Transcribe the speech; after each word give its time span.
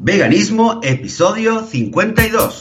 Veganismo, 0.00 0.80
episodio 0.82 1.64
52. 1.64 2.58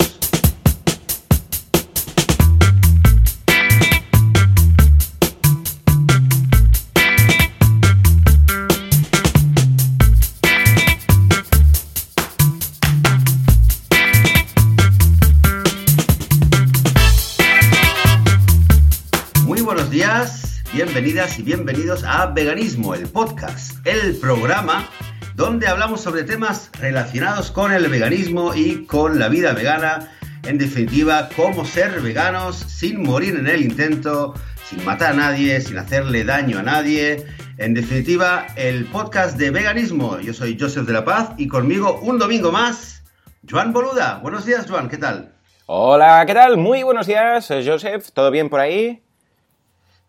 Muy 19.45 19.61
buenos 19.61 19.89
días, 19.89 20.63
bienvenidas 20.71 21.39
y 21.39 21.41
bienvenidos 21.41 22.03
a 22.03 22.27
Veganismo, 22.27 22.93
el 22.93 23.07
podcast, 23.07 23.75
el 23.85 24.15
programa 24.17 24.87
donde 25.35 25.67
hablamos 25.67 26.01
sobre 26.01 26.23
temas 26.23 26.69
relacionados 26.79 27.51
con 27.51 27.71
el 27.71 27.87
veganismo 27.87 28.53
y 28.53 28.85
con 28.85 29.19
la 29.19 29.29
vida 29.29 29.53
vegana. 29.53 30.11
En 30.43 30.57
definitiva, 30.57 31.29
cómo 31.35 31.65
ser 31.65 32.01
veganos 32.01 32.57
sin 32.57 33.01
morir 33.01 33.35
en 33.35 33.47
el 33.47 33.61
intento, 33.61 34.33
sin 34.67 34.83
matar 34.85 35.13
a 35.13 35.15
nadie, 35.15 35.59
sin 35.61 35.77
hacerle 35.77 36.23
daño 36.23 36.59
a 36.59 36.63
nadie. 36.63 37.25
En 37.57 37.73
definitiva, 37.73 38.45
el 38.55 38.85
podcast 38.85 39.37
de 39.37 39.51
veganismo. 39.51 40.19
Yo 40.19 40.33
soy 40.33 40.57
Joseph 40.59 40.85
de 40.85 40.93
la 40.93 41.05
Paz 41.05 41.31
y 41.37 41.47
conmigo 41.47 41.99
un 42.01 42.19
domingo 42.19 42.51
más, 42.51 43.03
Joan 43.49 43.73
Boluda. 43.73 44.19
Buenos 44.21 44.45
días, 44.45 44.65
Joan, 44.69 44.89
¿qué 44.89 44.97
tal? 44.97 45.33
Hola, 45.65 46.23
¿qué 46.27 46.33
tal? 46.33 46.57
Muy 46.57 46.83
buenos 46.83 47.07
días, 47.07 47.47
Joseph. 47.47 48.09
¿Todo 48.13 48.29
bien 48.29 48.49
por 48.49 48.59
ahí? 48.59 49.01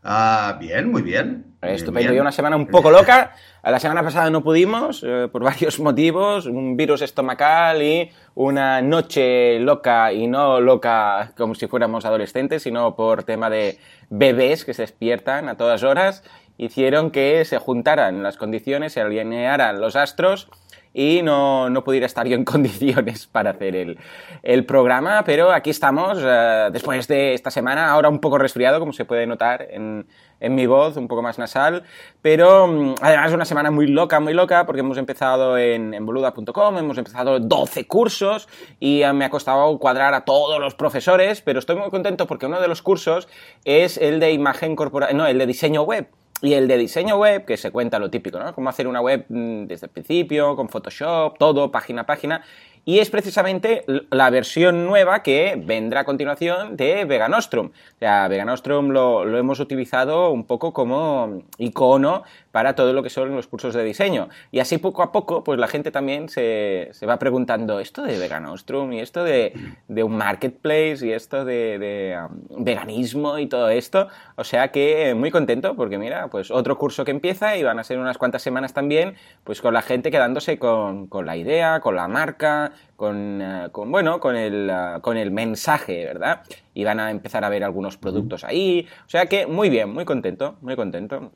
Ah, 0.02 0.58
bien, 0.60 0.90
muy 0.90 1.00
bien. 1.00 1.53
Estupendo, 1.66 2.12
y 2.12 2.18
una 2.18 2.32
semana 2.32 2.56
un 2.56 2.66
poco 2.66 2.90
loca. 2.90 3.34
La 3.62 3.80
semana 3.80 4.02
pasada 4.02 4.30
no 4.30 4.42
pudimos, 4.42 5.02
eh, 5.06 5.28
por 5.30 5.42
varios 5.44 5.80
motivos, 5.80 6.46
un 6.46 6.76
virus 6.76 7.02
estomacal 7.02 7.82
y 7.82 8.10
una 8.34 8.82
noche 8.82 9.58
loca, 9.60 10.12
y 10.12 10.26
no 10.26 10.60
loca 10.60 11.32
como 11.36 11.54
si 11.54 11.66
fuéramos 11.66 12.04
adolescentes, 12.04 12.62
sino 12.62 12.94
por 12.94 13.24
tema 13.24 13.50
de 13.50 13.78
bebés 14.10 14.64
que 14.64 14.74
se 14.74 14.82
despiertan 14.82 15.48
a 15.48 15.56
todas 15.56 15.82
horas, 15.82 16.22
hicieron 16.56 17.10
que 17.10 17.44
se 17.44 17.58
juntaran 17.58 18.22
las 18.22 18.36
condiciones, 18.36 18.92
se 18.92 19.00
alinearan 19.00 19.80
los 19.80 19.96
astros 19.96 20.48
y 20.94 21.22
no, 21.22 21.68
no, 21.68 21.82
pudiera 21.82 22.06
estar 22.06 22.26
yo 22.26 22.36
en 22.36 22.44
condiciones 22.44 23.26
para 23.26 23.50
hacer 23.50 23.74
el, 23.74 23.98
el 24.42 24.64
programa, 24.64 25.24
pero 25.26 25.50
aquí 25.50 25.70
estamos, 25.70 26.18
uh, 26.18 26.70
después 26.72 27.08
de 27.08 27.34
esta 27.34 27.50
semana, 27.50 27.90
ahora 27.90 28.08
un 28.08 28.20
poco 28.20 28.38
resfriado, 28.38 28.78
como 28.78 28.92
se 28.92 29.04
puede 29.04 29.26
notar 29.26 29.66
en, 29.70 30.06
en 30.38 30.54
mi 30.54 30.66
voz, 30.66 30.96
un 30.96 31.08
poco 31.08 31.20
más 31.20 31.38
nasal, 31.38 31.82
pero 32.22 32.64
um, 32.64 32.94
además 33.00 33.32
una 33.32 33.44
semana 33.44 33.72
muy 33.72 33.88
loca, 33.88 34.20
muy 34.20 34.32
loca, 34.34 34.64
porque 34.66 34.80
hemos 34.80 34.96
empezado 34.96 35.58
en, 35.58 36.06
boluda.com, 36.06 36.78
hemos 36.78 36.96
empezado 36.96 37.40
12 37.40 37.86
cursos 37.88 38.48
y 38.78 39.02
me 39.14 39.24
ha 39.24 39.30
costado 39.30 39.76
cuadrar 39.78 40.14
a 40.14 40.24
todos 40.24 40.60
los 40.60 40.76
profesores, 40.76 41.40
pero 41.40 41.58
estoy 41.58 41.76
muy 41.76 41.90
contento 41.90 42.28
porque 42.28 42.46
uno 42.46 42.60
de 42.60 42.68
los 42.68 42.82
cursos 42.82 43.28
es 43.64 43.98
el 43.98 44.20
de 44.20 44.32
imagen 44.32 44.76
corporal, 44.76 45.16
no, 45.16 45.26
el 45.26 45.38
de 45.38 45.46
diseño 45.46 45.82
web. 45.82 46.06
Y 46.42 46.54
el 46.54 46.68
de 46.68 46.76
diseño 46.76 47.16
web, 47.16 47.44
que 47.44 47.56
se 47.56 47.70
cuenta 47.70 47.98
lo 47.98 48.10
típico, 48.10 48.38
¿no? 48.38 48.54
Cómo 48.54 48.68
hacer 48.68 48.86
una 48.86 49.00
web 49.00 49.24
desde 49.28 49.86
el 49.86 49.92
principio, 49.92 50.56
con 50.56 50.68
Photoshop, 50.68 51.38
todo, 51.38 51.70
página 51.70 52.02
a 52.02 52.06
página. 52.06 52.42
Y 52.84 52.98
es 52.98 53.08
precisamente 53.08 53.84
la 54.10 54.28
versión 54.28 54.84
nueva 54.84 55.22
que 55.22 55.54
vendrá 55.56 56.00
a 56.00 56.04
continuación 56.04 56.76
de 56.76 57.06
Veganostrum. 57.06 57.68
O 57.68 57.98
sea, 57.98 58.28
Veganostrum 58.28 58.90
lo 58.90 59.38
hemos 59.38 59.58
utilizado 59.58 60.30
un 60.30 60.44
poco 60.44 60.74
como 60.74 61.44
icono 61.56 62.24
para 62.54 62.76
todo 62.76 62.92
lo 62.92 63.02
que 63.02 63.10
son 63.10 63.34
los 63.34 63.48
cursos 63.48 63.74
de 63.74 63.82
diseño. 63.82 64.28
Y 64.52 64.60
así 64.60 64.78
poco 64.78 65.02
a 65.02 65.10
poco, 65.10 65.42
pues 65.42 65.58
la 65.58 65.66
gente 65.66 65.90
también 65.90 66.28
se, 66.28 66.88
se 66.92 67.04
va 67.04 67.18
preguntando, 67.18 67.80
esto 67.80 68.04
de 68.04 68.16
Veganostrum 68.16 68.92
y 68.92 69.00
esto 69.00 69.24
de, 69.24 69.54
de 69.88 70.04
un 70.04 70.16
marketplace 70.16 70.98
y 71.04 71.10
esto 71.10 71.44
de, 71.44 71.80
de 71.80 72.16
um, 72.16 72.62
veganismo 72.62 73.40
y 73.40 73.48
todo 73.48 73.70
esto. 73.70 74.06
O 74.36 74.44
sea 74.44 74.68
que 74.68 75.14
muy 75.16 75.32
contento 75.32 75.74
porque 75.74 75.98
mira, 75.98 76.28
pues 76.28 76.52
otro 76.52 76.78
curso 76.78 77.04
que 77.04 77.10
empieza 77.10 77.56
y 77.56 77.64
van 77.64 77.80
a 77.80 77.82
ser 77.82 77.98
unas 77.98 78.18
cuantas 78.18 78.42
semanas 78.42 78.72
también, 78.72 79.16
pues 79.42 79.60
con 79.60 79.74
la 79.74 79.82
gente 79.82 80.12
quedándose 80.12 80.56
con, 80.56 81.08
con 81.08 81.26
la 81.26 81.36
idea, 81.36 81.80
con 81.80 81.96
la 81.96 82.06
marca, 82.06 82.70
con, 82.94 83.42
uh, 83.42 83.70
con 83.72 83.90
bueno, 83.90 84.20
con 84.20 84.36
el, 84.36 84.70
uh, 84.70 85.00
con 85.00 85.16
el 85.16 85.32
mensaje, 85.32 86.04
¿verdad? 86.04 86.42
Y 86.72 86.84
van 86.84 87.00
a 87.00 87.10
empezar 87.10 87.44
a 87.44 87.48
ver 87.48 87.64
algunos 87.64 87.96
productos 87.96 88.44
ahí. 88.44 88.86
O 89.06 89.10
sea 89.10 89.26
que 89.26 89.48
muy 89.48 89.70
bien, 89.70 89.92
muy 89.92 90.04
contento, 90.04 90.54
muy 90.60 90.76
contento. 90.76 91.32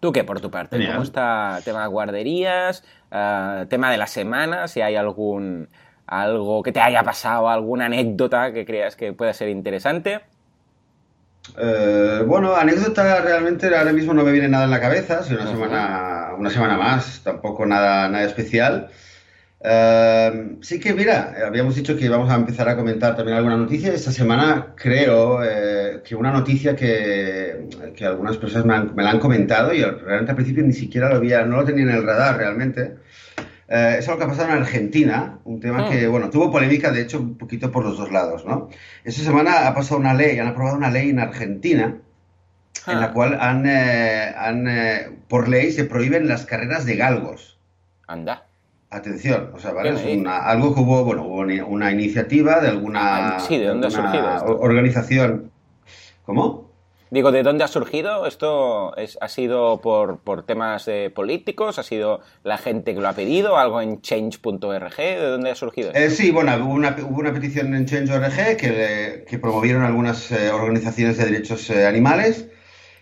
¿Tú 0.00 0.12
qué 0.12 0.24
por 0.24 0.40
tu 0.40 0.50
parte? 0.50 0.76
Genial. 0.76 0.94
¿Cómo 0.94 1.04
está 1.04 1.60
tema 1.64 1.82
de 1.82 1.88
guarderías? 1.88 2.84
Uh, 3.10 3.66
tema 3.66 3.90
de 3.90 3.96
la 3.96 4.06
semana, 4.06 4.68
si 4.68 4.80
hay 4.80 4.96
algún 4.96 5.68
algo 6.06 6.62
que 6.62 6.72
te 6.72 6.80
haya 6.80 7.02
pasado, 7.02 7.48
alguna 7.50 7.86
anécdota 7.86 8.52
que 8.52 8.64
creas 8.64 8.96
que 8.96 9.12
pueda 9.12 9.32
ser 9.34 9.48
interesante. 9.50 10.20
Eh, 11.56 12.22
bueno, 12.26 12.54
anécdota 12.54 13.20
realmente 13.20 13.74
ahora 13.76 13.92
mismo 13.92 14.14
no 14.14 14.24
me 14.24 14.32
viene 14.32 14.48
nada 14.48 14.64
en 14.64 14.70
la 14.70 14.80
cabeza, 14.80 15.20
es 15.20 15.30
una, 15.30 15.44
uh 15.44 15.44
-huh. 15.44 15.50
semana, 15.50 16.30
una 16.38 16.50
semana 16.50 16.76
más, 16.76 17.20
tampoco 17.22 17.66
nada, 17.66 18.08
nada 18.08 18.24
especial. 18.24 18.88
Uh, 19.60 20.62
sí 20.62 20.78
que, 20.78 20.94
mira, 20.94 21.34
habíamos 21.44 21.74
dicho 21.74 21.96
que 21.96 22.04
íbamos 22.04 22.30
a 22.30 22.36
empezar 22.36 22.68
a 22.68 22.76
comentar 22.76 23.16
también 23.16 23.36
alguna 23.36 23.56
noticia. 23.56 23.92
Esta 23.92 24.12
semana 24.12 24.74
creo 24.76 25.42
eh, 25.42 26.00
que 26.04 26.14
una 26.14 26.30
noticia 26.30 26.76
que, 26.76 27.68
que 27.96 28.06
algunas 28.06 28.36
personas 28.36 28.66
me, 28.66 28.74
han, 28.74 28.94
me, 28.94 29.02
la 29.02 29.10
han 29.10 29.18
comentado 29.18 29.74
y 29.74 29.82
realmente 29.82 30.30
al 30.30 30.36
principio 30.36 30.62
ni 30.62 30.72
siquiera 30.72 31.08
lo 31.08 31.16
había, 31.16 31.44
no 31.44 31.56
lo 31.56 31.64
tenía 31.64 31.82
en 31.84 31.90
el 31.90 32.04
radar 32.06 32.36
realmente. 32.36 32.96
Uh, 33.68 33.98
es 33.98 34.08
algo 34.08 34.18
que 34.18 34.24
ha 34.24 34.28
pasado 34.28 34.48
en 34.50 34.58
Argentina, 34.62 35.38
un 35.44 35.60
tema 35.60 35.86
Ah. 35.86 35.90
que, 35.90 36.06
bueno, 36.06 36.30
tuvo 36.30 36.50
polémica 36.52 36.90
de 36.90 37.02
hecho 37.02 37.18
un 37.18 37.36
poquito 37.36 37.70
por 37.72 37.84
los 37.84 37.98
dos 37.98 38.10
lados, 38.12 38.46
¿no? 38.46 38.70
Esta 39.04 39.22
semana 39.22 39.66
ha 39.66 39.74
pasado 39.74 40.00
una 40.00 40.14
ley, 40.14 40.38
han 40.38 40.46
aprobado 40.46 40.76
una 40.76 40.90
ley 40.90 41.10
en 41.10 41.18
Argentina 41.18 41.96
Ah. 42.86 42.92
en 42.92 43.00
la 43.00 43.12
cual 43.12 43.36
han, 43.40 43.66
eh, 43.66 44.34
han 44.38 44.68
eh, 44.68 45.10
por 45.28 45.48
ley 45.48 45.72
se 45.72 45.84
prohíben 45.84 46.28
las 46.28 46.46
carreras 46.46 46.86
de 46.86 46.96
galgos. 46.96 47.58
Anda. 48.06 48.44
Atención, 48.90 49.50
o 49.54 49.58
sea, 49.58 49.72
¿vale? 49.72 49.90
¿Qué 49.94 50.12
Es 50.12 50.18
una- 50.18 50.38
algo 50.38 50.74
que 50.74 50.80
hubo, 50.80 51.04
bueno, 51.04 51.24
hubo 51.26 51.40
una, 51.66 51.92
iniciativa 51.92 52.58
de 52.60 52.68
alguna, 52.68 53.36
Ah, 53.36 53.40
sí, 53.40 53.58
¿de 53.58 53.66
dónde 53.66 53.86
ha 53.86 53.90
alguna 53.90 54.10
surgido 54.12 54.34
esto? 54.36 54.46
o- 54.52 54.60
organización. 54.64 55.50
¿Cómo? 56.24 56.68
Digo, 57.10 57.30
¿de 57.32 57.42
dónde 57.42 57.64
ha 57.64 57.68
surgido? 57.68 58.26
¿Esto 58.26 58.94
es, 58.96 59.16
ha 59.22 59.28
sido 59.28 59.80
por, 59.80 60.18
por 60.18 60.42
temas 60.44 60.88
eh, 60.88 61.10
políticos? 61.14 61.78
¿Ha 61.78 61.82
sido 61.82 62.20
la 62.44 62.56
gente 62.58 62.94
que 62.94 63.00
lo 63.00 63.08
ha 63.08 63.14
pedido? 63.14 63.56
¿Algo 63.58 63.80
en 63.80 64.00
change.org? 64.02 64.96
¿De 64.96 65.16
dónde 65.26 65.50
ha 65.50 65.54
surgido 65.54 65.88
esto? 65.88 65.98
Eh, 66.00 66.10
sí, 66.10 66.30
bueno, 66.30 66.54
hubo 66.56 66.72
una, 66.74 66.96
hubo 67.08 67.20
una 67.20 67.32
petición 67.32 67.74
en 67.74 67.86
Change.org 67.86 68.56
que, 68.58 69.24
que 69.26 69.38
promovieron 69.38 69.84
algunas 69.84 70.30
eh, 70.32 70.50
organizaciones 70.50 71.16
de 71.18 71.24
derechos 71.26 71.68
eh, 71.70 71.86
animales. 71.86 72.46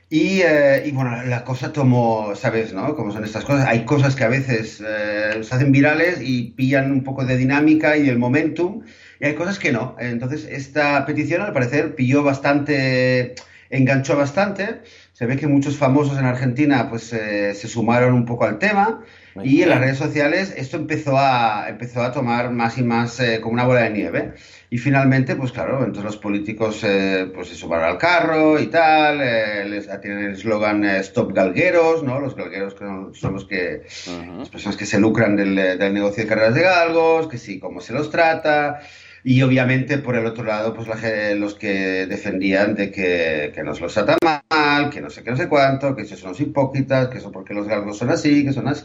Y, 0.08 0.40
eh, 0.42 0.84
y, 0.86 0.92
bueno, 0.92 1.24
la 1.24 1.44
cosa 1.44 1.72
tomó, 1.72 2.32
¿sabes, 2.36 2.72
no? 2.72 2.94
Como 2.94 3.10
son 3.12 3.24
estas 3.24 3.44
cosas. 3.44 3.66
Hay 3.66 3.84
cosas 3.84 4.14
que 4.14 4.22
a 4.22 4.28
veces 4.28 4.80
eh, 4.86 5.42
se 5.42 5.54
hacen 5.54 5.72
virales 5.72 6.20
y 6.22 6.52
pillan 6.52 6.92
un 6.92 7.02
poco 7.02 7.24
de 7.24 7.36
dinámica 7.36 7.96
y 7.96 8.08
el 8.08 8.18
momentum, 8.18 8.84
y 9.18 9.26
hay 9.26 9.34
cosas 9.34 9.58
que 9.58 9.72
no. 9.72 9.96
Entonces, 9.98 10.46
esta 10.48 11.04
petición, 11.06 11.42
al 11.42 11.52
parecer, 11.52 11.96
pilló 11.96 12.22
bastante, 12.22 13.34
enganchó 13.68 14.16
bastante. 14.16 14.82
Se 15.16 15.25
ve 15.25 15.38
que 15.38 15.47
muchos 15.47 15.78
famosos 15.78 16.19
en 16.19 16.27
Argentina, 16.27 16.91
pues, 16.91 17.10
eh, 17.15 17.54
se 17.54 17.69
sumaron 17.69 18.12
un 18.12 18.27
poco 18.27 18.44
al 18.44 18.59
tema. 18.59 19.00
Muy 19.34 19.49
Y 19.49 19.62
en 19.62 19.71
las 19.71 19.78
bien. 19.78 19.88
redes 19.88 19.99
sociales 19.99 20.53
esto 20.59 20.77
empezó 20.77 21.16
a, 21.16 21.71
empezó 21.71 22.03
a 22.03 22.12
tomar 22.12 22.50
más 22.50 22.77
y 22.77 22.82
más 22.82 23.19
eh, 23.21 23.41
como 23.41 23.54
una 23.54 23.65
bola 23.65 23.81
de 23.84 23.91
nieve. 23.93 24.34
Y 24.69 24.77
finalmente, 24.77 25.34
pues 25.34 25.53
claro, 25.53 25.78
entonces 25.78 26.04
los 26.04 26.19
políticos 26.19 26.84
eh, 26.84 27.31
pues 27.34 27.49
se 27.49 27.54
sumaron 27.54 27.87
al 27.87 27.97
carro 27.97 28.59
y 28.60 28.66
tal, 28.66 29.22
eh, 29.22 29.65
les, 29.66 29.88
tienen 30.03 30.22
el 30.25 30.32
eslogan 30.32 30.84
eh, 30.84 30.99
Stop 30.99 31.33
Galgueros, 31.33 32.03
¿no? 32.03 32.21
Los 32.21 32.37
galgueros 32.37 32.75
que 32.75 32.81
son, 32.81 33.15
son 33.15 33.33
los 33.33 33.47
que, 33.47 33.87
Ujú. 34.06 34.38
las 34.41 34.50
personas 34.50 34.77
que 34.77 34.84
se 34.84 35.00
lucran 35.00 35.34
del, 35.34 35.54
del 35.54 35.94
negocio 35.94 36.25
de 36.25 36.28
carreras 36.28 36.54
de 36.54 36.60
galgos, 36.60 37.28
que 37.28 37.38
sí, 37.38 37.59
cómo 37.59 37.81
se 37.81 37.94
los 37.94 38.10
trata. 38.10 38.80
Y 39.28 39.42
obviamente, 39.42 39.98
por 39.98 40.14
el 40.14 40.24
otro 40.24 40.44
lado, 40.44 40.72
pues 40.72 40.86
la 40.86 41.34
los 41.34 41.56
que 41.56 42.06
defendían 42.06 42.76
de 42.76 42.92
que, 42.92 43.50
que 43.52 43.64
nos 43.64 43.80
los 43.80 43.92
trata 43.92 44.16
mal, 44.22 44.88
que 44.88 45.00
no 45.00 45.10
sé 45.10 45.24
qué, 45.24 45.32
no 45.32 45.36
sé 45.36 45.48
cuánto, 45.48 45.96
que 45.96 46.02
esos 46.02 46.20
son 46.20 46.28
los 46.30 46.40
hipócritas, 46.40 47.08
que 47.08 47.18
eso 47.18 47.32
porque 47.32 47.52
los 47.52 47.66
galgos 47.66 47.98
son 47.98 48.10
así, 48.10 48.44
que 48.44 48.52
son 48.52 48.68
así. 48.68 48.84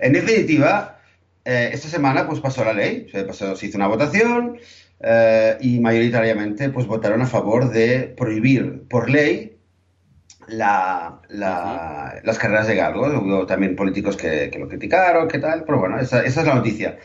En 0.00 0.14
definitiva, 0.14 1.02
eh, 1.44 1.68
esta 1.70 1.86
semana 1.88 2.26
pues 2.26 2.40
pasó 2.40 2.64
la 2.64 2.72
ley, 2.72 3.08
se, 3.12 3.24
pasó, 3.24 3.54
se 3.56 3.66
hizo 3.66 3.76
una 3.76 3.88
votación 3.88 4.56
eh, 5.00 5.58
y 5.60 5.80
mayoritariamente 5.80 6.70
pues 6.70 6.86
votaron 6.86 7.20
a 7.20 7.26
favor 7.26 7.68
de 7.68 8.14
prohibir 8.16 8.84
por 8.88 9.10
ley 9.10 9.58
la, 10.46 11.20
la, 11.28 12.22
las 12.24 12.38
carreras 12.38 12.68
de 12.68 12.74
galgos. 12.74 13.12
Hubo 13.12 13.44
también 13.44 13.76
políticos 13.76 14.16
que, 14.16 14.48
que 14.50 14.58
lo 14.58 14.66
criticaron, 14.66 15.28
qué 15.28 15.38
tal, 15.38 15.64
pero 15.66 15.78
bueno, 15.78 16.00
esa, 16.00 16.24
esa 16.24 16.40
es 16.40 16.46
la 16.46 16.54
noticia. 16.54 16.96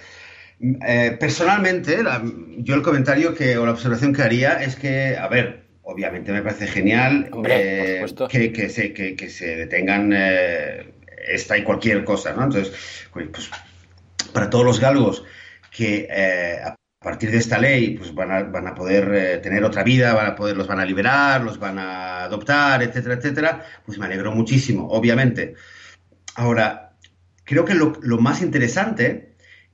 Eh, 0.63 1.17
personalmente, 1.19 2.01
la, 2.01 2.23
yo 2.59 2.75
el 2.75 2.81
comentario 2.81 3.35
que, 3.35 3.57
o 3.57 3.65
la 3.65 3.73
observación 3.73 4.13
que 4.13 4.21
haría 4.21 4.63
es 4.63 4.77
que, 4.77 5.17
a 5.17 5.27
ver, 5.27 5.65
obviamente 5.81 6.31
me 6.31 6.41
parece 6.41 6.67
genial 6.67 7.27
Hombre, 7.33 7.99
eh, 8.01 8.05
que, 8.29 8.53
que, 8.53 8.69
se, 8.69 8.93
que, 8.93 9.15
que 9.17 9.29
se 9.29 9.57
detengan 9.57 10.13
eh, 10.15 10.93
esta 11.27 11.57
y 11.57 11.63
cualquier 11.63 12.05
cosa, 12.05 12.31
¿no? 12.31 12.45
Entonces, 12.45 12.73
pues, 13.11 13.49
para 14.31 14.49
todos 14.49 14.63
los 14.63 14.79
galgos 14.79 15.25
que 15.69 16.07
a 16.63 16.75
partir 17.03 17.31
de 17.31 17.37
esta 17.39 17.57
ley 17.57 17.97
pues 17.97 18.13
van 18.13 18.31
a, 18.31 18.43
van 18.43 18.67
a 18.67 18.75
poder 18.75 19.41
tener 19.41 19.65
otra 19.65 19.83
vida, 19.83 20.13
van 20.13 20.27
a 20.27 20.35
poder, 20.35 20.55
los 20.55 20.67
van 20.67 20.79
a 20.79 20.85
liberar, 20.85 21.41
los 21.41 21.59
van 21.59 21.77
a 21.77 22.23
adoptar, 22.23 22.81
etcétera, 22.81 23.15
etcétera, 23.15 23.65
pues 23.85 23.97
me 23.97 24.05
alegro 24.05 24.31
muchísimo, 24.31 24.87
obviamente. 24.87 25.55
Ahora, 26.35 26.93
creo 27.43 27.65
que 27.65 27.73
lo, 27.73 27.93
lo 28.01 28.19
más 28.19 28.41
interesante, 28.41 29.32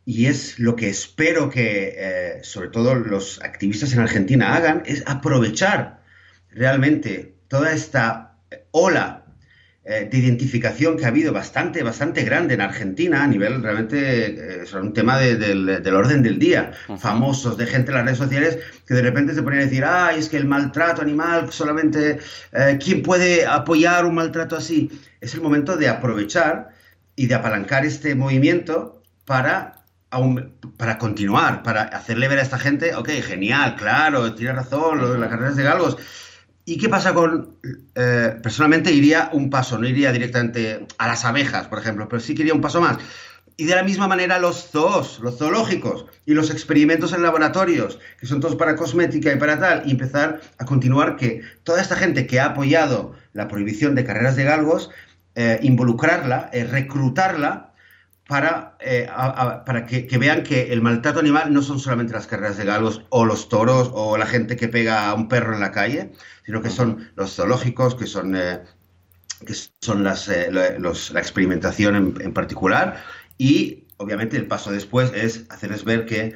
y 0.10 0.26
es 0.26 0.58
lo 0.58 0.76
que 0.76 0.90
espero 0.90 1.52
que 1.52 1.94
eh, 1.96 2.40
sobre 2.42 2.70
todo 2.70 2.96
los 2.96 3.40
activistas 3.44 3.94
en 3.94 4.00
Argentina 4.00 4.56
hagan, 4.56 4.82
es 4.88 5.04
aprovechar 5.06 6.02
realmente 6.50 7.36
toda 7.48 7.74
esta 7.74 8.40
ola 8.72 9.26
eh, 9.84 10.10
de 10.12 10.18
identificación 10.18 10.98
que 10.98 11.06
ha 11.06 11.10
habido 11.10 11.32
bastante, 11.32 11.84
bastante 11.84 12.24
grande 12.24 12.56
en 12.56 12.62
Argentina 12.62 13.24
a 13.24 13.28
nivel 13.28 13.62
realmente, 13.62 14.32
eh, 14.32 14.64
es 14.64 14.74
un 14.74 14.94
tema 14.94 15.20
de, 15.20 15.36
del, 15.36 15.84
del, 15.84 15.94
orden 15.94 16.24
del 16.24 16.40
día, 16.40 16.72
famosos 16.98 17.56
de 17.56 17.68
gente 17.68 17.92
en 17.92 17.98
las 17.98 18.06
redes 18.06 18.18
sociales 18.18 18.58
que 18.88 18.96
de 18.96 19.04
repente 19.04 19.36
se 19.36 19.44
ponen 19.44 19.60
a 19.60 19.66
decir, 19.66 19.86
ay, 19.86 20.18
es 20.18 20.28
que 20.28 20.38
el 20.38 20.46
maltrato 20.46 21.04
animal 21.04 21.52
solamente, 21.52 22.18
¿quién 22.84 23.04
puede 23.04 23.46
apoyar 23.46 24.06
un 24.06 24.16
maltrato 24.16 24.56
así? 24.56 24.90
Es 25.22 25.36
el 25.36 25.42
momento 25.42 25.78
de 25.78 25.88
aprovechar 25.88 26.70
y 27.16 27.28
de 27.28 27.36
apalancar 27.36 27.86
este 27.86 28.16
movimiento 28.16 29.04
para 29.24 29.79
para 30.78 30.98
continuar, 30.98 31.64
para 31.64 31.84
hacerle 31.84 32.28
ver 32.28 32.40
a 32.40 32.42
esta 32.42 32.58
gente, 32.58 32.96
ok, 32.96 33.10
genial, 33.22 33.76
claro, 33.76 34.34
tiene 34.34 34.54
razón, 34.54 35.00
lo 35.00 35.14
de 35.14 35.20
las 35.20 35.30
carreras 35.30 35.56
de 35.56 35.64
galgos, 35.64 35.98
¿Y 36.70 36.78
qué 36.78 36.88
pasa 36.88 37.16
con.? 37.16 37.58
Eh, 37.96 38.38
personalmente 38.44 38.92
iría 38.92 39.32
un 39.34 39.50
paso, 39.50 39.80
no 39.80 39.88
iría 39.88 40.12
directamente 40.12 40.86
a 41.00 41.08
las 41.08 41.26
abejas, 41.26 41.68
por 41.68 41.80
ejemplo, 41.80 42.08
pero 42.08 42.20
sí 42.20 42.36
quería 42.36 42.54
un 42.54 42.62
paso 42.62 42.80
más. 42.80 43.00
Y 43.58 43.66
de 43.66 43.74
la 43.74 43.82
misma 43.82 44.08
manera 44.08 44.38
los 44.38 44.70
zoos, 44.70 45.20
los 45.20 45.40
zoológicos 45.40 46.06
y 46.28 46.36
los 46.36 46.52
experimentos 46.52 47.12
en 47.12 47.24
laboratorios, 47.24 47.98
que 48.20 48.28
son 48.28 48.40
todos 48.40 48.56
para 48.56 48.76
cosmética 48.76 49.34
y 49.34 49.38
para 49.38 49.60
tal, 49.60 49.82
y 49.88 49.92
empezar 49.92 50.42
a 50.60 50.66
continuar 50.66 51.16
que 51.16 51.42
toda 51.64 51.82
esta 51.82 51.96
gente 51.96 52.28
que 52.28 52.40
ha 52.40 52.46
apoyado 52.46 53.16
la 53.34 53.48
prohibición 53.48 53.96
de 53.96 54.04
carreras 54.04 54.36
de 54.36 54.44
galgos, 54.44 54.92
eh, 55.34 55.58
involucrarla, 55.64 56.52
eh, 56.54 56.66
reclutarla 56.66 57.69
para, 58.30 58.78
eh, 58.80 59.08
a, 59.10 59.26
a, 59.26 59.66
para 59.66 59.88
que, 59.88 60.06
que, 60.06 60.20
vean 60.20 60.44
que 60.44 60.72
el 60.72 60.84
maltrato 60.84 61.20
animal 61.20 61.52
no 61.52 61.64
son 61.64 61.80
solamente 61.80 62.14
las 62.14 62.28
carreras 62.28 62.58
de 62.58 62.66
galgos 62.66 63.02
o 63.10 63.26
los 63.26 63.50
toros 63.50 63.90
o 63.92 64.20
la 64.20 64.28
gente 64.28 64.56
que 64.56 64.68
pega 64.68 65.10
a 65.10 65.16
un 65.16 65.28
perro 65.28 65.56
en 65.56 65.62
la 65.62 65.72
calle, 65.72 66.12
sino 66.46 66.62
que 66.62 66.70
son 66.70 67.10
los 67.16 67.36
zoológicos, 67.36 67.96
que 67.96 68.06
son, 68.06 68.36
eh, 68.36 68.60
que 69.48 69.56
son 69.82 70.04
las, 70.04 70.30
eh, 70.30 70.52
los, 70.52 71.10
la 71.10 71.22
experimentación 71.22 71.96
en, 71.96 72.22
en, 72.22 72.32
particular. 72.32 73.04
Y 73.40 73.88
obviamente 73.98 74.38
el 74.38 74.46
paso 74.46 74.72
después 74.72 75.12
es 75.16 75.48
hacerles 75.50 75.84
ver 75.84 76.06
que 76.06 76.36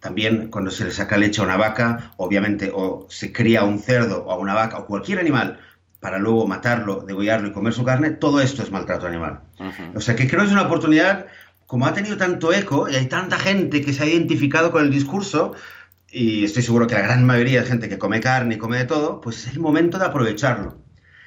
también 0.00 0.48
cuando 0.48 0.70
se 0.70 0.86
le 0.86 0.92
saca 0.92 1.18
leche 1.18 1.42
a 1.42 1.44
una 1.44 1.58
vaca, 1.58 2.14
obviamente 2.16 2.70
o 2.72 3.06
se 3.10 3.34
cría 3.34 3.64
un 3.64 3.80
cerdo 3.80 4.24
o 4.24 4.32
a 4.32 4.38
una 4.38 4.54
vaca 4.54 4.78
o 4.78 4.86
cualquier 4.86 5.18
animal 5.18 5.60
para 6.04 6.18
luego 6.18 6.46
matarlo, 6.46 7.00
degollarlo 7.00 7.48
y 7.48 7.52
comer 7.52 7.72
su 7.72 7.82
carne, 7.82 8.10
todo 8.10 8.42
esto 8.42 8.62
es 8.62 8.70
maltrato 8.70 9.06
animal. 9.06 9.40
Uh 9.58 9.62
-huh. 9.62 9.96
O 9.96 10.00
sea 10.02 10.14
que 10.14 10.28
creo 10.28 10.40
que 10.40 10.48
es 10.48 10.52
una 10.52 10.64
oportunidad, 10.64 11.28
como 11.66 11.86
ha 11.86 11.94
tenido 11.94 12.18
tanto 12.18 12.52
eco 12.52 12.90
y 12.90 12.94
hay 12.96 13.06
tanta 13.06 13.38
gente 13.38 13.80
que 13.80 13.94
se 13.94 14.02
ha 14.02 14.06
identificado 14.06 14.70
con 14.70 14.84
el 14.84 14.90
discurso, 14.90 15.54
y 16.10 16.44
estoy 16.44 16.62
seguro 16.62 16.86
que 16.86 16.94
la 16.94 17.00
gran 17.00 17.24
mayoría 17.24 17.62
de 17.62 17.66
gente 17.66 17.88
que 17.88 17.96
come 17.96 18.20
carne 18.20 18.56
y 18.56 18.58
come 18.58 18.76
de 18.76 18.84
todo, 18.84 19.22
pues 19.22 19.46
es 19.46 19.54
el 19.54 19.60
momento 19.60 19.98
de 19.98 20.04
aprovecharlo. 20.04 20.76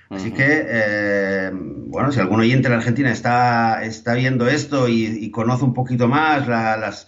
Así 0.10 0.30
uh 0.30 0.32
-huh. 0.32 0.36
que, 0.36 0.66
eh, 0.68 1.52
bueno, 1.54 2.12
si 2.12 2.20
algún 2.20 2.40
oyente 2.40 2.68
en 2.68 2.72
la 2.72 2.78
Argentina 2.78 3.12
está, 3.12 3.84
está 3.84 4.14
viendo 4.14 4.48
esto 4.48 4.88
y, 4.88 5.06
y 5.06 5.32
conoce 5.32 5.66
un 5.66 5.74
poquito 5.74 6.08
más 6.08 6.48
la, 6.48 6.78
las, 6.78 7.08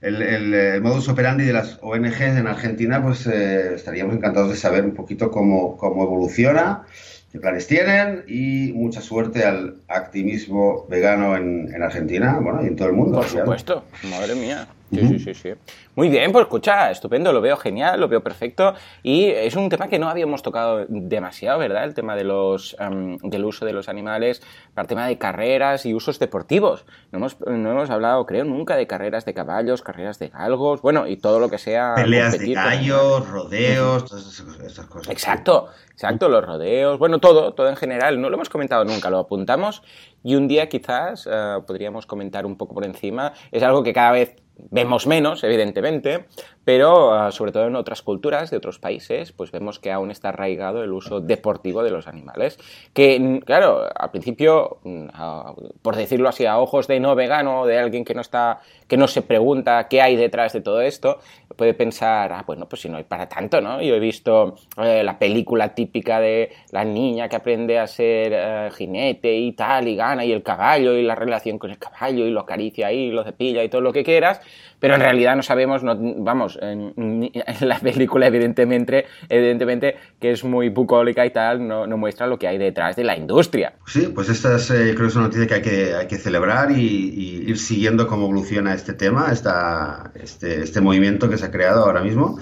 el, 0.00 0.20
el, 0.20 0.54
el, 0.54 0.82
modus 0.82 1.08
operandi 1.08 1.44
de 1.44 1.52
las 1.52 1.78
ONGs 1.82 2.20
en 2.20 2.46
Argentina, 2.46 3.02
pues 3.02 3.26
eh, 3.26 3.74
estaríamos 3.74 4.16
encantados 4.16 4.50
de 4.50 4.56
saber 4.56 4.84
un 4.84 4.94
poquito 4.94 5.30
cómo, 5.30 5.76
cómo 5.76 6.02
evoluciona 6.02 6.84
qué 7.30 7.38
planes 7.38 7.66
tienen 7.66 8.24
y 8.26 8.72
mucha 8.72 9.00
suerte 9.00 9.44
al 9.44 9.76
activismo 9.88 10.86
vegano 10.88 11.36
en, 11.36 11.72
en 11.72 11.82
Argentina, 11.82 12.38
bueno, 12.40 12.64
y 12.64 12.66
en 12.66 12.76
todo 12.76 12.88
el 12.88 12.94
mundo. 12.94 13.18
Por 13.18 13.28
supuesto, 13.28 13.84
madre 14.10 14.34
mía. 14.34 14.66
Sí, 14.92 15.00
uh 15.00 15.02
-huh. 15.02 15.08
sí, 15.08 15.18
sí, 15.18 15.34
sí. 15.34 15.50
Muy 15.94 16.08
bien, 16.08 16.32
pues 16.32 16.44
escucha, 16.44 16.90
estupendo, 16.90 17.32
lo 17.32 17.40
veo 17.40 17.56
genial, 17.56 18.00
lo 18.00 18.08
veo 18.08 18.22
perfecto 18.22 18.74
y 19.02 19.26
es 19.26 19.54
un 19.54 19.68
tema 19.68 19.88
que 19.88 19.98
no 19.98 20.08
habíamos 20.08 20.42
tocado 20.42 20.86
demasiado, 20.88 21.58
¿verdad? 21.58 21.84
El 21.84 21.94
tema 21.94 22.16
de 22.16 22.24
los, 22.24 22.76
um, 22.80 23.16
del 23.18 23.44
uso 23.44 23.64
de 23.66 23.72
los 23.72 23.88
animales 23.88 24.42
para 24.74 24.84
el 24.84 24.88
tema 24.88 25.06
de 25.06 25.18
carreras 25.18 25.86
y 25.86 25.94
usos 25.94 26.18
deportivos. 26.18 26.84
No 27.12 27.18
hemos, 27.18 27.40
no 27.40 27.70
hemos 27.70 27.90
hablado, 27.90 28.24
creo, 28.26 28.44
nunca 28.44 28.76
de 28.76 28.86
carreras 28.86 29.24
de 29.24 29.34
caballos, 29.34 29.82
carreras 29.82 30.18
de 30.18 30.28
galgos, 30.28 30.82
bueno, 30.82 31.06
y 31.06 31.16
todo 31.16 31.38
lo 31.38 31.48
que 31.48 31.58
sea... 31.58 31.94
Peleas 31.96 32.38
de 32.38 32.54
gallos, 32.54 33.28
rodeos, 33.28 34.04
todas 34.06 34.44
esas 34.64 34.86
cosas. 34.86 35.08
Exacto, 35.12 35.68
exacto, 35.92 36.28
los 36.28 36.44
rodeos, 36.44 36.98
bueno, 36.98 37.18
todo, 37.18 37.52
todo 37.52 37.68
en 37.68 37.76
general, 37.76 38.20
no 38.20 38.28
lo 38.28 38.36
hemos 38.36 38.48
comentado 38.48 38.84
nunca, 38.84 39.10
lo 39.10 39.18
apuntamos 39.18 39.82
y 40.22 40.34
un 40.34 40.48
día 40.48 40.68
quizás 40.68 41.26
uh, 41.26 41.64
podríamos 41.66 42.06
comentar 42.06 42.46
un 42.46 42.56
poco 42.56 42.74
por 42.74 42.84
encima, 42.84 43.32
es 43.52 43.62
algo 43.62 43.82
que 43.82 43.92
cada 43.92 44.12
vez 44.12 44.36
vemos 44.70 45.06
menos, 45.06 45.42
evidentemente, 45.44 46.26
pero 46.64 47.26
uh, 47.28 47.32
sobre 47.32 47.52
todo 47.52 47.66
en 47.66 47.76
otras 47.76 48.02
culturas 48.02 48.50
de 48.50 48.56
otros 48.56 48.78
países, 48.78 49.32
pues 49.32 49.50
vemos 49.50 49.78
que 49.78 49.90
aún 49.90 50.10
está 50.10 50.28
arraigado 50.28 50.84
el 50.84 50.92
uso 50.92 51.20
deportivo 51.20 51.82
de 51.82 51.90
los 51.90 52.06
animales. 52.06 52.58
Que, 52.92 53.40
claro, 53.44 53.88
al 53.94 54.10
principio, 54.10 54.78
uh, 54.84 55.70
por 55.82 55.96
decirlo 55.96 56.28
así, 56.28 56.46
a 56.46 56.58
ojos 56.58 56.86
de 56.86 57.00
no 57.00 57.14
vegano, 57.14 57.66
de 57.66 57.78
alguien 57.78 58.04
que 58.04 58.14
no 58.14 58.20
está, 58.20 58.60
que 58.86 58.96
no 58.96 59.08
se 59.08 59.22
pregunta 59.22 59.88
qué 59.88 60.02
hay 60.02 60.16
detrás 60.16 60.52
de 60.52 60.60
todo 60.60 60.80
esto, 60.80 61.18
puede 61.56 61.74
pensar, 61.74 62.32
ah, 62.32 62.44
bueno, 62.46 62.68
pues 62.68 62.82
si 62.82 62.88
no 62.88 62.96
hay 62.96 63.04
para 63.04 63.28
tanto, 63.28 63.60
¿no? 63.60 63.82
Yo 63.82 63.94
he 63.94 64.00
visto 64.00 64.54
eh, 64.82 65.02
la 65.04 65.18
película 65.18 65.74
típica 65.74 66.20
de 66.20 66.52
la 66.70 66.84
niña 66.84 67.28
que 67.28 67.36
aprende 67.36 67.78
a 67.78 67.86
ser 67.86 68.32
eh, 68.34 68.70
jinete 68.76 69.34
y 69.34 69.52
tal, 69.52 69.88
y 69.88 69.96
gana, 69.96 70.24
y 70.24 70.32
el 70.32 70.42
caballo, 70.42 70.96
y 70.96 71.02
la 71.02 71.14
relación 71.14 71.58
con 71.58 71.70
el 71.70 71.78
caballo, 71.78 72.26
y 72.26 72.30
lo 72.30 72.40
acaricia 72.40 72.86
ahí, 72.86 73.10
lo 73.10 73.24
cepilla 73.24 73.62
y 73.62 73.68
todo 73.68 73.80
lo 73.80 73.92
que 73.92 74.04
quieras, 74.04 74.40
pero 74.80 74.94
en 74.94 75.00
realidad 75.00 75.36
no 75.36 75.42
sabemos, 75.42 75.84
no, 75.84 75.94
vamos, 75.96 76.58
en, 76.60 76.92
en, 76.96 77.68
la 77.68 77.78
película 77.78 78.26
evidentemente, 78.26 79.06
evidentemente 79.28 79.96
que 80.18 80.32
es 80.32 80.42
muy 80.42 80.70
bucólica 80.70 81.24
y 81.26 81.30
tal, 81.30 81.66
no, 81.66 81.86
no, 81.86 81.96
muestra 81.96 82.26
lo 82.26 82.38
que 82.38 82.48
hay 82.48 82.58
detrás 82.58 82.96
de 82.96 83.04
la 83.04 83.16
industria. 83.16 83.74
Sí, 83.86 84.10
pues 84.14 84.30
esta 84.30 84.56
es, 84.56 84.70
eh, 84.70 84.94
creo 84.94 85.02
que 85.02 85.06
es 85.06 85.16
una 85.16 85.26
noticia 85.26 85.46
que 85.46 85.54
hay 85.54 85.62
que, 85.62 85.94
hay 85.94 86.06
que 86.06 86.16
celebrar 86.16 86.70
y, 86.72 86.80
y, 86.80 87.50
ir 87.50 87.58
siguiendo 87.58 88.06
cómo 88.06 88.24
evoluciona 88.24 88.74
este 88.74 88.94
tema, 88.94 89.30
esta, 89.30 90.10
este, 90.14 90.62
este 90.62 90.80
movimiento 90.80 91.28
que 91.28 91.36
se 91.36 91.44
ha 91.44 91.50
creado 91.50 91.84
ahora 91.84 92.02
mismo. 92.02 92.38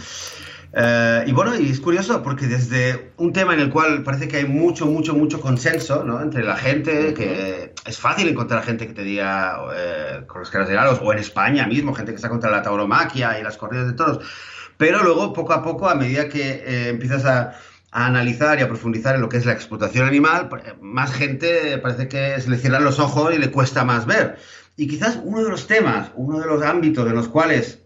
Uh, 0.70 1.26
y 1.26 1.32
bueno, 1.32 1.58
y 1.58 1.70
es 1.70 1.80
curioso 1.80 2.22
porque 2.22 2.46
desde 2.46 3.12
un 3.16 3.32
tema 3.32 3.54
en 3.54 3.60
el 3.60 3.70
cual 3.70 4.02
parece 4.02 4.28
que 4.28 4.36
hay 4.36 4.44
mucho, 4.44 4.84
mucho, 4.84 5.14
mucho 5.14 5.40
consenso 5.40 6.04
¿no? 6.04 6.20
entre 6.20 6.44
la 6.44 6.56
gente, 6.56 7.14
que 7.14 7.72
es 7.86 7.98
fácil 7.98 8.28
encontrar 8.28 8.62
gente 8.62 8.86
que 8.86 8.92
te 8.92 9.02
diga 9.02 9.60
eh, 9.74 10.24
con 10.26 10.42
las 10.42 10.50
caras 10.50 10.68
de 10.68 10.74
galos, 10.74 11.00
o 11.02 11.10
en 11.10 11.20
España 11.20 11.66
mismo, 11.66 11.94
gente 11.94 12.12
que 12.12 12.16
está 12.16 12.28
contra 12.28 12.50
la 12.50 12.60
tauromaquia 12.60 13.40
y 13.40 13.42
las 13.42 13.56
corridas 13.56 13.86
de 13.86 13.94
toros, 13.94 14.18
pero 14.76 15.02
luego 15.02 15.32
poco 15.32 15.54
a 15.54 15.62
poco, 15.62 15.88
a 15.88 15.94
medida 15.94 16.28
que 16.28 16.50
eh, 16.50 16.88
empiezas 16.90 17.24
a, 17.24 17.54
a, 17.90 18.06
analizar 18.06 18.58
y 18.58 18.62
a 18.62 18.68
profundizar 18.68 19.14
en 19.14 19.22
lo 19.22 19.30
que 19.30 19.38
es 19.38 19.46
la 19.46 19.52
explotación 19.52 20.06
animal, 20.06 20.50
más 20.82 21.12
gente 21.14 21.78
parece 21.78 22.08
que 22.08 22.38
se 22.42 22.50
le 22.50 22.58
cierran 22.58 22.84
los 22.84 22.98
ojos 22.98 23.32
y 23.34 23.38
le 23.38 23.50
cuesta 23.50 23.84
más 23.84 24.04
ver. 24.04 24.36
Y 24.76 24.86
quizás 24.86 25.18
uno 25.24 25.42
de 25.42 25.48
los 25.48 25.66
temas, 25.66 26.10
uno 26.14 26.38
de 26.40 26.46
los 26.46 26.62
ámbitos 26.62 27.08
en 27.08 27.14
los 27.14 27.28
cuales 27.28 27.80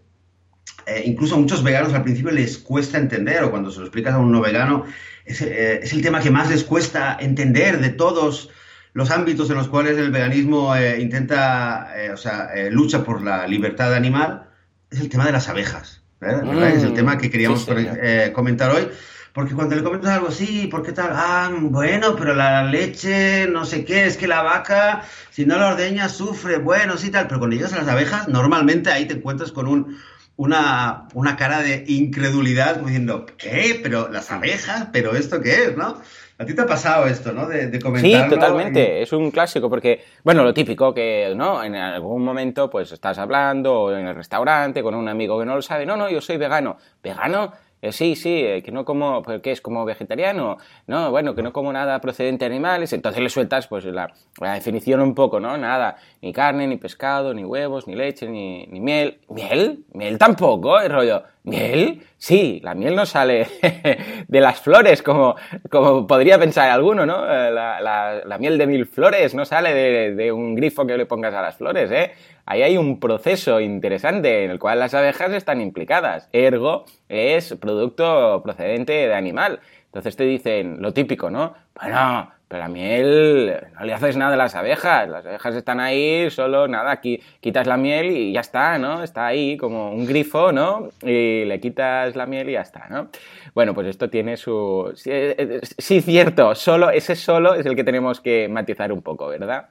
eh, 0.85 1.03
incluso 1.05 1.35
a 1.35 1.37
muchos 1.37 1.63
veganos 1.63 1.93
al 1.93 2.03
principio 2.03 2.31
les 2.31 2.57
cuesta 2.57 2.97
entender, 2.97 3.43
o 3.43 3.51
cuando 3.51 3.71
se 3.71 3.79
lo 3.79 3.85
explicas 3.85 4.13
a 4.13 4.19
un 4.19 4.31
no 4.31 4.41
vegano, 4.41 4.85
es, 5.25 5.41
eh, 5.41 5.79
es 5.83 5.93
el 5.93 6.01
tema 6.01 6.19
que 6.19 6.31
más 6.31 6.49
les 6.49 6.63
cuesta 6.63 7.17
entender 7.19 7.79
de 7.79 7.89
todos 7.89 8.49
los 8.93 9.09
ámbitos 9.11 9.49
en 9.49 9.57
los 9.57 9.67
cuales 9.67 9.97
el 9.97 10.11
veganismo 10.11 10.75
eh, 10.75 10.99
intenta, 11.01 11.89
o 12.13 12.17
sea, 12.17 12.49
lucha 12.69 13.03
por 13.03 13.23
la 13.23 13.47
libertad 13.47 13.93
animal, 13.93 14.49
es 14.91 14.99
el 14.99 15.09
tema 15.09 15.25
de 15.25 15.31
las 15.31 15.49
abejas. 15.49 16.01
¿verdad? 16.19 16.43
Mm, 16.43 16.63
es 16.63 16.83
el 16.83 16.93
tema 16.93 17.17
que 17.17 17.29
queríamos 17.29 17.65
sí, 17.65 18.31
comentar 18.33 18.71
hoy. 18.71 18.87
Porque 19.33 19.55
cuando 19.55 19.75
le 19.75 19.81
comentas 19.81 20.11
algo 20.11 20.27
así, 20.27 20.67
¿por 20.67 20.83
qué 20.83 20.91
tal? 20.91 21.09
Ah, 21.11 21.51
bueno, 21.59 22.15
pero 22.15 22.35
la 22.35 22.63
leche, 22.65 23.47
no 23.47 23.65
sé 23.65 23.83
qué, 23.83 24.05
es 24.05 24.15
que 24.15 24.27
la 24.27 24.43
vaca, 24.43 25.01
si 25.31 25.43
no 25.43 25.57
la 25.57 25.69
ordeña, 25.69 26.07
sufre, 26.07 26.59
bueno, 26.59 26.97
sí, 26.97 27.09
tal. 27.09 27.25
Pero 27.25 27.39
cuando 27.39 27.55
llegas 27.55 27.73
a 27.73 27.77
las 27.77 27.87
abejas, 27.87 28.27
normalmente 28.27 28.91
ahí 28.91 29.07
te 29.07 29.15
encuentras 29.15 29.51
con 29.51 29.67
un, 29.67 29.97
una, 30.35 31.07
una 31.13 31.35
cara 31.35 31.61
de 31.61 31.83
incredulidad, 31.87 32.75
como 32.75 32.87
diciendo, 32.87 33.25
¿qué? 33.37 33.79
¿Pero 33.81 34.09
las 34.09 34.31
abejas? 34.31 34.87
¿Pero 34.91 35.15
esto 35.15 35.41
qué 35.41 35.65
es, 35.65 35.77
no? 35.77 35.97
A 36.39 36.45
ti 36.45 36.55
te 36.55 36.61
ha 36.61 36.65
pasado 36.65 37.05
esto, 37.05 37.31
¿no? 37.31 37.47
De, 37.47 37.67
de 37.67 37.79
comentarlo. 37.79 38.23
Sí, 38.23 38.29
totalmente. 38.29 38.97
En... 38.97 39.03
Es 39.03 39.13
un 39.13 39.29
clásico 39.29 39.69
porque, 39.69 40.03
bueno, 40.23 40.43
lo 40.43 40.53
típico 40.53 40.93
que, 40.93 41.31
¿no? 41.35 41.63
En 41.63 41.75
algún 41.75 42.23
momento, 42.23 42.69
pues 42.69 42.91
estás 42.91 43.19
hablando 43.19 43.95
en 43.95 44.07
el 44.07 44.15
restaurante 44.15 44.81
con 44.81 44.95
un 44.95 45.07
amigo 45.07 45.39
que 45.39 45.45
no 45.45 45.55
lo 45.55 45.61
sabe. 45.61 45.85
No, 45.85 45.95
no, 45.95 46.09
yo 46.09 46.19
soy 46.21 46.37
vegano. 46.37 46.77
¿Vegano? 47.03 47.53
Eh, 47.83 47.91
sí, 47.91 48.15
sí, 48.15 48.29
eh, 48.45 48.63
que 48.63 48.71
no 48.71 48.85
como, 48.85 49.21
pues, 49.23 49.41
¿qué 49.41 49.51
es? 49.51 49.59
¿Como 49.59 49.83
vegetariano? 49.83 50.57
No, 50.87 51.11
bueno, 51.11 51.35
que 51.35 51.43
no 51.43 51.51
como 51.51 51.73
nada 51.73 51.99
procedente 51.99 52.45
de 52.45 52.51
animales. 52.51 52.93
Entonces 52.93 53.21
le 53.21 53.29
sueltas 53.29 53.67
pues 53.67 53.83
la, 53.83 54.13
definición 54.39 55.01
un 55.01 55.13
poco, 55.13 55.41
¿no? 55.41 55.57
Nada, 55.57 55.97
ni 56.21 56.31
carne, 56.31 56.65
ni 56.65 56.77
pescado, 56.77 57.33
ni 57.33 57.43
huevos, 57.43 57.85
ni 57.85 57.95
leche, 57.95 58.29
ni, 58.29 58.65
ni 58.67 58.79
miel. 58.79 59.19
¿Miel? 59.27 59.83
¿Miel 59.91 60.17
tampoco? 60.17 60.79
El 60.79 60.93
rollo, 60.93 61.23
¿miel? 61.43 62.03
Sí, 62.17 62.61
la 62.63 62.73
miel 62.73 62.95
no 62.95 63.05
sale 63.05 63.47
de 64.27 64.41
las 64.41 64.61
flores, 64.61 65.01
como, 65.01 65.35
como 65.69 66.07
podría 66.07 66.39
pensar 66.39 66.69
alguno, 66.69 67.05
¿no? 67.05 67.25
Eh, 67.25 67.51
la, 67.51 68.23
la, 68.25 68.37
miel 68.37 68.57
de 68.57 68.67
mil 68.67 68.85
flores 68.85 69.35
no 69.35 69.45
sale 69.45 69.73
de, 69.73 70.15
de 70.15 70.31
un 70.31 70.55
grifo 70.55 70.85
que 70.85 70.97
le 70.97 71.05
pongas 71.05 71.33
a 71.33 71.41
las 71.41 71.57
flores, 71.57 71.91
¿eh? 71.91 72.11
ahí 72.45 72.61
hay 72.61 72.77
un 72.77 72.99
proceso 72.99 73.59
interesante 73.59 74.43
en 74.43 74.51
el 74.51 74.59
cual 74.59 74.79
las 74.79 74.93
abejas 74.93 75.31
están 75.31 75.61
implicadas. 75.61 76.29
Ergo 76.33 76.85
es 77.09 77.55
producto 77.55 78.41
procedente 78.43 78.93
de 78.93 79.13
animal. 79.13 79.59
Entonces 79.85 80.15
te 80.15 80.23
dicen 80.23 80.81
lo 80.81 80.93
típico, 80.93 81.29
¿no? 81.29 81.53
Bueno, 81.79 82.31
pero 82.53 82.65
la 82.65 82.69
miel 82.69 83.51
no 83.73 83.83
le 83.83 83.93
haces 83.95 84.15
nada 84.15 84.35
a 84.35 84.37
las 84.37 84.53
abejas. 84.53 85.09
Las 85.09 85.25
abejas 85.25 85.55
están 85.55 85.79
ahí, 85.79 86.29
solo 86.29 86.67
nada, 86.67 86.91
aquí 86.91 87.19
quitas 87.39 87.65
la 87.65 87.77
miel 87.77 88.11
y 88.11 88.31
ya 88.31 88.41
está, 88.41 88.77
¿no? 88.77 89.01
Está 89.01 89.25
ahí 89.25 89.57
como 89.57 89.89
un 89.89 90.05
grifo, 90.05 90.51
¿no? 90.51 90.89
Y 91.01 91.45
le 91.45 91.59
quitas 91.59 92.15
la 92.15 92.27
miel 92.27 92.51
y 92.51 92.51
ya 92.51 92.61
está, 92.61 92.87
¿no? 92.89 93.09
Bueno, 93.55 93.73
pues 93.73 93.87
esto 93.87 94.07
tiene 94.07 94.37
su... 94.37 94.91
Sí, 94.93 95.09
eh, 95.11 95.61
sí 95.63 96.01
cierto, 96.01 96.53
solo, 96.53 96.91
ese 96.91 97.15
solo 97.15 97.55
es 97.55 97.65
el 97.65 97.75
que 97.75 97.83
tenemos 97.83 98.21
que 98.21 98.47
matizar 98.47 98.91
un 98.91 99.01
poco, 99.01 99.29
¿verdad? 99.29 99.69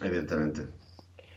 Evidentemente. 0.00 0.62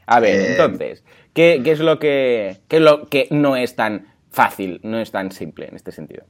A 0.06 0.20
ver, 0.20 0.36
eh, 0.36 0.52
entonces, 0.52 1.04
¿qué, 1.34 1.64
es 1.66 1.80
lo 1.80 1.98
que, 1.98 2.58
qué 2.68 2.76
es 2.76 2.82
lo 2.84 3.08
que 3.08 3.28
no 3.32 3.56
es 3.56 3.76
tan 3.76 4.06
fácil, 4.30 4.82
no 4.84 5.00
es 5.00 5.10
tan 5.10 5.32
simple 5.32 5.66
en 5.68 5.76
este 5.76 5.92
sentido? 5.92 6.26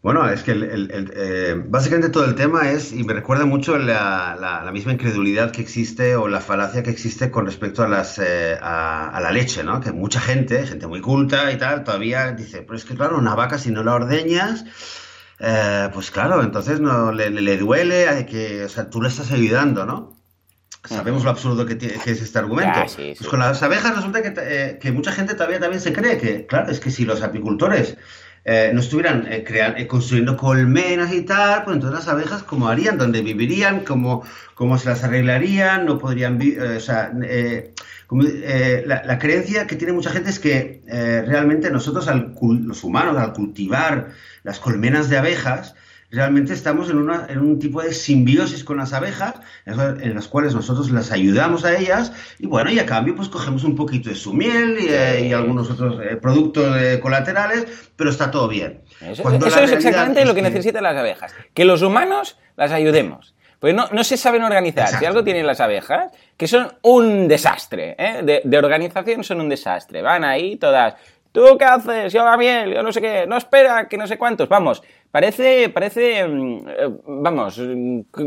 Bueno, 0.00 0.28
es 0.28 0.44
que 0.44 0.52
eh, 0.56 1.60
básicamente 1.66 2.08
todo 2.08 2.24
el 2.24 2.36
tema 2.36 2.70
es, 2.70 2.92
y 2.92 3.02
me 3.02 3.14
recuerda 3.14 3.46
mucho 3.46 3.76
la, 3.78 4.68
misma 4.72 4.92
incredulidad 4.92 5.50
que 5.50 5.60
existe 5.60 6.14
o 6.14 6.28
la 6.28 6.40
falacia 6.40 6.84
que 6.84 6.90
existe 6.90 7.32
con 7.32 7.46
respecto 7.46 7.82
a, 7.82 7.88
las, 7.88 8.18
eh, 8.18 8.56
a, 8.62 9.18
la 9.20 9.32
leche, 9.32 9.64
¿no? 9.64 9.80
Que 9.80 9.90
mucha 9.90 10.20
gente, 10.20 10.64
gente 10.66 10.86
muy 10.86 11.00
culta 11.00 11.50
y 11.50 11.58
tal, 11.58 11.82
todavía 11.82 12.30
dice, 12.30 12.62
pero 12.62 12.76
es 12.76 12.84
que 12.84 12.94
claro, 12.94 13.18
una 13.18 13.34
vaca 13.34 13.58
si 13.58 13.72
no 13.72 13.82
la 13.82 13.94
ordeñas, 13.94 14.64
eh, 15.40 15.88
pues 15.92 16.12
claro, 16.12 16.42
entonces 16.44 16.78
no 16.78 17.10
le, 17.10 17.58
duele, 17.58 18.24
que, 18.26 18.64
o 18.64 18.68
sea, 18.68 18.90
tú 18.90 19.02
le 19.02 19.08
estás 19.08 19.32
ayudando, 19.32 19.84
¿no? 19.84 20.16
Sabemos 20.84 21.24
lo 21.24 21.30
absurdo 21.30 21.66
que, 21.66 21.74
es 21.74 22.22
este 22.22 22.38
argumento. 22.38 22.80
Pues 22.96 23.28
con 23.28 23.40
las 23.40 23.62
abejas 23.64 23.96
resulta 23.96 24.20
eh, 24.22 24.78
que, 24.80 24.92
mucha 24.92 25.10
gente 25.12 25.34
todavía 25.34 25.58
también 25.58 25.80
se 25.80 25.92
cree 25.92 26.18
que, 26.18 26.46
claro, 26.46 26.70
es 26.70 26.78
que 26.78 26.92
si 26.92 27.04
los 27.04 27.20
apicultores 27.20 27.96
eh, 28.50 28.70
no 28.72 28.80
estuvieran 28.80 29.28
construyendo 29.88 30.34
colmenas 30.36 31.12
y 31.12 31.20
tal, 31.20 31.64
pues 31.64 31.74
entonces 31.74 31.98
las 31.98 32.08
abejas, 32.08 32.42
¿cómo 32.42 32.68
harían? 32.68 32.96
¿Dónde 32.96 33.20
vivirían? 33.20 33.80
¿Cómo, 33.80 34.24
cómo 34.54 34.78
se 34.78 34.88
las 34.88 35.04
arreglarían? 35.04 35.84
No 35.84 35.98
podrían 35.98 36.38
vivir, 36.38 36.62
o 36.62 36.80
sea, 36.80 37.12
la, 37.12 39.02
la, 39.04 39.18
creencia 39.18 39.66
que 39.66 39.76
tiene 39.76 39.92
mucha 39.92 40.08
gente 40.10 40.30
es 40.30 40.38
que 40.38 40.80
realmente 41.26 41.70
nosotros, 41.70 42.08
los 42.40 42.84
humanos, 42.84 43.18
al 43.18 43.34
cultivar 43.34 44.12
las 44.44 44.58
colmenas 44.60 45.10
de 45.10 45.18
abejas, 45.18 45.74
realmente 46.10 46.54
estamos 46.54 46.90
en, 46.90 46.98
en, 47.28 47.38
un 47.38 47.58
tipo 47.58 47.82
de 47.82 47.92
simbiosis 47.92 48.64
con 48.64 48.78
las 48.78 48.92
abejas, 48.92 49.34
en 49.66 50.14
las 50.14 50.28
cuales 50.28 50.54
nosotros 50.54 50.90
las 50.90 51.12
ayudamos 51.12 51.64
a 51.64 51.76
ellas, 51.76 52.12
y 52.38 52.46
bueno, 52.46 52.70
y 52.70 52.78
a 52.78 52.86
cambio 52.86 53.14
pues 53.14 53.28
cogemos 53.28 53.64
un 53.64 53.76
poquito 53.76 54.08
de 54.08 54.16
su 54.16 54.32
miel 54.32 54.78
y, 54.80 54.88
eh, 54.88 55.34
algunos 55.34 55.70
otros 55.70 56.00
eh, 56.02 56.16
productos 56.16 56.76
eh, 56.80 56.98
colaterales, 57.00 57.90
pero 57.96 58.10
está 58.10 58.30
todo 58.30 58.48
bien. 58.48 58.80
Eso, 59.00 59.28
es 59.30 59.72
exactamente 59.72 60.24
lo 60.24 60.34
que 60.34 60.42
necesitan 60.42 60.82
las 60.82 60.96
abejas, 60.96 61.34
que 61.52 61.64
los 61.64 61.82
humanos 61.82 62.38
las 62.56 62.72
ayudemos. 62.72 63.34
Pues 63.60 63.74
no, 63.74 63.88
no 63.90 64.04
se 64.04 64.16
saben 64.16 64.44
organizar. 64.44 64.86
Si 64.86 65.04
algo 65.04 65.24
tienen 65.24 65.44
las 65.44 65.58
abejas, 65.58 66.12
que 66.36 66.46
son 66.46 66.72
un 66.82 67.26
desastre, 67.26 67.96
de, 68.22 68.40
de 68.44 68.58
organización 68.58 69.24
son 69.24 69.40
un 69.40 69.48
desastre. 69.48 70.00
Van 70.00 70.22
ahí 70.22 70.54
todas 70.54 70.94
¿Tú 71.32 71.56
qué 71.58 71.64
haces? 71.64 72.12
Yo 72.12 72.24
la 72.24 72.36
miel, 72.36 72.74
yo 72.74 72.82
no 72.82 72.92
sé 72.92 73.00
qué, 73.00 73.26
no 73.26 73.36
espera, 73.36 73.86
que 73.86 73.98
no 73.98 74.06
sé 74.06 74.16
cuántos. 74.16 74.48
Vamos, 74.48 74.82
parece, 75.10 75.68
parece, 75.68 76.26
mm, 76.26 76.68
eh, 76.68 76.90
vamos, 77.06 77.60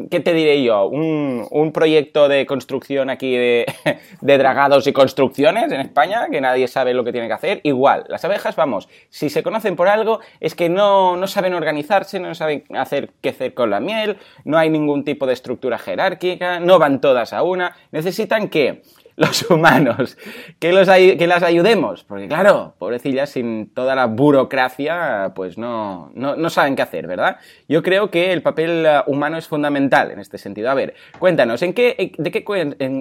¿qué 0.10 0.20
te 0.20 0.34
diré 0.34 0.64
yo? 0.64 0.88
Un, 0.88 1.48
un 1.50 1.72
proyecto 1.72 2.28
de 2.28 2.46
construcción 2.46 3.10
aquí 3.10 3.36
de, 3.36 3.66
de, 4.22 4.38
dragados 4.38 4.88
y 4.88 4.94
construcciones 4.94 5.72
en 5.72 5.82
España, 5.82 6.28
que 6.30 6.42
nadie 6.42 6.68
sabe 6.68 6.94
lo 6.94 7.04
que 7.04 7.12
tiene 7.12 7.28
que 7.28 7.34
hacer. 7.34 7.62
Igual, 7.64 8.06
las 8.10 8.26
abejas, 8.26 8.56
vamos, 8.56 8.90
si 9.10 9.30
se 9.30 9.44
conocen 9.44 9.76
por 9.76 9.88
algo, 9.88 10.20
es 10.40 10.56
que 10.56 10.70
no, 10.70 11.16
no 11.18 11.28
saben 11.28 11.54
organizarse, 11.54 12.20
no 12.20 12.34
saben 12.36 12.64
hacer 12.76 13.12
qué 13.22 13.30
hacer 13.30 13.54
con 13.54 13.70
la 13.70 13.80
miel, 13.80 14.18
no 14.46 14.58
hay 14.58 14.70
ningún 14.70 15.04
tipo 15.04 15.26
de 15.26 15.34
estructura 15.34 15.78
jerárquica, 15.78 16.60
no 16.60 16.80
van 16.80 17.02
todas 17.02 17.34
a 17.34 17.44
una, 17.44 17.76
necesitan 17.92 18.50
que 18.50 18.82
los 19.22 19.50
humanos, 19.50 20.18
que, 20.60 20.74
los 20.74 20.88
que 20.90 21.28
las 21.28 21.44
ayudemos, 21.44 22.04
porque 22.04 22.28
claro, 22.28 22.76
pobrecillas, 22.80 23.30
sin 23.30 23.70
toda 23.74 23.96
la 23.96 24.08
burocracia, 24.08 25.32
pues 25.36 25.58
no, 25.58 26.12
no, 26.16 26.50
saben 26.50 26.76
qué 26.76 26.82
hacer, 26.82 27.08
¿verdad? 27.08 27.38
Yo 27.70 27.84
creo 27.84 28.10
que 28.10 28.34
el 28.34 28.42
papel 28.42 28.86
uh, 28.86 29.10
humano 29.10 29.38
es 29.38 29.48
fundamental 29.48 30.12
en 30.12 30.20
este 30.20 30.38
sentido. 30.38 30.70
A 30.70 30.74
ver, 30.74 30.96
cuéntanos, 31.20 31.62
¿en 31.62 31.74
qué, 31.74 32.14
de 32.18 32.32
qué, 32.32 32.44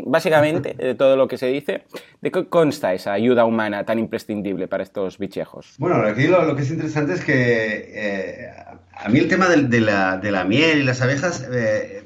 básicamente, 0.04 0.74
de 0.74 0.94
todo 0.94 1.16
lo 1.16 1.26
que 1.26 1.38
se 1.38 1.46
dice, 1.46 1.84
de 2.20 2.30
qué 2.30 2.46
consta 2.48 2.92
esa 2.92 3.12
ayuda 3.12 3.44
humana 3.44 3.84
tan 3.84 3.98
imprescindible 3.98 4.68
para 4.68 4.82
estos 4.82 5.18
bichejos? 5.18 5.74
Bueno, 5.78 5.96
aquí 6.06 6.26
lo, 6.26 6.54
que 6.54 6.62
es 6.62 6.70
interesante 6.70 7.14
es 7.14 7.24
que 7.24 7.90
eh, 7.94 8.50
a 8.94 9.08
mí 9.08 9.18
el 9.18 9.28
tema 9.28 9.48
de, 9.48 9.80
la, 9.80 10.44
miel 10.46 10.80
y 10.80 10.84
las 10.84 11.00
abejas... 11.00 11.48
Eh, 11.50 11.99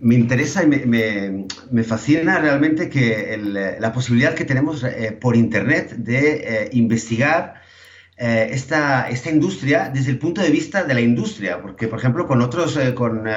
me 0.00 0.14
interesa 0.14 0.62
y 0.62 0.66
me, 0.66 1.84
fascina 1.84 2.38
realmente 2.38 2.88
que 2.88 3.38
la 3.78 3.92
posibilidad 3.92 4.34
que 4.34 4.44
tenemos 4.44 4.84
eh, 4.84 5.16
por 5.20 5.36
Internet 5.36 5.92
de 5.96 6.64
eh, 6.64 6.68
investigar 6.72 7.62
eh, 8.16 8.48
esta, 8.52 9.08
esta, 9.08 9.30
industria 9.30 9.90
desde 9.92 10.10
el 10.10 10.18
punto 10.18 10.42
de 10.42 10.50
vista 10.50 10.84
de 10.84 10.94
la 10.94 11.00
industria, 11.00 11.60
porque 11.60 11.88
por 11.88 11.98
ejemplo 11.98 12.26
con 12.26 12.40
otros, 12.42 12.78
con, 12.94 13.28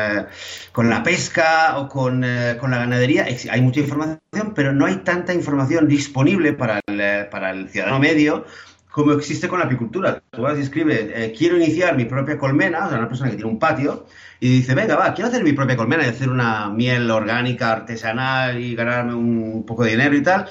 con, 0.72 0.89
la 0.89 1.03
pesca 1.03 1.77
o 1.77 1.88
con, 1.88 2.25
con, 2.60 2.72
la 2.72 2.77
ganadería 2.77 3.25
hay 3.50 3.62
mucha 3.62 3.79
información, 3.79 4.53
pero 4.53 4.74
no 4.74 4.86
hay 4.86 4.98
tanta 4.98 5.34
información 5.34 5.88
disponible 5.88 6.53
para 6.53 6.82
el, 6.88 7.27
para 7.29 7.51
el 7.51 7.70
ciudadano 7.70 8.00
medio 8.00 8.46
como 8.91 9.12
existe 9.12 9.50
con 9.50 9.60
la 9.60 9.65
apicultura. 9.65 10.24
Tú 10.32 10.44
vas 10.44 10.58
y 10.58 10.62
escribes, 10.62 11.34
quiero 11.38 11.58
iniciar 11.58 11.98
mi 11.98 12.05
propia 12.05 12.38
colmena, 12.38 12.86
o 12.86 12.89
sea, 12.89 12.98
una 12.98 13.10
persona 13.10 13.29
que 13.29 13.36
tiene 13.36 13.51
un 13.51 13.60
patio, 13.60 14.05
y 14.39 14.50
dice, 14.50 14.75
venga, 14.75 14.96
va, 14.96 15.13
quiero 15.13 15.30
hacer 15.30 15.44
mi 15.44 15.54
propia 15.54 15.77
colmena 15.77 16.06
y 16.06 16.10
hacer 16.10 16.30
una 16.30 16.70
miel 16.70 17.10
orgánica, 17.10 17.72
artesanal 17.72 18.60
y 18.60 18.75
ganarme 18.75 19.15
un 19.15 19.65
poco 19.65 19.84
de 19.84 19.92
dinero 19.92 20.15
y 20.15 20.22
tal. 20.22 20.48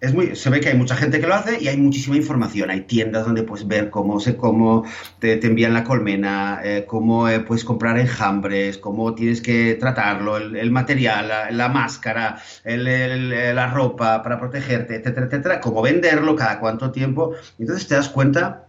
es 0.00 0.14
muy, 0.14 0.36
se 0.36 0.50
ve 0.50 0.60
que 0.60 0.68
hay 0.68 0.76
mucha 0.76 0.96
gente 0.96 1.20
que 1.20 1.26
lo 1.26 1.34
hace 1.34 1.58
y 1.60 1.68
hay 1.68 1.76
muchísima 1.76 2.16
información. 2.16 2.70
Hay 2.70 2.82
tiendas 2.82 3.24
donde 3.24 3.42
puedes 3.42 3.66
ver 3.66 3.90
cómo, 3.90 4.20
se, 4.20 4.36
cómo 4.36 4.84
te, 5.18 5.44
envían 5.44 5.74
la 5.74 5.84
colmena, 5.84 6.60
eh, 6.62 6.84
cómo 6.86 7.28
eh, 7.28 7.40
puedes 7.40 7.64
comprar 7.64 7.98
enjambres, 7.98 8.78
cómo 8.78 9.14
tienes 9.14 9.40
que 9.40 9.74
tratarlo, 9.74 10.36
el, 10.36 10.70
material, 10.70 11.30
la, 11.50 11.68
máscara, 11.68 12.38
la 12.64 13.66
ropa 13.68 14.22
para 14.22 14.38
protegerte, 14.38 14.96
etcétera, 14.96 15.26
etcétera, 15.26 15.60
cómo 15.60 15.82
venderlo, 15.82 16.36
cada 16.36 16.60
cuánto 16.60 16.90
tiempo. 16.90 17.34
Entonces 17.58 17.88
te 17.88 17.94
das 17.94 18.08
cuenta 18.08 18.66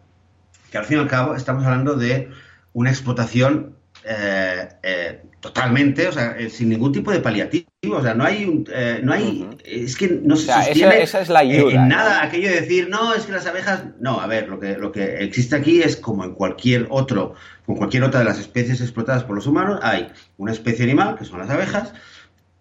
que 0.72 0.78
al 0.78 0.86
fin 0.86 0.98
y 0.98 1.02
al 1.02 1.08
cabo 1.08 1.36
estamos 1.36 1.64
hablando 1.66 1.96
de 1.96 2.30
una 2.74 2.90
explotación 2.90 3.76
eh, 4.08 4.70
eh, 4.84 5.22
totalmente, 5.40 6.08
o 6.08 6.12
sea, 6.12 6.36
eh, 6.38 6.52
sin 6.52 6.70
ningún 6.70 6.92
tipo 6.92 7.12
de 7.12 7.22
paliativo, 7.22 7.68
o 7.90 8.02
sea, 8.04 8.14
no 8.14 8.24
hay, 8.24 8.64
no 9.02 9.14
hay, 9.14 9.50
es 9.64 9.96
que 9.96 10.20
no 10.24 10.36
se 10.36 10.52
sostiene 10.52 11.02
esa, 11.02 11.22
es 11.22 11.30
la 11.30 11.40
ayuda, 11.40 11.74
en 11.74 11.88
nada 11.88 12.22
aquello 12.22 12.50
de 12.50 12.62
decir, 12.62 12.88
no, 12.88 13.16
es 13.16 13.26
que 13.26 13.32
las 13.32 13.48
abejas, 13.48 13.84
no, 14.00 14.22
a 14.22 14.28
ver, 14.28 14.48
lo 14.48 14.60
que, 14.60 14.78
lo 14.78 14.92
que 14.92 15.24
existe 15.24 15.56
aquí 15.56 15.82
es 15.82 15.96
como 15.96 16.24
en 16.24 16.36
cualquier 16.36 16.86
otro, 16.92 17.34
con 17.66 17.78
cualquier 17.78 18.04
otra 18.04 18.20
de 18.20 18.26
las 18.26 18.38
especies 18.38 18.80
explotadas 18.80 19.24
por 19.24 19.36
los 19.36 19.48
humanos, 19.48 19.80
hay 19.82 20.12
una 20.38 20.52
especie 20.52 20.84
animal, 20.84 21.16
que 21.18 21.26
son 21.26 21.40
las 21.40 21.50
abejas, 21.50 21.92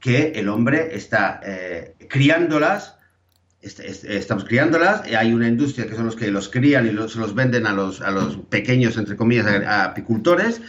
que 0.00 0.32
el 0.36 0.48
hombre 0.48 0.96
está 0.96 1.40
criándolas, 2.08 2.96
estamos 3.60 4.44
criándolas, 4.44 5.02
hay 5.14 5.32
una 5.32 5.48
industria 5.48 5.86
que 5.86 5.94
son 5.94 6.06
los 6.06 6.16
que 6.16 6.30
los 6.30 6.48
crían 6.48 6.86
y 6.86 6.90
los, 6.90 7.16
los 7.16 7.34
venden 7.34 7.66
a 7.66 7.72
los, 7.72 8.00
a 8.00 8.10
los 8.10 8.36
pequeños, 8.36 8.96
entre 8.96 9.16
comillas, 9.16 9.46
apicultores, 9.66 10.60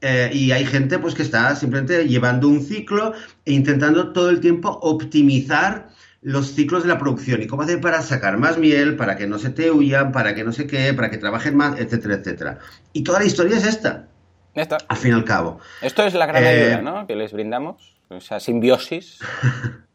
eh, 0.00 0.30
y 0.32 0.52
hay 0.52 0.64
gente 0.64 0.98
pues 0.98 1.14
que 1.14 1.22
está 1.22 1.54
simplemente 1.56 2.08
llevando 2.08 2.48
un 2.48 2.62
ciclo 2.62 3.12
e 3.44 3.52
intentando 3.52 4.12
todo 4.12 4.30
el 4.30 4.40
tiempo 4.40 4.78
optimizar 4.82 5.88
los 6.22 6.48
ciclos 6.48 6.82
de 6.82 6.88
la 6.88 6.98
producción 6.98 7.42
y 7.42 7.46
cómo 7.46 7.62
hacer 7.62 7.80
para 7.80 8.02
sacar 8.02 8.36
más 8.38 8.58
miel, 8.58 8.96
para 8.96 9.16
que 9.16 9.26
no 9.26 9.38
se 9.38 9.50
te 9.50 9.70
huyan, 9.70 10.12
para 10.12 10.34
que 10.34 10.44
no 10.44 10.52
sé 10.52 10.66
qué, 10.66 10.92
para 10.94 11.10
que 11.10 11.18
trabajen 11.18 11.56
más, 11.56 11.78
etcétera, 11.78 12.14
etcétera. 12.14 12.58
Y 12.92 13.02
toda 13.02 13.20
la 13.20 13.26
historia 13.26 13.56
es 13.56 13.66
esta. 13.66 14.06
Esta. 14.54 14.78
Al 14.88 14.96
fin 14.96 15.12
y 15.12 15.14
al 15.14 15.24
cabo. 15.24 15.60
Esto 15.80 16.04
es 16.04 16.14
la 16.14 16.26
gran 16.26 16.44
ayuda, 16.44 16.78
eh, 16.78 16.82
¿no? 16.82 17.06
Que 17.06 17.16
les 17.16 17.32
brindamos, 17.32 17.96
esa 18.10 18.40
simbiosis. 18.40 19.18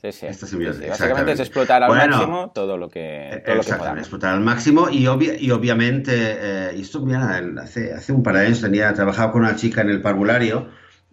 Sí, 0.00 0.12
sí. 0.12 0.26
Esta 0.26 0.46
simbiótica, 0.46 0.88
Básicamente 0.88 1.32
es 1.32 1.40
explotar 1.40 1.82
al 1.82 1.90
máximo 1.90 2.52
todo 2.54 2.78
lo 2.78 2.88
que, 2.88 3.42
todo 3.44 3.56
lo 3.56 3.62
que 3.62 3.72
podamos. 3.74 3.98
explotar 4.00 4.34
al 4.34 4.40
máximo 4.40 4.88
y, 4.88 5.04
y 5.04 5.50
obviamente, 5.50 6.12
eh, 6.14 6.72
y 6.76 6.80
esto 6.80 7.04
mira, 7.04 7.42
hace, 7.60 7.92
hace 7.92 8.12
un 8.12 8.22
par 8.22 8.36
de 8.36 8.46
años 8.46 8.60
tenía 8.62 8.92
trabajado 8.94 9.32
con 9.32 9.42
una 9.42 9.56
chica 9.56 9.82
en 9.82 9.90
el 9.90 10.00
parvulario 10.00 10.68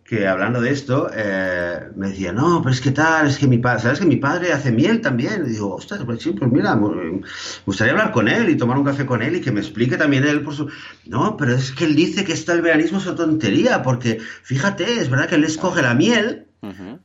que 0.08 0.26
hablando 0.26 0.62
de 0.62 0.72
esto, 0.72 1.10
eh, 1.14 1.90
me 1.98 2.08
decía, 2.08 2.32
no, 2.32 2.62
pero 2.62 2.74
es 2.74 2.80
que 2.80 2.92
tal, 2.92 3.28
es 3.28 3.38
que 3.38 3.46
mi 3.46 3.58
padre, 3.58 3.82
¿sabes 3.82 4.00
que 4.00 4.06
mi 4.06 4.16
padre 4.16 4.54
hace 4.54 4.72
miel 4.72 5.02
también? 5.02 5.44
Y 5.46 5.50
digo, 5.50 5.76
ostras, 5.76 6.02
pues 6.06 6.24
sí, 6.24 6.32
pues 6.32 6.50
mira, 6.50 6.78
me 6.78 7.22
gustaría 7.66 7.92
hablar 7.92 8.14
con 8.14 8.30
él 8.30 8.50
y 8.50 8.56
tomar 8.56 8.78
un 8.78 8.86
café 8.86 9.06
con 9.06 9.22
él 9.22 9.36
y 9.36 9.42
que 9.42 9.52
me 9.52 9.60
explique 9.60 9.98
también 9.98 10.24
él 10.24 10.44
por 10.44 10.56
su... 10.56 10.70
No, 11.06 11.36
pero 11.36 11.56
es 11.56 11.74
que 11.74 11.84
él 11.84 11.94
dice 11.94 12.24
que 12.24 12.32
esto 12.32 12.54
del 12.54 12.62
veganismo 12.62 13.00
es 13.00 13.06
una 13.06 13.16
tontería, 13.18 13.84
porque 13.84 14.20
fíjate, 14.44 15.02
es 15.02 15.10
verdad 15.10 15.28
que 15.28 15.36
él 15.36 15.44
escoge 15.44 15.82
la 15.82 15.94
miel, 15.94 16.47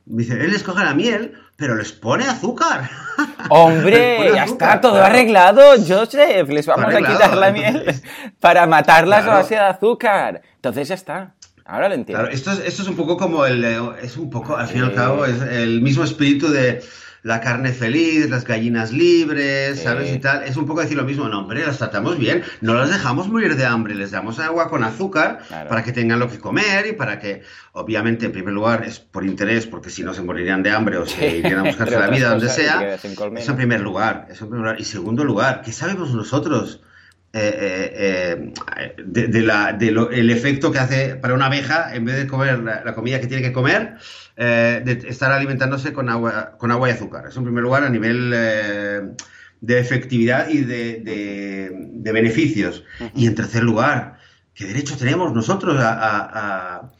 dice, 0.05 0.33
él 0.33 0.53
escoge 0.53 0.83
la 0.83 0.93
miel, 0.93 1.33
pero 1.55 1.75
les 1.75 1.91
pone 1.91 2.25
azúcar. 2.25 2.89
Hombre, 3.49 4.31
ya 4.33 4.45
está 4.45 4.81
todo 4.81 5.01
arreglado, 5.03 5.61
Joseph. 5.77 6.49
Les 6.49 6.65
vamos 6.65 6.93
a 6.93 6.97
quitar 6.97 7.35
la 7.35 7.51
miel 7.51 8.01
para 8.39 8.65
matarlas 8.67 9.25
a 9.25 9.35
base 9.35 9.55
de 9.55 9.61
azúcar. 9.61 10.41
Entonces 10.55 10.87
ya 10.87 10.95
está. 10.95 11.33
Ahora 11.65 11.87
lo 11.87 11.95
entiendo. 11.95 12.21
Claro, 12.21 12.35
esto 12.35 12.51
es, 12.51 12.59
esto 12.59 12.81
es 12.81 12.87
un 12.87 12.95
poco 12.95 13.17
como 13.17 13.45
el. 13.45 13.63
Eh, 13.63 13.79
es 14.01 14.17
un 14.17 14.29
poco, 14.29 14.57
al 14.57 14.67
fin 14.67 14.81
y 14.81 14.83
al 14.83 14.93
cabo, 14.93 15.25
es 15.25 15.41
el 15.41 15.81
mismo 15.81 16.03
espíritu 16.03 16.49
de 16.49 16.83
la 17.23 17.39
carne 17.39 17.71
feliz, 17.71 18.29
las 18.29 18.43
gallinas 18.43 18.91
libres, 18.91 19.81
¿sabes? 19.81 20.13
Y 20.13 20.19
tal. 20.19 20.43
Es 20.43 20.57
un 20.57 20.65
poco 20.65 20.81
decir 20.81 20.97
lo 20.97 21.05
mismo. 21.05 21.27
No, 21.29 21.39
hombre, 21.39 21.65
las 21.65 21.77
tratamos 21.77 22.19
bien. 22.19 22.43
No 22.59 22.73
las 22.73 22.89
dejamos 22.89 23.29
morir 23.29 23.55
de 23.55 23.65
hambre. 23.65 23.95
Les 23.95 24.11
damos 24.11 24.39
agua 24.39 24.69
con 24.69 24.83
azúcar 24.83 25.39
para 25.49 25.83
que 25.83 25.93
tengan 25.93 26.19
lo 26.19 26.29
que 26.29 26.37
comer 26.37 26.85
y 26.87 26.93
para 26.93 27.19
que, 27.19 27.41
obviamente, 27.71 28.25
en 28.25 28.33
primer 28.33 28.53
lugar, 28.53 28.83
es 28.83 28.99
por 28.99 29.25
interés, 29.25 29.65
porque 29.65 29.89
si 29.89 30.03
no 30.03 30.13
se 30.13 30.21
morirían 30.21 30.63
de 30.63 30.71
hambre 30.71 30.97
o 30.97 31.05
se 31.05 31.37
irían 31.37 31.59
a 31.59 31.63
buscarse 31.63 31.97
la 31.97 32.09
vida 32.09 32.29
donde 32.29 32.49
sea. 32.49 32.95
Eso 32.95 33.51
en 33.51 33.57
primer 33.57 33.79
lugar. 33.79 34.27
Eso 34.29 34.43
en 34.43 34.49
primer 34.51 34.65
lugar. 34.65 34.81
Y 34.81 34.83
segundo 34.83 35.23
lugar, 35.23 35.61
¿qué 35.63 35.71
sabemos 35.71 36.13
nosotros? 36.13 36.81
Eh, 37.35 38.43
eh, 38.77 38.95
de, 39.03 39.41
la, 39.41 39.73
de 39.73 39.87
el 39.87 40.29
efecto 40.29 40.71
que 40.71 40.77
hace 40.77 41.15
para 41.15 41.33
una 41.33 41.47
abeja, 41.47 41.95
en 41.95 42.05
vez 42.05 42.15
de 42.17 42.27
comer 42.27 42.59
la, 42.59 42.93
comida 42.93 43.19
que 43.19 43.25
tiene 43.25 43.41
que 43.41 43.51
comer, 43.51 43.95
eh, 44.37 44.83
de 44.85 45.09
estar 45.09 45.31
alimentándose 45.31 45.93
con 45.93 46.09
agua, 46.09 46.55
con 46.59 46.69
agua 46.69 46.89
y 46.89 46.91
azúcar. 46.91 47.25
Eso 47.27 47.39
en 47.39 47.45
primer 47.45 47.63
lugar 47.63 47.83
a 47.83 47.89
nivel 47.89 48.29
de 48.29 49.79
efectividad 49.79 50.47
y 50.49 50.61
de, 50.61 52.11
beneficios. 52.13 52.83
Y 53.15 53.25
en 53.25 53.33
tercer 53.33 53.63
lugar, 53.63 54.19
¿qué 54.53 54.65
derecho 54.65 54.95
tenemos 54.95 55.33
nosotros 55.33 55.75
a 55.79 55.97
a, 55.99 56.91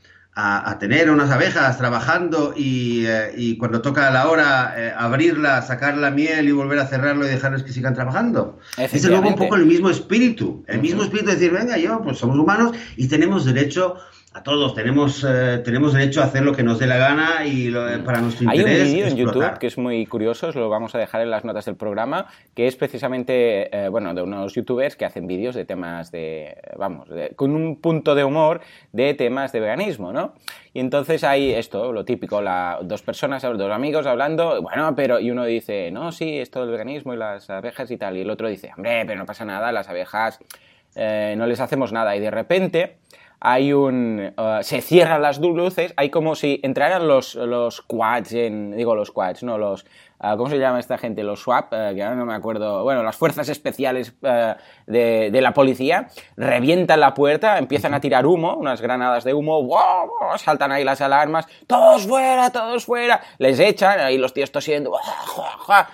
tener 0.79 1.11
unas 1.11 1.29
abejas 1.29 1.77
trabajando 1.77 2.53
y, 2.57 3.05
eh, 3.05 3.55
cuando 3.59 3.81
toca 3.81 4.09
la 4.09 4.27
hora 4.27 4.73
eh, 4.75 4.93
abrirla, 4.97 5.61
sacar 5.61 5.95
la 5.95 6.09
miel 6.09 6.47
y 6.47 6.51
volver 6.51 6.79
a 6.79 6.87
cerrarlo 6.87 7.25
y 7.25 7.29
dejarles 7.29 7.63
que 7.63 7.71
sigan 7.71 7.93
trabajando. 7.93 8.59
Es 8.77 9.03
de 9.03 9.13
un 9.13 9.35
poco 9.35 9.55
el 9.55 9.65
mismo 9.65 9.89
espíritu, 9.89 10.63
el 10.67 10.81
mismo 10.81 11.03
espíritu 11.03 11.29
de 11.29 11.35
decir, 11.35 11.51
venga, 11.51 11.77
yo, 11.77 12.01
pues 12.01 12.17
somos 12.17 12.37
humanos 12.37 12.75
y 12.97 13.07
tenemos 13.07 13.45
derecho 13.45 13.97
a 14.33 14.41
todos 14.41 14.73
tenemos, 14.73 15.23
eh, 15.23 15.59
tenemos 15.63 15.93
derecho 15.93 16.21
a 16.21 16.25
hacer 16.25 16.41
lo 16.41 16.53
que 16.53 16.63
nos 16.63 16.79
dé 16.79 16.87
la 16.87 16.97
gana 16.97 17.45
y 17.45 17.71
para 18.03 18.19
nuestro 18.19 18.45
interés. 18.45 18.81
Hay 18.81 18.87
un 18.87 18.93
vídeo 18.93 19.07
en 19.07 19.15
YouTube 19.15 19.59
que 19.59 19.67
es 19.67 19.77
muy 19.77 20.05
curioso, 20.07 20.47
os 20.47 20.55
lo 20.55 20.69
vamos 20.69 20.95
a 20.95 20.97
dejar 20.97 21.21
en 21.21 21.29
las 21.29 21.45
notas 21.45 21.65
del 21.65 21.75
programa, 21.75 22.25
que 22.55 22.65
es 22.65 22.75
precisamente, 22.75 23.69
eh, 23.75 23.89
bueno, 23.89 24.13
de 24.13 24.23
unos 24.23 24.53
youtubers 24.53 24.95
que 24.95 25.05
hacen 25.05 25.27
vídeos 25.27 25.53
de 25.53 25.65
temas 25.65 26.11
de, 26.11 26.57
vamos, 26.77 27.07
con 27.35 27.55
un 27.55 27.79
punto 27.79 28.15
de 28.15 28.23
humor 28.23 28.61
de 28.91 29.13
temas 29.13 29.51
de 29.51 29.59
veganismo, 29.59 30.11
¿no? 30.11 30.33
Y 30.73 30.79
entonces 30.79 31.23
hay 31.23 31.51
esto, 31.51 31.93
lo 31.93 32.03
típico, 32.03 32.41
la, 32.41 32.79
dos 32.81 33.03
personas, 33.03 33.43
dos 33.43 33.71
amigos 33.71 34.07
hablando, 34.07 34.63
bueno, 34.63 34.95
pero, 34.95 35.19
y 35.19 35.29
uno 35.29 35.45
dice, 35.45 35.91
no, 35.91 36.11
sí, 36.11 36.39
esto 36.39 36.61
del 36.61 36.71
veganismo 36.71 37.13
y 37.13 37.17
las 37.17 37.51
abejas 37.51 37.91
y 37.91 37.97
tal, 37.97 38.17
y 38.17 38.21
el 38.21 38.29
otro 38.31 38.47
dice, 38.47 38.71
hombre, 38.75 39.03
pero 39.05 39.19
no 39.19 39.27
pasa 39.27 39.45
nada, 39.45 39.71
las 39.71 39.89
abejas 39.89 40.39
eh, 40.95 41.35
no 41.37 41.45
les 41.45 41.59
hacemos 41.59 41.91
nada, 41.91 42.15
y 42.15 42.19
de 42.19 42.31
repente 42.31 42.97
hay 43.45 43.73
un... 43.73 44.33
Uh, 44.37 44.63
se 44.63 44.81
cierran 44.81 45.21
las 45.21 45.37
luces, 45.37 45.93
hay 45.97 46.09
como 46.09 46.33
si 46.33 46.61
entraran 46.63 47.09
los, 47.09 47.35
los 47.35 47.81
quads 47.81 48.31
en... 48.31 48.71
digo 48.71 48.95
los 48.95 49.11
quads, 49.11 49.43
no, 49.43 49.57
los... 49.57 49.85
Uh, 50.17 50.37
¿Cómo 50.37 50.49
se 50.49 50.57
llama 50.57 50.79
esta 50.79 50.97
gente? 50.97 51.23
Los 51.23 51.41
SWAP, 51.41 51.73
uh, 51.73 51.93
que 51.93 52.01
ahora 52.01 52.15
no 52.15 52.25
me 52.25 52.35
acuerdo. 52.35 52.83
Bueno, 52.83 53.03
las 53.03 53.17
fuerzas 53.17 53.49
especiales 53.49 54.13
de, 54.21 55.29
de, 55.29 55.41
la 55.41 55.53
policía 55.53 56.07
revientan 56.37 57.01
la 57.01 57.13
puerta, 57.13 57.57
empiezan 57.57 57.93
a 57.93 57.99
tirar 57.99 58.25
humo, 58.25 58.55
unas 58.55 58.79
granadas 58.79 59.25
de 59.25 59.33
humo, 59.33 59.61
¡wow! 59.61 60.37
saltan 60.37 60.71
ahí 60.71 60.85
las 60.85 61.01
alarmas, 61.01 61.45
¡todos 61.67 62.07
fuera, 62.07 62.49
todos 62.49 62.85
fuera! 62.85 63.21
Les 63.39 63.59
echan, 63.59 63.99
ahí 63.99 64.17
los 64.17 64.33
tíos 64.33 64.53
tosiendo, 64.53 64.93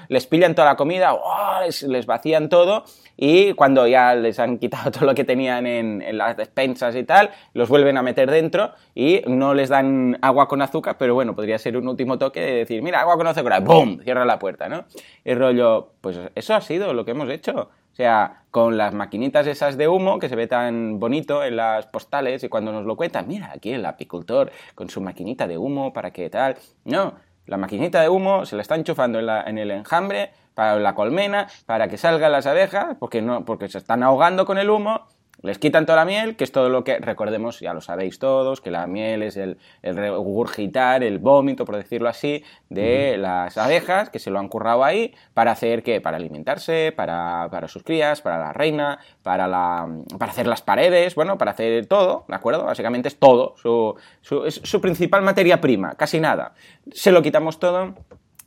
les 0.08 0.28
pillan 0.28 0.54
toda 0.54 0.68
la 0.68 0.76
comida, 0.76 1.18
les, 1.66 1.82
les 1.82 2.06
vacían 2.06 2.48
todo 2.48 2.84
y 3.22 3.54
cuando 3.54 3.86
ya 3.86 4.16
les 4.16 4.40
han 4.40 4.58
quitado 4.60 4.92
todo 4.92 5.06
lo 5.06 5.14
que 5.14 5.26
tenían 5.26 5.68
en, 5.68 6.18
las 6.18 6.38
despensas 6.38 6.96
y 6.96 7.04
tal, 7.04 7.32
los 7.54 7.68
vuelven 7.68 7.98
a 7.98 8.02
meter 8.02 8.32
dentro 8.32 8.72
y 8.96 9.22
no 9.28 9.54
les 9.54 9.68
dan 9.68 10.18
agua 10.22 10.48
con 10.48 10.62
azúcar, 10.62 10.96
pero 10.98 11.16
bueno, 11.16 11.36
podría 11.36 11.58
ser 11.58 11.76
un 11.76 11.90
último 11.90 12.18
toque 12.18 12.40
de 12.40 12.54
decir, 12.54 12.82
mira, 12.82 13.02
agua 13.02 13.18
con 13.18 13.28
azúcar, 13.28 13.62
¡boom! 13.62 14.00
Cierra 14.04 14.24
la 14.24 14.40
puerta, 14.40 14.70
¿no? 14.70 14.86
Y 15.26 15.34
rollo, 15.34 15.92
pues 16.00 16.18
eso 16.34 16.56
ha 16.56 16.62
sido 16.62 16.94
lo 16.94 17.04
que 17.04 17.12
hemos 17.12 17.30
hecho. 17.30 17.70
O 17.92 17.96
sea, 17.96 18.44
con 18.52 18.78
las 18.78 18.94
maquinitas 18.94 19.46
esas 19.48 19.76
de 19.76 19.90
humo 19.90 20.20
que 20.20 20.30
se 20.30 20.38
ve 20.38 20.48
tan 20.48 21.02
bonito 21.02 21.44
en 21.44 21.58
las 21.58 21.88
postales 21.88 22.42
y 22.46 22.48
cuando 22.48 22.72
nos 22.72 22.86
lo 22.86 22.96
cuentan, 22.96 23.28
mira, 23.28 23.52
aquí 23.54 23.74
el 23.74 23.86
apicultor 23.86 24.50
con 24.76 24.90
su 24.90 25.02
maquinita 25.02 25.46
de 25.46 25.58
humo 25.58 25.92
para 25.92 26.12
que 26.12 26.30
tal. 26.30 26.56
No, 26.86 27.16
la 27.48 27.58
maquinita 27.58 28.02
de 28.02 28.08
humo 28.08 28.46
se 28.46 28.56
la 28.56 28.62
está 28.62 28.76
enchufando 28.76 29.20
en, 29.20 29.28
en 29.28 29.58
el 29.58 29.72
enjambre 29.72 30.32
para 30.60 30.78
la 30.78 30.94
colmena, 30.94 31.48
para 31.66 31.88
que 31.88 31.98
salgan 31.98 32.34
las 32.34 32.46
abejas, 32.46 32.98
porque, 33.00 33.22
no, 33.22 33.46
porque 33.46 33.70
se 33.70 33.78
están 33.78 34.04
ahogando 34.04 34.46
con 34.46 34.58
el 34.58 34.70
humo, 34.70 35.06
les 35.42 35.58
quitan 35.58 35.86
toda 35.86 36.00
la 36.00 36.04
miel, 36.04 36.36
que 36.36 36.44
es 36.44 36.52
todo 36.52 36.68
lo 36.68 36.84
que, 36.84 37.00
recordemos, 37.00 37.62
ya 37.62 37.74
lo 37.74 37.80
sabéis 37.80 38.20
todos, 38.20 38.60
que 38.60 38.70
la 38.70 38.86
miel 38.86 39.24
es 39.24 39.38
el, 39.38 39.58
el 39.84 39.96
regurgitar, 39.96 41.02
el 41.02 41.18
vómito, 41.20 41.64
por 41.64 41.78
decirlo 41.78 42.10
así, 42.10 42.44
de 42.68 43.16
las 43.18 43.58
abejas, 43.58 44.10
que 44.10 44.20
se 44.20 44.32
lo 44.32 44.40
han 44.40 44.50
currado 44.50 44.84
ahí, 44.84 45.16
para 45.34 45.52
hacer 45.52 45.82
que, 45.82 46.02
para 46.02 46.18
alimentarse, 46.18 46.92
para, 46.94 47.48
para 47.50 47.70
sus 47.70 47.84
crías, 47.84 48.22
para 48.22 48.38
la 48.38 48.52
reina, 48.52 49.00
para, 49.24 49.48
la, 49.48 49.88
para 50.18 50.34
hacer 50.34 50.46
las 50.46 50.62
paredes, 50.62 51.16
bueno, 51.16 51.38
para 51.38 51.52
hacer 51.52 51.86
todo, 51.86 52.26
¿de 52.28 52.36
acuerdo? 52.36 52.66
Básicamente 52.66 53.08
es 53.08 53.18
todo, 53.18 53.56
su, 53.56 53.96
su, 54.20 54.44
es 54.44 54.56
su 54.56 54.82
principal 54.82 55.22
materia 55.22 55.62
prima, 55.62 55.96
casi 55.96 56.20
nada. 56.20 56.52
Se 56.92 57.14
lo 57.14 57.22
quitamos 57.22 57.60
todo 57.60 57.96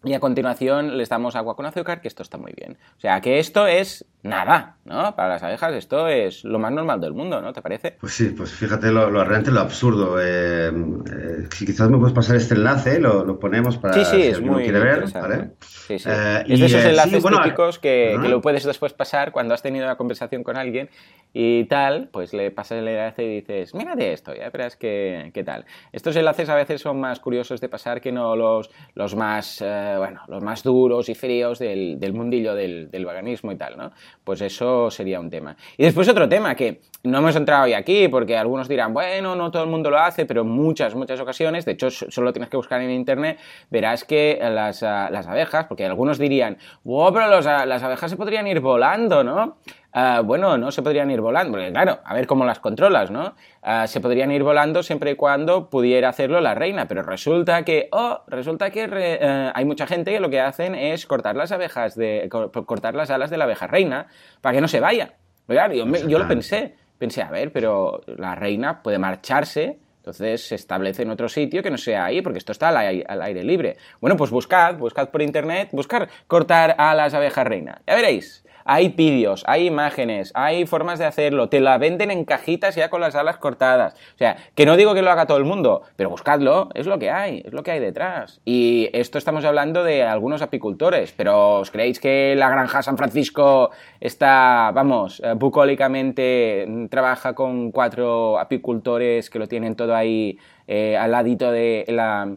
y 0.04 0.14
a 0.14 0.20
continuación 0.20 0.98
les 0.98 1.08
damos 1.08 1.36
agua 1.36 1.56
con 1.56 1.66
azúcar, 1.66 2.00
que 2.00 2.08
esto 2.08 2.22
está 2.22 2.38
muy 2.38 2.52
bien. 2.52 2.78
O 2.96 3.00
sea, 3.00 3.20
que 3.20 3.38
esto 3.38 3.66
es 3.66 4.04
nada, 4.22 4.76
¿no? 4.84 5.16
Para 5.16 5.30
las 5.30 5.42
abejas 5.42 5.74
esto 5.74 6.06
es 6.06 6.44
lo 6.44 6.58
más 6.60 6.70
normal 6.70 7.00
del 7.00 7.12
mundo, 7.12 7.40
¿no? 7.40 7.52
¿Te 7.52 7.60
parece? 7.60 7.96
Pues 8.00 8.12
sí, 8.12 8.30
pues 8.36 8.52
fíjate 8.52 8.92
lo, 8.92 9.10
lo 9.10 9.24
realmente 9.24 9.50
lo 9.50 9.60
absurdo. 9.60 10.20
Eh, 10.20 10.68
eh, 10.68 11.46
si 11.50 11.66
quizás 11.66 11.90
me 11.90 11.98
puedes 11.98 12.14
pasar 12.14 12.36
este 12.36 12.54
enlace, 12.54 13.00
lo, 13.00 13.24
lo 13.24 13.38
ponemos 13.38 13.78
para 13.78 13.94
sí, 13.94 14.04
sí, 14.04 14.22
es 14.22 14.40
muy 14.40 14.62
quiere 14.62 14.78
ver, 14.78 15.04
¿vale? 15.12 15.50
Sí, 15.60 15.98
sí. 15.98 16.08
Eh, 16.08 16.44
es 16.46 16.60
de 16.60 16.66
esos 16.66 16.84
enlaces 16.84 17.24
típicos 17.24 17.78
que, 17.80 18.16
que, 18.22 18.28
lo 18.28 18.40
puedes 18.40 18.64
después 18.64 18.92
pasar 18.92 19.32
cuando 19.32 19.54
has 19.54 19.62
tenido 19.62 19.84
una 19.84 19.96
conversación 19.96 20.44
con 20.44 20.56
alguien 20.56 20.88
y 21.32 21.64
tal, 21.64 22.08
pues 22.12 22.32
le 22.32 22.52
pasas 22.52 22.78
el 22.78 22.88
enlace 22.88 23.24
y 23.24 23.40
dices, 23.40 23.74
mírate 23.74 24.12
esto, 24.12 24.34
ya 24.34 24.50
verás 24.50 24.76
qué, 24.76 25.32
qué 25.34 25.42
tal. 25.42 25.64
Estos 25.90 26.14
enlaces 26.14 26.48
a 26.48 26.54
veces 26.54 26.80
son 26.80 27.00
más 27.00 27.18
curiosos 27.18 27.60
de 27.60 27.68
pasar 27.68 28.00
que 28.00 28.12
no 28.12 28.36
los, 28.36 28.70
los 28.94 29.16
más, 29.16 29.58
bueno, 29.98 30.20
los 30.28 30.42
más 30.44 30.62
duros 30.62 31.08
y 31.08 31.14
fríos 31.14 31.58
del, 31.58 31.98
del 31.98 32.12
mundillo 32.12 32.54
del, 32.54 32.88
del 32.90 33.04
veganismo 33.04 33.50
y 33.50 33.56
tal, 33.56 33.76
¿no? 33.76 33.90
Pues 34.24 34.40
eso 34.40 34.90
sería 34.90 35.20
un 35.20 35.30
tema. 35.30 35.56
Y 35.76 35.84
después 35.84 36.08
otro 36.08 36.28
tema 36.28 36.54
que 36.54 36.80
no 37.04 37.18
hemos 37.18 37.34
entrado 37.34 37.64
hoy 37.64 37.74
aquí 37.74 38.08
porque 38.08 38.36
algunos 38.36 38.68
dirán, 38.68 38.94
bueno, 38.94 39.34
no 39.34 39.50
todo 39.50 39.64
el 39.64 39.70
mundo 39.70 39.90
lo 39.90 39.98
hace, 39.98 40.26
pero 40.26 40.42
en 40.42 40.48
muchas, 40.48 40.94
muchas 40.94 41.20
ocasiones, 41.20 41.64
de 41.64 41.72
hecho 41.72 41.90
solo 41.90 42.32
tienes 42.32 42.48
que 42.48 42.56
buscar 42.56 42.80
en 42.80 42.90
internet, 42.90 43.38
verás 43.70 44.04
que 44.04 44.38
las, 44.40 44.82
ah, 44.82 45.08
las 45.10 45.26
abejas, 45.26 45.66
porque 45.66 45.84
algunos 45.84 46.18
dirían, 46.18 46.58
wow, 46.84 47.12
pero 47.12 47.28
las 47.28 47.82
abejas 47.82 48.10
se 48.10 48.16
podrían 48.16 48.46
ir 48.46 48.60
volando, 48.60 49.24
¿no? 49.24 49.56
Uh, 49.94 50.22
bueno, 50.22 50.56
no 50.56 50.72
se 50.72 50.82
podrían 50.82 51.10
ir 51.10 51.20
volando, 51.20 51.52
porque 51.52 51.70
claro, 51.70 51.98
a 52.04 52.14
ver 52.14 52.26
cómo 52.26 52.46
las 52.46 52.60
controlas, 52.60 53.10
¿no? 53.10 53.34
Uh, 53.62 53.86
se 53.86 54.00
podrían 54.00 54.32
ir 54.32 54.42
volando 54.42 54.82
siempre 54.82 55.10
y 55.10 55.14
cuando 55.16 55.68
pudiera 55.68 56.08
hacerlo 56.08 56.40
la 56.40 56.54
reina, 56.54 56.88
pero 56.88 57.02
resulta 57.02 57.62
que, 57.64 57.88
oh, 57.92 58.22
resulta 58.26 58.70
que 58.70 58.86
uh, 58.86 59.52
hay 59.54 59.64
mucha 59.66 59.86
gente 59.86 60.12
que 60.12 60.20
lo 60.20 60.30
que 60.30 60.40
hacen 60.40 60.74
es 60.74 61.06
cortar 61.06 61.36
las 61.36 61.52
abejas, 61.52 61.94
de, 61.94 62.28
cortar 62.30 62.94
las 62.94 63.10
alas 63.10 63.28
de 63.28 63.36
la 63.36 63.44
abeja 63.44 63.66
reina 63.66 64.06
para 64.40 64.54
que 64.54 64.60
no 64.62 64.68
se 64.68 64.80
vaya. 64.80 65.14
Claro, 65.46 65.74
yo, 65.74 65.84
yo 65.84 66.18
lo 66.18 66.26
pensé, 66.26 66.74
pensé, 66.96 67.20
a 67.20 67.30
ver, 67.30 67.52
pero 67.52 68.00
la 68.06 68.34
reina 68.34 68.82
puede 68.82 68.98
marcharse 68.98 69.78
entonces 70.02 70.48
se 70.48 70.56
establece 70.56 71.02
en 71.02 71.10
otro 71.10 71.28
sitio 71.28 71.62
que 71.62 71.70
no 71.70 71.78
sea 71.78 72.06
ahí, 72.06 72.22
porque 72.22 72.38
esto 72.38 72.50
está 72.50 72.70
al 72.70 72.76
aire, 72.76 73.04
al 73.08 73.22
aire, 73.22 73.44
libre. 73.44 73.76
Bueno, 74.00 74.16
pues 74.16 74.32
buscad, 74.32 74.74
buscad 74.74 75.10
por 75.10 75.22
internet, 75.22 75.68
buscar 75.70 76.08
cortar 76.26 76.74
a 76.76 76.92
las 76.96 77.14
abejas 77.14 77.46
reina. 77.46 77.82
Ya 77.86 77.94
veréis, 77.94 78.41
hay 78.64 78.88
vídeos, 78.88 79.44
hay 79.46 79.66
imágenes, 79.66 80.32
hay 80.34 80.66
formas 80.66 80.98
de 80.98 81.04
hacerlo, 81.04 81.48
te 81.48 81.60
la 81.60 81.78
venden 81.78 82.10
en 82.10 82.24
cajitas 82.24 82.74
ya 82.74 82.90
con 82.90 83.00
las 83.00 83.14
alas 83.14 83.38
cortadas. 83.38 83.94
O 84.14 84.18
sea, 84.18 84.36
que 84.54 84.66
no 84.66 84.76
digo 84.76 84.94
que 84.94 85.02
lo 85.02 85.10
haga 85.10 85.26
todo 85.26 85.38
el 85.38 85.44
mundo, 85.44 85.82
pero 85.96 86.10
buscadlo, 86.10 86.68
es 86.74 86.86
lo 86.86 86.98
que 86.98 87.10
hay, 87.10 87.42
es 87.44 87.52
lo 87.52 87.62
que 87.62 87.72
hay 87.72 87.80
detrás. 87.80 88.40
Y 88.44 88.88
esto 88.92 89.18
estamos 89.18 89.44
hablando 89.44 89.84
de 89.84 90.02
algunos 90.02 90.42
apicultores, 90.42 91.12
pero 91.16 91.60
¿os 91.60 91.70
creéis 91.70 92.00
que 92.00 92.34
la 92.36 92.48
granja 92.48 92.82
San 92.82 92.96
Francisco 92.96 93.70
está, 94.00 94.70
vamos, 94.74 95.20
eh, 95.24 95.34
bucólicamente 95.34 96.66
mm, 96.68 96.86
trabaja 96.86 97.34
con 97.34 97.70
cuatro 97.72 98.38
apicultores 98.38 99.30
que 99.30 99.38
lo 99.38 99.48
tienen 99.48 99.76
todo 99.76 99.94
ahí 99.94 100.38
eh, 100.66 100.96
al 100.96 101.12
ladito 101.12 101.50
de 101.50 101.84
la 101.88 102.28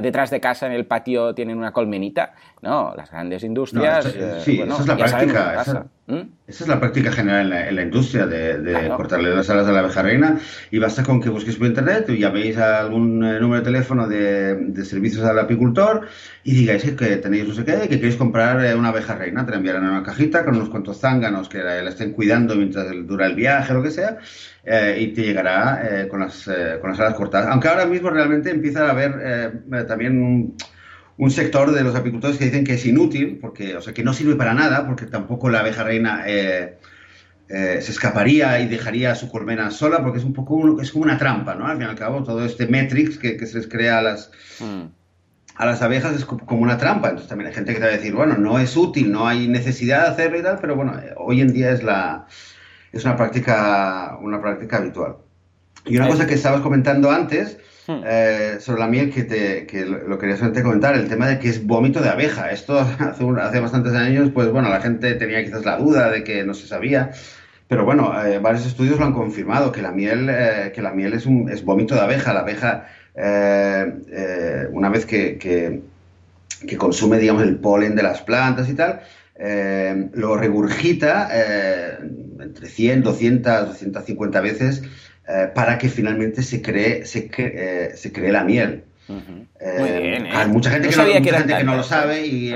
detrás 0.00 0.30
de 0.30 0.40
casa, 0.40 0.66
en 0.66 0.72
el 0.72 0.86
patio, 0.86 1.34
tienen 1.34 1.56
una 1.56 1.72
colmenita. 1.72 2.34
No, 2.64 2.94
las 2.96 3.10
grandes 3.10 3.44
industrias. 3.44 4.06
Eh, 4.06 4.40
sí, 4.42 4.58
esa 4.62 4.80
es 4.80 4.86
la 4.86 4.96
práctica. 4.96 5.86
¿Mm? 6.06 6.20
Esa, 6.46 6.64
es 6.64 6.68
la 6.68 6.80
práctica 6.80 7.12
general 7.12 7.52
en 7.52 7.76
la, 7.76 7.82
industria 7.82 8.26
de, 8.26 8.88
cortarle 8.96 9.34
las 9.34 9.50
alas 9.50 9.66
a 9.66 9.72
la 9.72 9.80
abeja 9.80 10.00
reina. 10.00 10.38
Y 10.70 10.78
basta 10.78 11.02
con 11.02 11.20
que 11.20 11.28
busquéis 11.28 11.56
por 11.56 11.66
internet 11.66 12.08
y 12.08 12.18
llaméis 12.18 12.56
a 12.56 12.80
algún 12.80 13.22
eh, 13.22 13.38
número 13.38 13.60
de 13.60 13.64
teléfono 13.66 14.08
de, 14.08 14.82
servicios 14.82 15.24
al 15.24 15.38
apicultor 15.38 16.08
y 16.42 16.54
digáis 16.54 16.84
que, 16.84 17.16
tenéis 17.16 17.48
no 17.48 17.54
sé 17.54 17.66
qué, 17.66 17.80
que 17.82 17.98
queréis 17.98 18.16
comprar 18.16 18.64
eh, 18.64 18.74
una 18.74 18.88
abeja 18.88 19.14
reina. 19.14 19.44
Te 19.44 19.50
la 19.50 19.58
enviarán 19.58 19.84
en 19.84 19.90
una 19.90 20.02
cajita 20.02 20.42
con 20.42 20.56
unos 20.56 20.70
cuantos 20.70 20.98
zánganos 20.98 21.50
que 21.50 21.58
la, 21.58 21.80
estén 21.82 22.12
cuidando 22.12 22.56
mientras 22.56 22.86
dura 23.06 23.26
el 23.26 23.34
viaje 23.34 23.74
o 23.74 23.76
lo 23.76 23.82
que 23.82 23.90
sea. 23.90 24.16
y 24.96 25.08
te 25.08 25.22
llegará 25.22 26.08
con, 26.08 26.20
las, 26.20 26.48
con 26.80 26.90
las 26.90 26.98
alas 26.98 27.14
cortadas. 27.14 27.48
Aunque 27.50 27.68
ahora 27.68 27.84
mismo 27.84 28.08
realmente 28.08 28.48
empieza 28.50 28.86
a 28.86 28.90
haber 28.90 29.62
también 29.86 30.22
un 30.22 30.56
un 31.16 31.30
sector 31.30 31.72
de 31.72 31.84
los 31.84 31.94
apicultores 31.94 32.38
que 32.38 32.46
dicen 32.46 32.64
que 32.64 32.74
es 32.74 32.86
inútil, 32.86 33.38
porque, 33.40 33.76
o 33.76 33.82
sea, 33.82 33.94
que 33.94 34.02
no 34.02 34.12
sirve 34.12 34.34
para 34.34 34.54
nada, 34.54 34.86
porque 34.86 35.06
tampoco 35.06 35.48
la 35.48 35.60
abeja 35.60 35.84
reina 35.84 36.24
eh, 36.26 36.78
eh, 37.48 37.78
se 37.80 37.92
escaparía 37.92 38.58
y 38.60 38.66
dejaría 38.66 39.14
su 39.14 39.30
colmena 39.30 39.70
sola, 39.70 40.02
porque 40.02 40.18
es 40.18 40.24
un 40.24 40.32
poco 40.32 40.80
es 40.80 40.90
como 40.90 41.04
una 41.04 41.18
trampa, 41.18 41.54
¿no? 41.54 41.66
Al 41.66 41.76
fin 41.76 41.86
y 41.86 41.90
al 41.90 41.94
cabo, 41.94 42.24
todo 42.24 42.44
este 42.44 42.66
Matrix 42.66 43.18
que, 43.18 43.46
se 43.46 43.58
les 43.58 43.68
crea 43.68 43.98
a 43.98 44.02
las, 44.02 44.30
mm. 44.60 44.84
a 45.56 45.66
las 45.66 45.82
abejas 45.82 46.16
es 46.16 46.24
como 46.24 46.62
una 46.62 46.78
trampa. 46.78 47.08
Entonces 47.08 47.28
también 47.28 47.48
hay 47.48 47.54
gente 47.54 47.74
que 47.74 47.78
te 47.78 47.84
va 47.84 47.92
a 47.92 47.96
decir, 47.96 48.14
bueno, 48.14 48.36
no 48.36 48.58
es 48.58 48.76
útil, 48.76 49.12
no 49.12 49.28
hay 49.28 49.46
necesidad 49.46 50.02
de 50.02 50.08
hacerlo 50.08 50.38
y 50.38 50.42
tal, 50.42 50.58
pero 50.60 50.74
bueno, 50.74 50.98
eh, 50.98 51.14
hoy 51.16 51.42
en 51.42 51.52
día 51.52 51.70
es, 51.70 51.82
la, 51.82 52.26
es 52.92 53.04
una, 53.04 53.16
práctica, 53.16 54.18
una 54.20 54.40
práctica 54.40 54.78
habitual. 54.78 55.18
Y 55.86 55.96
una 55.96 56.08
cosa 56.08 56.26
que 56.26 56.34
estabas 56.34 56.60
comentando 56.60 57.10
antes, 57.10 57.58
Hmm. 57.86 58.00
Eh, 58.02 58.56
sobre 58.60 58.80
la 58.80 58.86
miel 58.86 59.12
que, 59.12 59.24
te, 59.24 59.66
que 59.66 59.84
lo 59.84 60.18
quería 60.18 60.36
solamente 60.36 60.62
comentar, 60.62 60.94
el 60.94 61.06
tema 61.06 61.28
de 61.28 61.38
que 61.38 61.50
es 61.50 61.66
vómito 61.66 62.00
de 62.00 62.08
abeja. 62.08 62.50
Esto 62.50 62.78
hace, 62.98 63.24
hace 63.40 63.60
bastantes 63.60 63.92
años, 63.92 64.30
pues 64.32 64.50
bueno, 64.50 64.70
la 64.70 64.80
gente 64.80 65.14
tenía 65.14 65.44
quizás 65.44 65.64
la 65.64 65.76
duda 65.76 66.10
de 66.10 66.24
que 66.24 66.44
no 66.44 66.54
se 66.54 66.66
sabía. 66.66 67.10
Pero 67.68 67.84
bueno, 67.84 68.12
eh, 68.24 68.38
varios 68.38 68.66
estudios 68.66 68.98
lo 68.98 69.04
han 69.06 69.12
confirmado, 69.12 69.72
que 69.72 69.82
la 69.82 69.90
miel, 69.90 70.28
eh, 70.30 70.72
que 70.74 70.80
la 70.82 70.92
miel 70.92 71.12
es, 71.12 71.26
un, 71.26 71.50
es 71.50 71.64
vómito 71.64 71.94
de 71.94 72.00
abeja. 72.00 72.32
La 72.32 72.40
abeja, 72.40 72.86
una 74.72 74.88
vez 74.88 75.04
que, 75.06 75.38
que, 75.38 75.82
que, 76.66 76.76
consume, 76.76 77.18
digamos, 77.18 77.42
el 77.42 77.56
polen 77.56 77.94
de 77.94 78.02
las 78.02 78.22
plantas 78.22 78.68
y 78.68 78.74
tal, 78.74 79.00
lo 80.14 80.36
regurgita 80.36 81.28
entre 82.40 82.68
100, 82.68 83.02
200, 83.02 83.66
250 83.68 84.40
veces 84.40 84.82
eh, 85.26 85.48
para 85.54 85.78
que 85.78 85.88
finalmente 85.88 86.42
se 86.42 86.60
cree, 86.60 87.06
se, 87.06 87.30
eh, 87.38 87.92
se 87.94 88.12
cree 88.12 88.30
la 88.30 88.44
miel. 88.44 88.84
Eh, 89.60 90.28
hay 90.32 90.48
mucha 90.48 90.70
gente, 90.70 90.88
que, 90.88 90.96
no, 90.96 91.04
mucha 91.04 91.38
gente 91.38 91.56
que 91.56 91.64
no 91.64 91.76
lo 91.76 91.82
sabe 91.82 92.26
y 92.26 92.52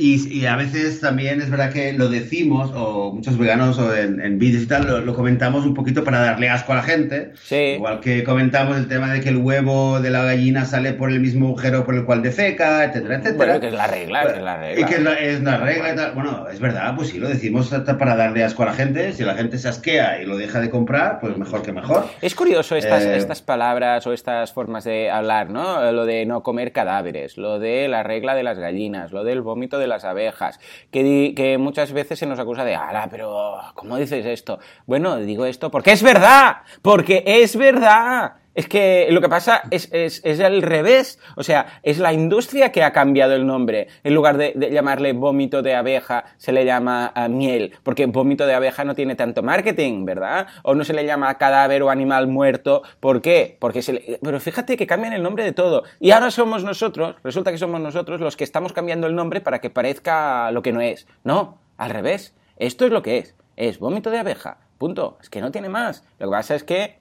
y, 0.00 0.46
a 0.46 0.56
veces 0.56 1.00
también 1.00 1.42
es 1.42 1.50
verdad 1.50 1.72
que 1.72 1.92
lo 1.92 2.08
decimos, 2.08 2.70
o 2.74 3.12
muchos 3.12 3.36
veganos 3.36 3.78
o 3.78 3.94
en, 3.94 4.38
vídeos 4.38 4.62
y 4.62 4.66
tal, 4.66 5.04
lo, 5.04 5.14
comentamos 5.14 5.66
un 5.66 5.74
poquito 5.74 6.04
para 6.04 6.20
darle 6.20 6.48
asco 6.48 6.72
a 6.72 6.76
la 6.76 6.82
gente. 6.82 7.32
Igual 7.50 8.00
que 8.00 8.24
comentamos 8.24 8.78
el 8.78 8.88
tema 8.88 9.12
de 9.12 9.20
que 9.20 9.28
el 9.28 9.36
huevo 9.36 10.00
de 10.00 10.10
la 10.10 10.22
gallina 10.22 10.64
sale 10.64 10.94
por 10.94 11.10
el 11.10 11.20
mismo 11.20 11.48
agujero 11.48 11.84
por 11.84 11.94
el 11.94 12.04
cual 12.04 12.22
defeca, 12.22 12.84
etcétera, 12.84 13.16
etcétera. 13.16 13.36
Bueno, 13.36 13.60
que 13.60 13.66
es 13.68 13.74
la 13.74 13.86
regla, 13.86 14.22
que 14.22 14.38
es 14.38 14.42
la 14.42 14.56
regla. 14.56 14.80
Y 14.80 14.84
que 14.84 14.94
es 14.94 15.42
la, 15.42 15.56
regla 15.58 15.92
y 15.92 15.96
tal. 15.96 16.12
Bueno, 16.12 16.46
es 16.50 16.60
verdad, 16.60 16.94
pues 16.96 17.08
sí, 17.08 17.18
lo 17.18 17.28
decimos 17.28 17.68
para 17.68 18.16
darle 18.16 18.42
asco 18.42 18.62
a 18.62 18.66
la 18.66 18.72
gente. 18.72 19.12
Si 19.12 19.22
la 19.22 19.34
gente 19.34 19.58
se 19.58 19.68
asquea 19.68 20.22
y 20.22 20.24
lo 20.24 20.38
deja 20.38 20.60
de 20.60 20.70
comprar, 20.70 21.20
pues 21.20 21.36
mejor 21.36 21.62
que 21.62 21.72
mejor. 21.72 22.06
Es 22.22 22.34
curioso 22.34 22.74
estas, 22.74 23.04
eh, 23.04 23.16
estas 23.16 23.42
palabras 23.42 24.06
o 24.06 24.14
estas 24.14 24.52
formas 24.52 24.84
de 24.84 25.10
hablar, 25.10 25.50
¿no? 25.50 25.92
Lo 25.92 26.06
de 26.06 26.24
no 26.24 26.42
comer 26.42 26.72
cadáveres, 26.72 27.36
lo 27.36 27.58
de 27.58 27.86
la 27.88 28.02
regla 28.02 28.34
de 28.34 28.42
las 28.42 28.58
gallinas, 28.58 29.12
lo 29.12 29.24
del 29.24 29.42
vómito 29.42 29.78
de 29.78 29.89
las 29.90 30.04
abejas, 30.04 30.58
que, 30.90 31.34
que 31.36 31.58
muchas 31.58 31.92
veces 31.92 32.18
se 32.18 32.26
nos 32.26 32.38
acusa 32.38 32.64
de, 32.64 32.74
ala, 32.74 33.08
pero 33.10 33.58
¿cómo 33.74 33.98
dices 33.98 34.24
esto? 34.24 34.58
Bueno, 34.86 35.16
digo 35.18 35.44
esto 35.44 35.70
porque 35.70 35.92
es 35.92 36.02
verdad, 36.02 36.62
porque 36.80 37.22
es 37.26 37.56
verdad. 37.56 38.36
Es 38.60 38.68
que 38.68 39.08
lo 39.10 39.22
que 39.22 39.30
pasa 39.30 39.62
es, 39.70 39.88
es, 39.90 40.20
es, 40.22 40.38
el 40.38 40.60
revés. 40.60 41.18
O 41.34 41.42
sea, 41.42 41.80
es 41.82 41.98
la 41.98 42.12
industria 42.12 42.72
que 42.72 42.82
ha 42.82 42.92
cambiado 42.92 43.32
el 43.32 43.46
nombre. 43.46 43.88
En 44.04 44.14
lugar 44.14 44.36
de, 44.36 44.52
llamarle 44.70 45.14
vómito 45.14 45.62
de 45.62 45.74
abeja, 45.74 46.26
se 46.36 46.52
le 46.52 46.66
llama 46.66 47.10
ah, 47.14 47.28
miel. 47.28 47.72
Porque 47.82 48.04
vómito 48.04 48.44
de 48.44 48.52
abeja 48.52 48.84
no 48.84 48.94
tiene 48.94 49.14
tanto 49.14 49.42
marketing, 49.42 50.04
¿verdad? 50.04 50.46
O 50.62 50.74
no 50.74 50.84
se 50.84 50.92
le 50.92 51.06
llama 51.06 51.38
cadáver 51.38 51.82
o 51.82 51.88
animal 51.88 52.26
muerto. 52.26 52.82
¿Por 53.00 53.22
qué? 53.22 53.56
Porque 53.58 53.80
se 53.80 53.94
le... 53.94 54.18
Pero 54.22 54.38
fíjate 54.40 54.76
que 54.76 54.86
cambian 54.86 55.14
el 55.14 55.22
nombre 55.22 55.42
de 55.42 55.52
todo. 55.52 55.84
Y 55.98 56.10
ahora 56.10 56.30
somos 56.30 56.62
nosotros, 56.62 57.16
resulta 57.24 57.52
que 57.52 57.56
somos 57.56 57.80
nosotros 57.80 58.20
los 58.20 58.36
que 58.36 58.44
estamos 58.44 58.74
cambiando 58.74 59.06
el 59.06 59.14
nombre 59.14 59.40
para 59.40 59.60
que 59.60 59.70
parezca 59.70 60.50
lo 60.50 60.60
que 60.60 60.74
no 60.74 60.82
es. 60.82 61.06
No, 61.24 61.62
al 61.78 61.92
revés. 61.92 62.34
Esto 62.58 62.84
es 62.84 62.92
lo 62.92 63.00
que 63.00 63.16
es. 63.16 63.34
Es 63.56 63.78
vómito 63.78 64.10
de 64.10 64.18
abeja. 64.18 64.58
Punto. 64.76 65.16
Es 65.22 65.30
que 65.30 65.40
no 65.40 65.50
tiene 65.50 65.70
más. 65.70 66.04
Lo 66.18 66.26
que 66.26 66.32
pasa 66.32 66.54
es 66.54 66.62
que 66.62 66.99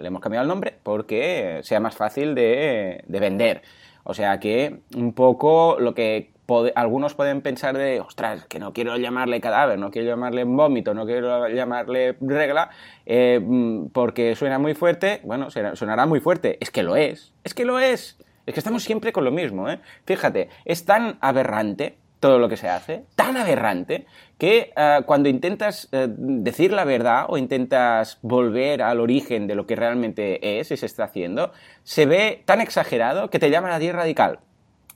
Le 0.00 0.08
hemos 0.08 0.20
cambiado 0.20 0.42
el 0.42 0.48
nombre 0.48 0.78
porque 0.82 1.60
sea 1.62 1.80
más 1.80 1.96
fácil 1.96 2.34
de, 2.34 3.04
vender. 3.08 3.62
O 4.04 4.14
sea 4.14 4.38
que 4.38 4.80
un 4.94 5.12
poco 5.12 5.76
lo 5.80 5.94
que 5.94 6.30
algunos 6.74 7.14
pueden 7.14 7.42
pensar 7.42 7.76
de, 7.76 8.00
ostras, 8.00 8.44
que 8.46 8.58
no 8.58 8.72
quiero 8.72 8.96
llamarle 8.96 9.40
cadáver, 9.40 9.78
no 9.78 9.90
quiero 9.90 10.08
llamarle 10.08 10.44
vómito, 10.44 10.94
no 10.94 11.04
quiero 11.04 11.48
llamarle 11.48 12.16
regla, 12.20 12.70
eh, 13.04 13.40
mm, 13.42 13.88
porque 13.88 14.36
suena 14.36 14.58
muy 14.58 14.74
fuerte, 14.74 15.20
bueno, 15.24 15.48
sonará 15.50 16.06
muy 16.06 16.20
fuerte, 16.20 16.56
es 16.60 16.70
que 16.70 16.84
lo 16.84 16.94
es, 16.94 17.32
es 17.42 17.52
que 17.52 17.64
lo 17.64 17.80
es, 17.80 18.16
es 18.46 18.54
que 18.54 18.60
estamos 18.60 18.84
siempre 18.84 19.12
con 19.12 19.24
lo 19.24 19.32
mismo, 19.32 19.68
¿eh? 19.68 19.80
Fíjate, 20.04 20.48
es 20.64 20.84
tan 20.84 21.18
aberrante 21.20 21.96
todo 22.20 22.38
lo 22.38 22.48
que 22.48 22.56
se 22.56 22.68
hace, 22.68 23.04
tan 23.14 23.36
aberrante, 23.36 24.06
que 24.38 24.72
eh, 24.76 25.00
cuando 25.06 25.28
intentas 25.28 25.88
eh, 25.92 26.08
decir 26.10 26.72
la 26.72 26.84
verdad 26.84 27.24
o 27.28 27.38
intentas 27.38 28.18
volver 28.22 28.82
al 28.82 29.00
origen 29.00 29.46
de 29.46 29.54
lo 29.54 29.66
que 29.66 29.76
realmente 29.76 30.60
es 30.60 30.70
y 30.70 30.76
se 30.76 30.86
está 30.86 31.04
haciendo, 31.04 31.52
se 31.84 32.06
ve 32.06 32.42
tan 32.44 32.60
exagerado 32.60 33.30
que 33.30 33.38
te 33.38 33.50
llaman 33.50 33.72
a 33.72 33.78
ti 33.78 33.90
radical. 33.90 34.40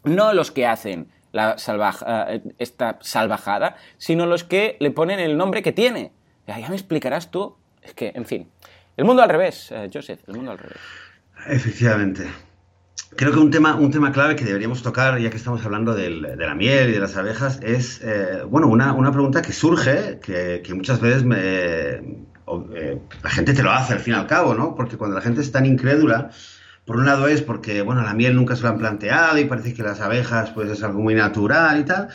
No 0.04 0.32
los 0.32 0.50
que 0.50 0.66
hacen 0.66 1.08
la 1.32 1.56
eh, 2.06 2.42
esta 2.58 2.98
salvajada, 3.00 3.76
sino 3.98 4.26
los 4.26 4.44
que 4.44 4.76
le 4.80 4.90
ponen 4.90 5.20
el 5.20 5.36
nombre 5.36 5.62
que 5.62 5.72
tiene. 5.72 6.12
Ya, 6.46 6.58
ya 6.58 6.68
me 6.68 6.74
explicarás 6.74 7.30
tú. 7.30 7.56
Es 7.82 7.94
que, 7.94 8.12
en 8.14 8.26
fin, 8.26 8.50
el 8.96 9.04
mundo 9.04 9.22
al 9.22 9.30
revés, 9.30 9.72
Joseph, 9.92 10.20
el 10.28 10.34
mundo 10.34 10.50
al 10.50 10.58
revés. 10.58 10.78
Efectivamente. 11.46 12.26
Creo 13.16 13.32
que 13.32 13.38
un 13.38 13.50
tema, 13.50 13.74
un 13.74 13.90
tema 13.90 14.12
clave 14.12 14.36
que 14.36 14.44
deberíamos 14.44 14.82
tocar, 14.82 15.18
ya 15.18 15.30
que 15.30 15.36
estamos 15.36 15.64
hablando 15.64 15.94
de 15.94 16.10
la 16.10 16.54
miel 16.54 16.90
y 16.90 16.92
de 16.92 17.00
las 17.00 17.16
abejas, 17.16 17.58
es, 17.62 18.00
eh, 18.02 18.42
bueno, 18.46 18.68
una, 18.68 18.92
una, 18.92 19.10
pregunta 19.10 19.42
que 19.42 19.52
surge, 19.52 20.20
que, 20.22 20.62
que 20.64 20.74
muchas 20.74 21.00
veces 21.00 21.24
eh, 21.34 23.00
la 23.22 23.30
gente 23.30 23.52
te 23.52 23.62
lo 23.62 23.72
hace 23.72 23.94
al 23.94 24.00
fin 24.00 24.14
y 24.14 24.16
al 24.16 24.28
cabo, 24.28 24.54
¿no? 24.54 24.76
Porque 24.76 24.96
cuando 24.96 25.16
la 25.16 25.22
gente 25.22 25.40
es 25.40 25.50
tan 25.50 25.66
incrédula, 25.66 26.30
por 26.84 26.96
un 26.96 27.06
lado 27.06 27.26
es 27.26 27.42
porque, 27.42 27.82
bueno, 27.82 28.02
la 28.02 28.14
miel 28.14 28.36
nunca 28.36 28.54
se 28.54 28.62
lo 28.62 28.68
han 28.68 28.78
planteado 28.78 29.38
y 29.38 29.44
parece 29.44 29.74
que 29.74 29.82
las 29.82 30.00
abejas, 30.00 30.50
pues, 30.50 30.70
es 30.70 30.82
algo 30.82 31.00
muy 31.00 31.14
natural 31.14 31.80
y 31.80 31.84
tal. 31.84 32.08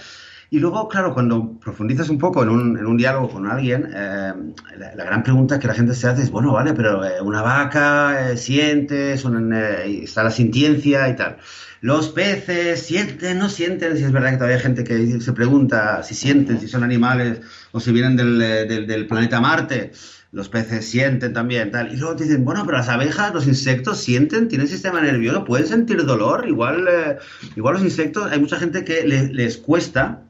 Y 0.56 0.60
luego, 0.60 0.88
claro, 0.88 1.14
cuando 1.14 1.60
profundizas 1.60 2.08
un 2.08 2.18
poco 2.18 2.42
en 2.42 2.48
un, 2.48 2.78
en 2.78 2.86
un 2.86 2.96
diálogo 2.96 3.30
con 3.30 3.46
alguien, 3.46 3.90
eh, 3.94 4.34
la, 4.78 5.04
gran 5.04 5.22
pregunta 5.22 5.60
que 5.60 5.68
la 5.68 5.74
gente 5.74 5.94
se 5.94 6.08
hace 6.08 6.22
es, 6.22 6.32
bueno, 6.32 6.54
vale, 6.54 6.74
pero 6.74 7.04
eh, 7.04 7.20
una 7.20 7.42
vaca 7.42 8.32
eh, 8.32 8.38
siente, 8.38 9.12
está 9.12 10.24
la 10.24 10.32
sintiencia 10.32 11.10
y 11.10 11.16
tal. 11.18 11.36
Los 11.82 12.08
peces 12.08 12.82
sienten, 12.82 13.38
no 13.38 13.50
sienten, 13.50 13.98
si 13.98 14.06
es 14.06 14.14
verdad 14.14 14.30
que 14.30 14.38
todavía 14.38 14.56
hay 14.56 14.62
gente 14.62 14.86
que 14.86 15.20
se 15.20 15.34
pregunta 15.34 16.02
si 16.04 16.16
sienten, 16.16 16.58
si 16.62 16.70
son 16.70 16.86
animales 16.86 17.42
o 17.74 17.82
si 17.82 17.92
vienen 17.92 18.16
del, 18.16 18.40
del, 18.40 18.88
del 18.88 19.08
planeta 19.08 19.42
Marte 19.42 19.92
los 20.32 20.48
peces 20.50 20.86
sienten 20.86 21.34
también, 21.34 21.72
tal. 21.72 21.94
Y 21.94 21.98
luego 21.98 22.16
te 22.16 22.26
dicen, 22.26 22.44
bueno, 22.44 22.64
pero 22.66 22.78
las 22.78 22.90
abejas, 22.90 23.34
los 23.34 23.48
insectos 23.48 24.00
sienten, 24.00 24.50
tienen 24.50 24.68
sistema 24.68 25.00
nervioso, 25.00 25.46
pueden 25.46 25.66
sentir 25.66 26.06
dolor. 26.06 26.46
Igual, 26.46 27.20
igual 27.56 27.76
los 27.76 27.84
insectos, 27.84 28.30
hay 28.30 28.40
mucha 28.40 28.58
gente 28.58 28.84
que 28.84 29.04
les 29.06 29.58
cuesta 29.58 30.25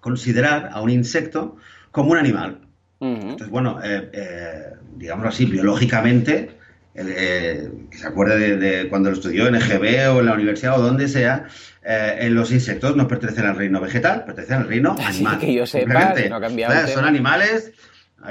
considerar 0.00 0.70
a 0.72 0.80
un 0.80 0.90
insecto 0.90 1.56
como 1.90 2.12
un 2.12 2.18
animal. 2.18 2.60
Entonces, 3.00 3.48
bueno, 3.48 3.80
eh, 3.82 4.10
eh, 4.12 4.62
digámoslo 4.96 5.30
así, 5.30 5.46
biológicamente 5.46 6.58
que 6.92 7.70
se 7.92 8.06
acuerde 8.06 8.56
de, 8.58 8.88
cuando 8.90 9.10
lo 9.10 9.16
estudió 9.16 9.46
en 9.46 9.54
EGB 9.54 10.14
o 10.14 10.20
en 10.20 10.26
la 10.26 10.34
universidad 10.34 10.78
o 10.78 10.82
donde 10.82 11.08
sea, 11.08 11.46
en 11.82 12.34
los 12.34 12.52
insectos 12.52 12.94
no 12.96 13.08
pertenecen 13.08 13.46
al 13.46 13.56
reino 13.56 13.80
vegetal, 13.80 14.24
pertenecen 14.24 14.58
al 14.58 14.68
reino 14.68 14.96
animal. 14.98 15.38
que 15.38 15.54
yo 15.54 15.66
sepa, 15.66 16.14
no 16.28 16.36
ha 16.36 16.40
cambiado. 16.40 16.88
son 16.88 17.06
animales 17.06 17.72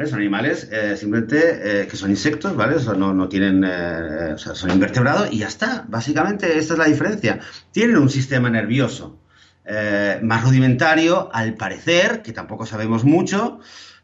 son 0.05 0.19
animales 0.19 0.69
eh, 0.71 0.95
simplemente 0.95 1.81
eh, 1.81 1.87
que 1.87 1.97
son 1.97 2.11
insectos, 2.11 2.55
¿vale? 2.55 2.75
no, 2.97 3.13
no 3.13 3.27
tienen, 3.27 3.63
eh, 3.63 4.33
o 4.33 4.37
sea, 4.37 4.53
son 4.53 4.69
invertebrados 4.71 5.31
y 5.31 5.39
ya 5.39 5.47
está. 5.47 5.85
Básicamente 5.87 6.57
esta 6.57 6.73
es 6.73 6.79
la 6.79 6.85
diferencia. 6.85 7.39
Tienen 7.71 7.97
un 7.97 8.09
sistema 8.09 8.49
nervioso 8.49 9.19
más 10.23 10.43
rudimentario, 10.43 11.29
al 11.33 11.53
parecer, 11.53 12.21
que 12.21 12.31
tampoco 12.31 12.65
sabemos 12.65 13.03
mucho, 13.03 13.59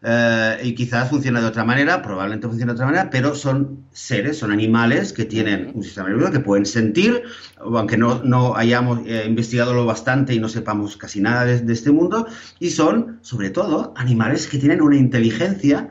eh, 0.07 0.59
y 0.63 0.75
quizás 0.75 1.09
funciona 1.09 1.41
de 1.41 1.47
otra 1.47 1.63
manera, 1.63 2.03
probablemente 2.03 2.47
funciona 2.47 2.73
de 2.73 2.75
otra 2.75 2.85
manera, 2.85 3.09
pero 3.09 3.33
son 3.33 3.85
seres, 3.91 4.37
son 4.37 4.51
animales 4.51 5.13
que 5.13 5.25
tienen 5.25 5.71
un 5.73 5.81
sistema 5.83 6.09
nervioso 6.09 6.31
que 6.31 6.41
pueden 6.41 6.67
sentir, 6.67 7.23
aunque 7.57 7.97
no, 7.97 8.21
no 8.23 8.55
hayamos 8.55 8.99
eh, 9.07 9.23
investigado 9.27 9.73
lo 9.73 9.87
bastante 9.87 10.35
y 10.35 10.39
no 10.39 10.47
sepamos 10.47 10.95
casi 10.95 11.21
nada 11.21 11.45
de, 11.45 11.73
este 11.73 11.91
mundo, 11.91 12.27
y 12.59 12.69
son, 12.69 13.17
sobre 13.21 13.49
todo, 13.49 13.95
animales 13.97 14.45
que 14.45 14.59
tienen 14.59 14.83
una 14.83 14.95
inteligencia 14.95 15.89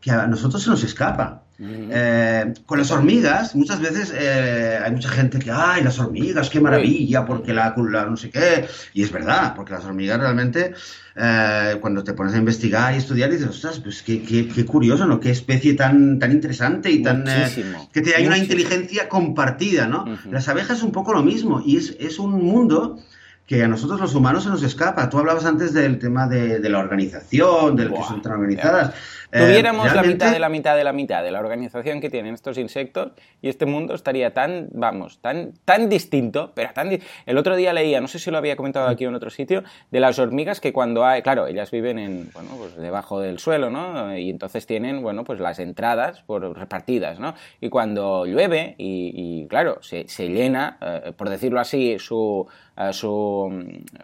que 0.00 0.12
a 0.12 0.28
nosotros 0.28 0.62
se 0.62 0.70
nos 0.70 0.84
escapa. 0.84 1.42
Eh, 1.58 2.52
con 2.66 2.78
las 2.78 2.90
hormigas, 2.90 3.54
muchas 3.56 3.80
veces 3.80 4.12
hay 4.12 4.90
mucha 4.92 5.08
gente 5.08 5.38
que, 5.38 5.50
ay, 5.50 5.82
las 5.82 5.98
hormigas, 5.98 6.50
qué 6.50 6.60
maravilla, 6.60 7.24
porque 7.24 7.52
la, 7.52 7.74
la, 7.76 8.04
no 8.06 8.16
sé 8.16 8.30
qué. 8.30 8.66
Y 8.92 9.02
es 9.02 9.10
verdad, 9.12 9.54
porque 9.54 9.72
las 9.72 9.84
hormigas 9.84 10.20
realmente 10.20 10.74
eh, 11.18 11.78
cuando 11.80 12.04
te 12.04 12.12
pones 12.12 12.34
a 12.34 12.36
investigar 12.36 12.92
y 12.92 12.98
estudiar, 12.98 13.30
dices, 13.30 13.48
ostras, 13.48 13.80
pues 13.80 14.02
qué, 14.02 14.22
qué, 14.22 14.66
curioso, 14.66 15.06
¿no? 15.06 15.18
Qué 15.18 15.30
especie 15.30 15.72
tan, 15.72 16.18
tan 16.18 16.30
interesante 16.30 16.90
y 16.90 17.02
tan... 17.02 17.24
Eh, 17.26 17.86
que 17.90 18.02
te, 18.02 18.14
hay 18.14 18.26
una 18.26 18.36
inteligencia 18.36 19.08
compartida, 19.08 19.86
¿no? 19.86 20.04
Las 20.30 20.48
abejas 20.48 20.78
es 20.78 20.82
un 20.82 20.92
poco 20.92 21.14
lo 21.14 21.22
mismo 21.22 21.62
y 21.64 21.78
es, 21.78 21.96
es 21.98 22.18
un 22.18 22.32
mundo 22.32 22.98
que 23.46 23.62
a 23.62 23.68
nosotros 23.68 23.98
los 23.98 24.14
humanos 24.14 24.44
se 24.44 24.50
nos 24.50 24.62
escapa. 24.62 25.08
Tú 25.08 25.18
hablabas 25.18 25.46
antes 25.46 25.72
del 25.72 25.98
tema 25.98 26.28
de, 26.28 26.58
la 26.68 26.80
organización, 26.80 27.76
del 27.76 27.94
que 27.94 28.02
son 28.02 28.20
tan 28.20 28.32
organizadas. 28.32 28.90
Eh, 28.90 28.94
Tuviéramos 29.30 29.94
la 29.94 30.02
mitad 30.02 30.32
de 30.32 30.38
la 30.38 30.48
mitad 30.48 30.76
de 30.76 30.84
la 30.84 30.92
mitad 30.92 31.22
de 31.22 31.30
la 31.30 31.40
organización 31.40 32.00
que 32.00 32.10
tienen 32.10 32.34
estos 32.34 32.58
insectos 32.58 33.12
y 33.42 33.48
este 33.48 33.66
mundo 33.66 33.94
estaría 33.94 34.32
tan, 34.32 34.68
vamos, 34.72 35.18
tan, 35.20 35.52
tan 35.64 35.88
distinto, 35.88 36.52
pero 36.54 36.70
tan... 36.72 36.98
El 37.26 37.38
otro 37.38 37.56
día 37.56 37.72
leía, 37.72 38.00
no 38.00 38.08
sé 38.08 38.18
si 38.18 38.30
lo 38.30 38.38
había 38.38 38.56
comentado 38.56 38.88
aquí 38.88 39.04
en 39.04 39.14
otro 39.14 39.30
sitio, 39.30 39.64
de 39.90 40.00
las 40.00 40.18
hormigas 40.18 40.60
que 40.60 40.72
cuando 40.72 41.04
hay, 41.04 41.22
claro, 41.22 41.46
ellas 41.46 41.70
viven 41.70 41.98
en, 41.98 42.30
bueno, 42.32 42.50
pues 42.58 42.76
debajo 42.76 43.20
del 43.20 43.38
suelo, 43.38 43.70
¿no? 43.70 44.16
Y 44.16 44.30
entonces 44.30 44.66
tienen, 44.66 45.02
bueno, 45.02 45.24
pues 45.24 45.40
las 45.40 45.58
entradas 45.58 46.22
por 46.22 46.56
repartidas, 46.56 47.18
¿no? 47.18 47.34
Y 47.60 47.68
cuando 47.68 48.26
llueve 48.26 48.74
y, 48.78 49.46
claro, 49.48 49.78
se, 49.82 50.08
se 50.08 50.28
llena, 50.28 50.78
eh, 50.80 51.12
por 51.16 51.28
decirlo 51.28 51.60
así, 51.60 51.98
su 51.98 52.46
su, 52.92 53.50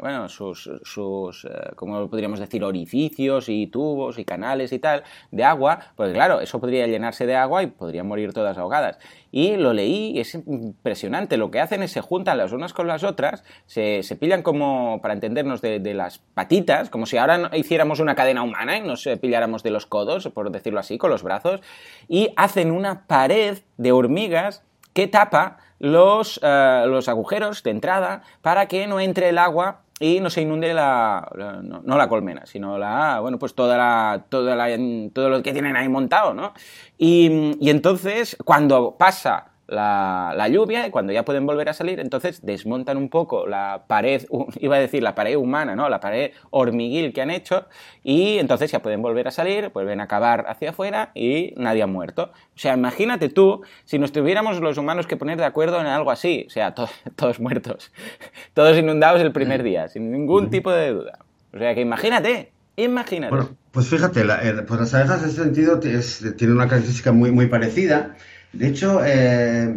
bueno, 0.00 0.28
sus, 0.28 0.70
sus 0.82 1.44
eh, 1.44 1.48
¿cómo 1.76 2.08
podríamos 2.08 2.40
decir?, 2.40 2.64
orificios 2.64 3.48
y 3.48 3.66
tubos 3.66 4.18
y 4.18 4.24
canales 4.24 4.72
y 4.72 4.78
tal 4.78 5.02
de 5.31 5.44
agua, 5.44 5.79
pues 5.96 6.12
claro, 6.12 6.40
eso 6.40 6.61
podría 6.61 6.87
llenarse 6.87 7.27
de 7.27 7.37
agua 7.37 7.62
y 7.62 7.66
podrían 7.66 8.07
morir 8.07 8.33
todas 8.33 8.59
ahogadas. 8.59 8.98
Y 9.31 9.57
lo 9.57 9.72
leí 9.72 10.11
y 10.11 10.20
es 10.20 10.35
impresionante. 10.35 11.37
Lo 11.37 11.51
que 11.51 11.61
hacen 11.61 11.83
es 11.83 11.92
se 11.92 12.01
juntan 12.01 12.38
las 12.38 12.53
unas 12.53 12.72
con 12.72 12.87
las 12.87 13.05
otras, 13.05 13.44
se, 13.66 14.03
se 14.03 14.16
pillan 14.16 14.42
como, 14.42 15.01
para 15.01 15.14
entendernos, 15.14 15.61
de, 15.61 15.81
de, 15.81 15.94
las 15.94 16.18
patitas, 16.18 16.90
como 16.90 17.07
si 17.07 17.16
ahora 17.16 17.51
hiciéramos 17.55 18.01
una 18.01 18.14
cadena 18.14 18.42
humana 18.42 18.77
y 18.77 18.81
nos 18.83 19.09
pilláramos 19.20 19.62
de 19.62 19.70
los 19.70 19.87
codos, 19.87 20.29
por 20.29 20.51
decirlo 20.51 20.81
así, 20.81 20.98
con 20.98 21.11
los 21.11 21.22
brazos, 21.22 21.61
y 22.09 22.31
hacen 22.37 22.70
una 22.70 23.07
pared 23.07 23.59
de 23.77 23.92
hormigas 23.92 24.62
que 24.92 25.07
tapa 25.07 25.59
los, 25.79 26.38
eh, 26.42 26.85
los 26.87 27.09
agujeros 27.09 27.62
de 27.62 27.70
entrada 27.70 28.22
para 28.40 28.66
que 28.66 28.87
no 28.87 29.01
entre 29.01 29.29
el 29.29 29.38
agua 29.38 29.83
y 30.03 30.19
no 30.19 30.31
se 30.31 30.43
inunde 30.43 30.75
la, 30.75 31.31
no, 31.62 31.97
la 31.97 32.09
colmena, 32.09 32.45
sino 32.45 32.77
la, 32.77 33.21
bueno, 33.21 33.38
pues 33.38 33.55
toda 33.55 33.77
la, 33.77 34.25
toda 34.29 34.57
la, 34.57 34.69
todo 35.12 35.29
lo 35.29 35.43
que 35.45 35.53
tienen 35.53 35.77
ahí 35.77 35.88
montado, 35.88 36.35
¿no? 36.35 36.55
Y, 36.99 37.57
y 37.61 37.71
entonces, 37.71 38.37
cuando 38.45 38.97
pasa 38.99 39.52
la, 39.66 40.48
lluvia 40.48 40.87
y 40.87 40.90
cuando 40.90 41.12
ya 41.12 41.25
pueden 41.25 41.46
volver 41.46 41.68
a 41.68 41.72
salir, 41.72 42.01
entonces 42.01 42.44
desmontan 42.44 42.96
un 42.96 43.09
poco 43.09 43.46
la 43.46 43.85
pared, 43.87 44.22
iba 44.61 44.77
a 44.77 44.79
decir 44.79 45.03
la 45.03 45.14
pared 45.14 45.37
humana, 45.37 45.75
¿no? 45.77 45.88
La 45.88 46.01
pared 46.01 46.33
hormiguil 46.51 47.12
que 47.12 47.22
han 47.22 47.31
hecho 47.31 47.66
y 48.03 48.38
entonces 48.38 48.70
ya 48.70 48.83
pueden 48.83 49.03
volver 49.03 49.29
a 49.29 49.31
salir, 49.31 49.70
vuelven 49.72 50.01
a 50.01 50.09
cavar 50.09 50.44
hacia 50.48 50.70
afuera 50.70 51.11
y 51.14 51.55
nadie 51.57 51.83
ha 51.83 51.87
muerto. 51.87 52.33
O 52.55 52.59
sea, 52.59 52.75
imagínate 52.75 53.29
tú 53.29 53.62
si 53.85 53.98
nos 53.98 54.12
tuviéramos 54.12 54.61
los 54.61 54.79
humanos 54.79 55.07
que 55.07 55.16
poner 55.16 55.38
de 55.38 55.44
acuerdo 55.44 55.81
en 55.81 55.87
algo 55.87 56.11
así, 56.11 56.44
o 56.46 56.51
sea, 56.51 56.75
todos 57.16 57.40
muertos, 57.40 57.92
todos 58.55 58.77
inundados 58.77 59.20
el 59.20 59.33
primer 59.33 59.62
día, 59.62 59.88
sin 59.88 60.11
ningún 60.11 60.51
tipo 60.51 60.70
de 60.70 60.92
duda. 60.92 61.18
O 61.55 61.59
sea, 61.59 61.75
que 61.75 61.83
imagínate, 61.83 62.53
imagínate. 62.77 63.35
Bueno, 63.35 63.51
pues 63.70 63.88
fíjate, 63.88 64.25
pues 64.66 64.81
las 64.81 64.94
abejas 64.94 65.22
en 65.22 65.29
ese 65.29 65.42
sentido 65.42 65.81
tienen 65.81 66.57
una 66.57 66.68
característica 66.68 67.12
muy, 67.12 67.31
muy 67.31 67.46
parecida 67.46 68.16
de 68.53 68.69
hecho, 68.69 69.01
eh, 69.05 69.75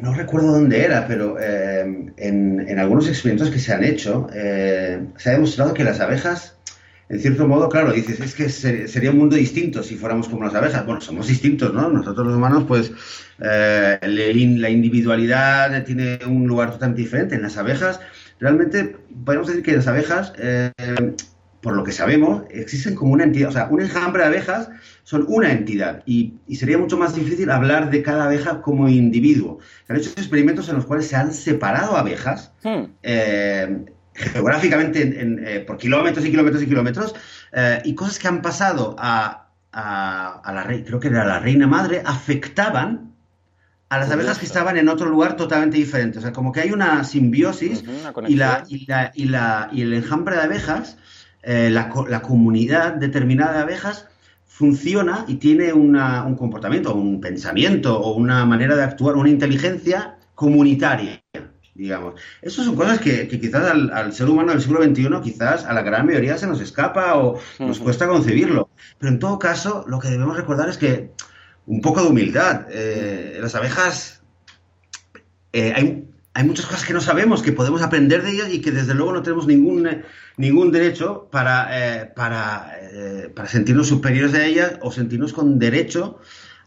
no 0.00 0.14
recuerdo 0.14 0.52
dónde 0.52 0.84
era, 0.84 1.06
pero 1.06 1.36
eh, 1.38 2.12
en, 2.16 2.78
algunos 2.78 3.08
experimentos 3.08 3.50
que 3.50 3.58
se 3.58 3.72
han 3.72 3.84
hecho, 3.84 4.28
eh, 4.32 5.00
se 5.16 5.30
ha 5.30 5.32
demostrado 5.32 5.74
que 5.74 5.84
las 5.84 6.00
abejas, 6.00 6.56
en 7.08 7.20
cierto 7.20 7.46
modo, 7.46 7.68
claro, 7.68 7.92
dices, 7.92 8.18
es 8.20 8.34
que 8.34 8.48
sería 8.48 9.10
un 9.10 9.18
mundo 9.18 9.36
distinto 9.36 9.82
si 9.82 9.96
fuéramos 9.96 10.28
como 10.28 10.44
las 10.44 10.54
abejas. 10.54 10.86
Bueno, 10.86 11.02
somos 11.02 11.26
distintos, 11.26 11.74
¿no? 11.74 11.90
Nosotros 11.90 12.26
los 12.26 12.36
humanos, 12.36 12.64
pues, 12.66 12.90
la 13.38 14.70
individualidad 14.70 15.84
tiene 15.84 16.20
un 16.26 16.46
lugar 16.46 16.70
totalmente 16.72 17.02
diferente. 17.02 17.34
En 17.34 17.42
las 17.42 17.58
abejas, 17.58 18.00
realmente, 18.40 18.96
podemos 19.26 19.48
decir 19.48 19.62
que 19.62 19.76
las 19.76 19.86
abejas 19.86 20.32
por 21.62 21.74
lo 21.74 21.84
que 21.84 21.92
sabemos, 21.92 22.42
existen 22.50 22.96
como 22.96 23.12
una 23.12 23.22
entidad, 23.22 23.48
o 23.48 23.52
sea, 23.52 23.68
un 23.70 23.80
enjambre 23.80 24.22
de 24.22 24.28
abejas 24.28 24.68
son 25.04 25.24
una 25.28 25.52
entidad 25.52 26.02
y, 26.04 26.34
sería 26.56 26.76
mucho 26.76 26.98
más 26.98 27.14
difícil 27.14 27.50
hablar 27.50 27.90
de 27.90 28.02
cada 28.02 28.24
abeja 28.24 28.60
como 28.60 28.88
individuo. 28.88 29.60
Se 29.86 29.92
han 29.92 29.98
hecho 30.00 30.10
experimentos 30.10 30.68
en 30.68 30.76
los 30.76 30.84
cuales 30.84 31.06
se 31.06 31.14
han 31.14 31.32
separado 31.32 31.96
abejas 31.96 32.52
hmm. 32.64 32.82
eh, 33.04 33.84
geográficamente 34.12 35.02
eh, 35.02 35.60
por 35.60 35.78
kilómetros 35.78 36.26
y 36.26 36.30
kilómetros 36.30 36.62
y 36.64 36.66
kilómetros 36.66 37.14
eh, 37.52 37.80
y 37.84 37.94
cosas 37.94 38.18
que 38.18 38.26
han 38.26 38.42
pasado 38.42 38.96
a, 38.98 39.50
a, 39.70 40.52
la 40.52 40.64
reina, 40.64 40.84
creo 40.84 40.98
que 40.98 41.08
era 41.08 41.24
la 41.24 41.38
reina 41.38 41.68
madre, 41.68 42.02
afectaban 42.04 43.12
a 43.88 43.98
las 43.98 44.10
abejas 44.10 44.38
que 44.38 44.46
estaban 44.46 44.76
en 44.78 44.88
otro 44.88 45.08
lugar 45.08 45.36
totalmente 45.36 45.76
diferente. 45.76 46.18
O 46.18 46.22
sea, 46.22 46.32
como 46.32 46.50
que 46.50 46.60
hay 46.60 46.72
una 46.72 47.04
simbiosis 47.04 47.84
y, 48.26 48.34
la, 48.34 48.64
y, 48.66 48.86
la, 48.86 49.12
y, 49.14 49.24
la, 49.26 49.68
y 49.70 49.82
el 49.82 49.92
enjambre 49.94 50.34
de 50.34 50.42
abejas 50.42 50.96
eh, 51.42 51.70
la, 51.70 51.88
comunidad 52.22 52.94
determinada 52.94 53.54
de 53.54 53.58
abejas 53.60 54.06
funciona 54.46 55.24
y 55.26 55.36
tiene 55.36 55.72
un 55.72 56.36
comportamiento, 56.36 56.94
un 56.94 57.20
pensamiento 57.20 57.98
o 57.98 58.14
una 58.14 58.44
manera 58.44 58.76
de 58.76 58.84
actuar, 58.84 59.16
una 59.16 59.28
inteligencia 59.28 60.18
comunitaria, 60.34 61.22
digamos. 61.74 62.20
Esas 62.42 62.66
son 62.66 62.76
cosas 62.76 63.00
que, 63.00 63.26
quizás 63.28 63.68
al, 63.70 64.12
ser 64.12 64.28
humano 64.28 64.52
del 64.52 64.60
siglo 64.60 64.84
XXI, 64.84 65.08
quizás 65.22 65.64
a 65.64 65.72
la 65.72 65.82
gran 65.82 66.06
mayoría 66.06 66.38
se 66.38 66.46
nos 66.46 66.60
escapa 66.60 67.16
o 67.16 67.38
nos 67.58 67.80
cuesta 67.80 68.06
concebirlo. 68.06 68.68
Pero 68.98 69.12
en 69.12 69.18
todo 69.18 69.38
caso, 69.38 69.84
lo 69.88 69.98
que 69.98 70.08
debemos 70.08 70.36
recordar 70.36 70.68
es 70.68 70.78
que 70.78 71.10
un 71.66 71.80
poco 71.80 72.02
de 72.02 72.08
humildad. 72.08 72.66
Eh, 72.70 73.38
las 73.40 73.54
abejas, 73.54 74.22
eh, 75.52 75.72
hay 75.74 76.08
hay 76.34 76.44
muchas 76.44 76.66
cosas 76.66 76.84
que 76.84 76.94
no 76.94 77.00
sabemos, 77.00 77.42
que 77.42 77.52
podemos 77.52 77.82
aprender 77.82 78.22
de 78.22 78.30
ellas 78.30 78.48
y 78.52 78.60
que 78.60 78.70
desde 78.70 78.94
luego 78.94 79.12
no 79.12 79.22
tenemos 79.22 79.46
ningún, 79.46 80.02
ningún 80.36 80.72
derecho 80.72 81.28
para, 81.30 81.68
eh, 81.70 82.06
para, 82.14 82.78
eh, 82.80 83.32
para 83.34 83.48
sentirnos 83.48 83.88
superiores 83.88 84.34
a 84.34 84.44
ellas 84.44 84.72
o 84.80 84.90
sentirnos 84.90 85.32
con 85.32 85.58
derecho 85.58 86.18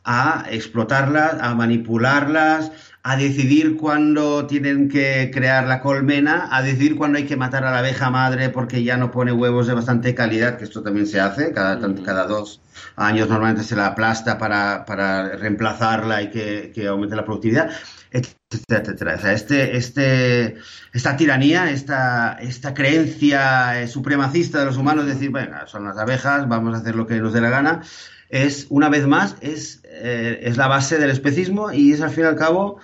a 0.04 0.46
explotarlas, 0.52 1.38
a 1.42 1.56
manipularlas, 1.56 2.72
a 3.08 3.16
decidir 3.18 3.78
cuándo 3.78 4.48
tienen 4.48 4.90
que 4.90 5.30
crear 5.32 5.68
la 5.68 5.80
colmena, 5.80 6.50
a 6.52 6.64
decidir 6.64 6.96
cuándo 6.96 7.20
hay 7.20 7.26
que 7.26 7.38
matar 7.38 7.64
a 7.64 7.70
la 7.70 7.78
abeja 7.78 8.10
madre 8.10 8.50
porque 8.50 8.84
ya 8.84 8.98
no 8.98 9.12
pone 9.12 9.32
huevos 9.32 9.68
de 9.68 9.76
bastante 9.76 10.16
calidad, 10.16 10.58
que 10.58 10.64
esto 10.64 10.82
también 10.82 11.06
se 11.06 11.20
hace, 11.20 11.54
cada, 11.54 11.80
cada 12.04 12.26
dos 12.26 12.62
años. 12.96 13.30
Normalmente 13.30 13.64
se 13.64 13.76
la 13.76 13.86
aplasta 13.86 14.40
para, 14.40 14.86
para 14.86 15.38
reemplazarla 15.38 16.24
y 16.24 16.32
que, 16.32 16.72
que 16.74 16.88
aumente 16.88 17.16
la 17.16 17.24
productividad 17.24 17.70
etcétera, 18.12 19.20
O 19.24 19.28
este, 19.28 19.78
este, 19.78 20.56
esta 20.92 21.16
tiranía, 21.16 21.70
esta, 21.70 22.38
esta 22.42 22.74
creencia 22.74 23.82
eh, 23.82 23.88
supremacista 23.88 24.60
de 24.60 24.66
los 24.66 24.78
humanos, 24.78 25.06
decir, 25.06 25.30
bueno, 25.30 25.56
son 25.68 25.84
las 25.84 25.98
abejas, 25.98 26.48
vamos 26.48 26.74
a 26.74 26.78
hacer 26.80 26.96
lo 26.96 27.06
que 27.06 27.20
nos 27.20 27.34
dé 27.34 27.42
la 27.42 27.50
gana, 27.50 27.82
es, 28.30 28.68
una 28.70 28.90
vez 28.90 29.06
más, 29.06 29.36
es, 29.42 29.82
eh, 29.86 30.40
es 30.44 30.58
la 30.58 30.68
base 30.68 30.98
del 30.98 31.10
especismo 31.10 31.72
y 31.72 31.94
es, 31.94 32.02
al 32.02 32.10
fin 32.10 32.24
y 32.24 32.28
al 32.28 32.36
cabo, 32.36 32.80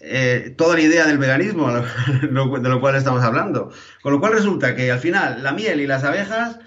eh, 0.00 0.54
toda 0.56 0.74
la 0.74 0.82
idea 0.82 1.06
del 1.06 1.18
veganismo 1.18 1.70
de 2.22 2.68
lo 2.68 2.80
cual 2.80 2.94
estamos 2.96 3.22
hablando. 3.22 3.70
Con 4.02 4.12
lo 4.12 4.20
cual 4.20 4.32
resulta 4.32 4.74
que, 4.74 4.90
al 4.90 5.00
final, 5.00 5.42
la 5.42 5.52
miel 5.52 5.80
y 5.80 5.86
las 5.86 6.04
abejas 6.04 6.58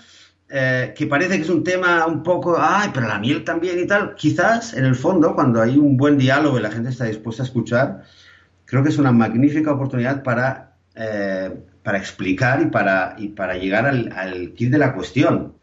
eh, 0.54 0.94
que 0.98 1.08
parece 1.08 1.38
que 1.38 1.44
es 1.44 1.50
un 1.50 1.64
tema 1.64 2.06
un 2.06 2.24
poco, 2.24 2.58
ay, 2.60 2.90
pero 2.94 3.08
la 3.08 3.20
miel 3.20 3.46
también 3.46 3.80
y 3.80 3.88
tal, 3.88 4.16
quizás 4.16 4.74
en 4.74 4.84
el 4.84 4.96
fondo, 4.96 5.34
cuando 5.34 5.62
hay 5.62 5.78
un 5.78 5.96
buen 5.96 6.18
diálogo 6.18 6.60
y 6.60 6.62
la 6.62 6.70
gente 6.70 6.90
está 6.90 7.06
dispuesta 7.06 7.44
a 7.44 7.46
escuchar, 7.46 8.04
creo 8.66 8.84
que 8.84 8.90
es 8.90 8.98
una 8.98 9.14
magnífica 9.14 9.72
oportunidad 9.72 10.24
para, 10.24 10.76
eh, 10.96 11.58
para 11.84 11.98
explicar 11.98 12.62
y 12.62 12.66
para, 12.66 13.16
y 13.18 13.30
para 13.30 13.56
llegar 13.56 13.86
al, 13.86 14.12
al 14.12 14.54
kit 14.54 14.70
de 14.72 14.78
la 14.78 14.94
cuestión, 14.94 15.56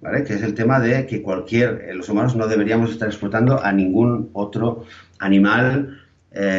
¿vale? 0.00 0.24
que 0.24 0.32
es 0.32 0.42
el 0.42 0.54
tema 0.54 0.80
de 0.80 1.04
que 1.06 1.20
cualquier, 1.20 1.94
los 1.94 2.08
humanos 2.08 2.34
no 2.34 2.46
deberíamos 2.46 2.92
estar 2.92 3.08
explotando 3.08 3.62
a 3.62 3.72
ningún 3.72 4.30
otro 4.32 4.84
animal, 5.18 6.00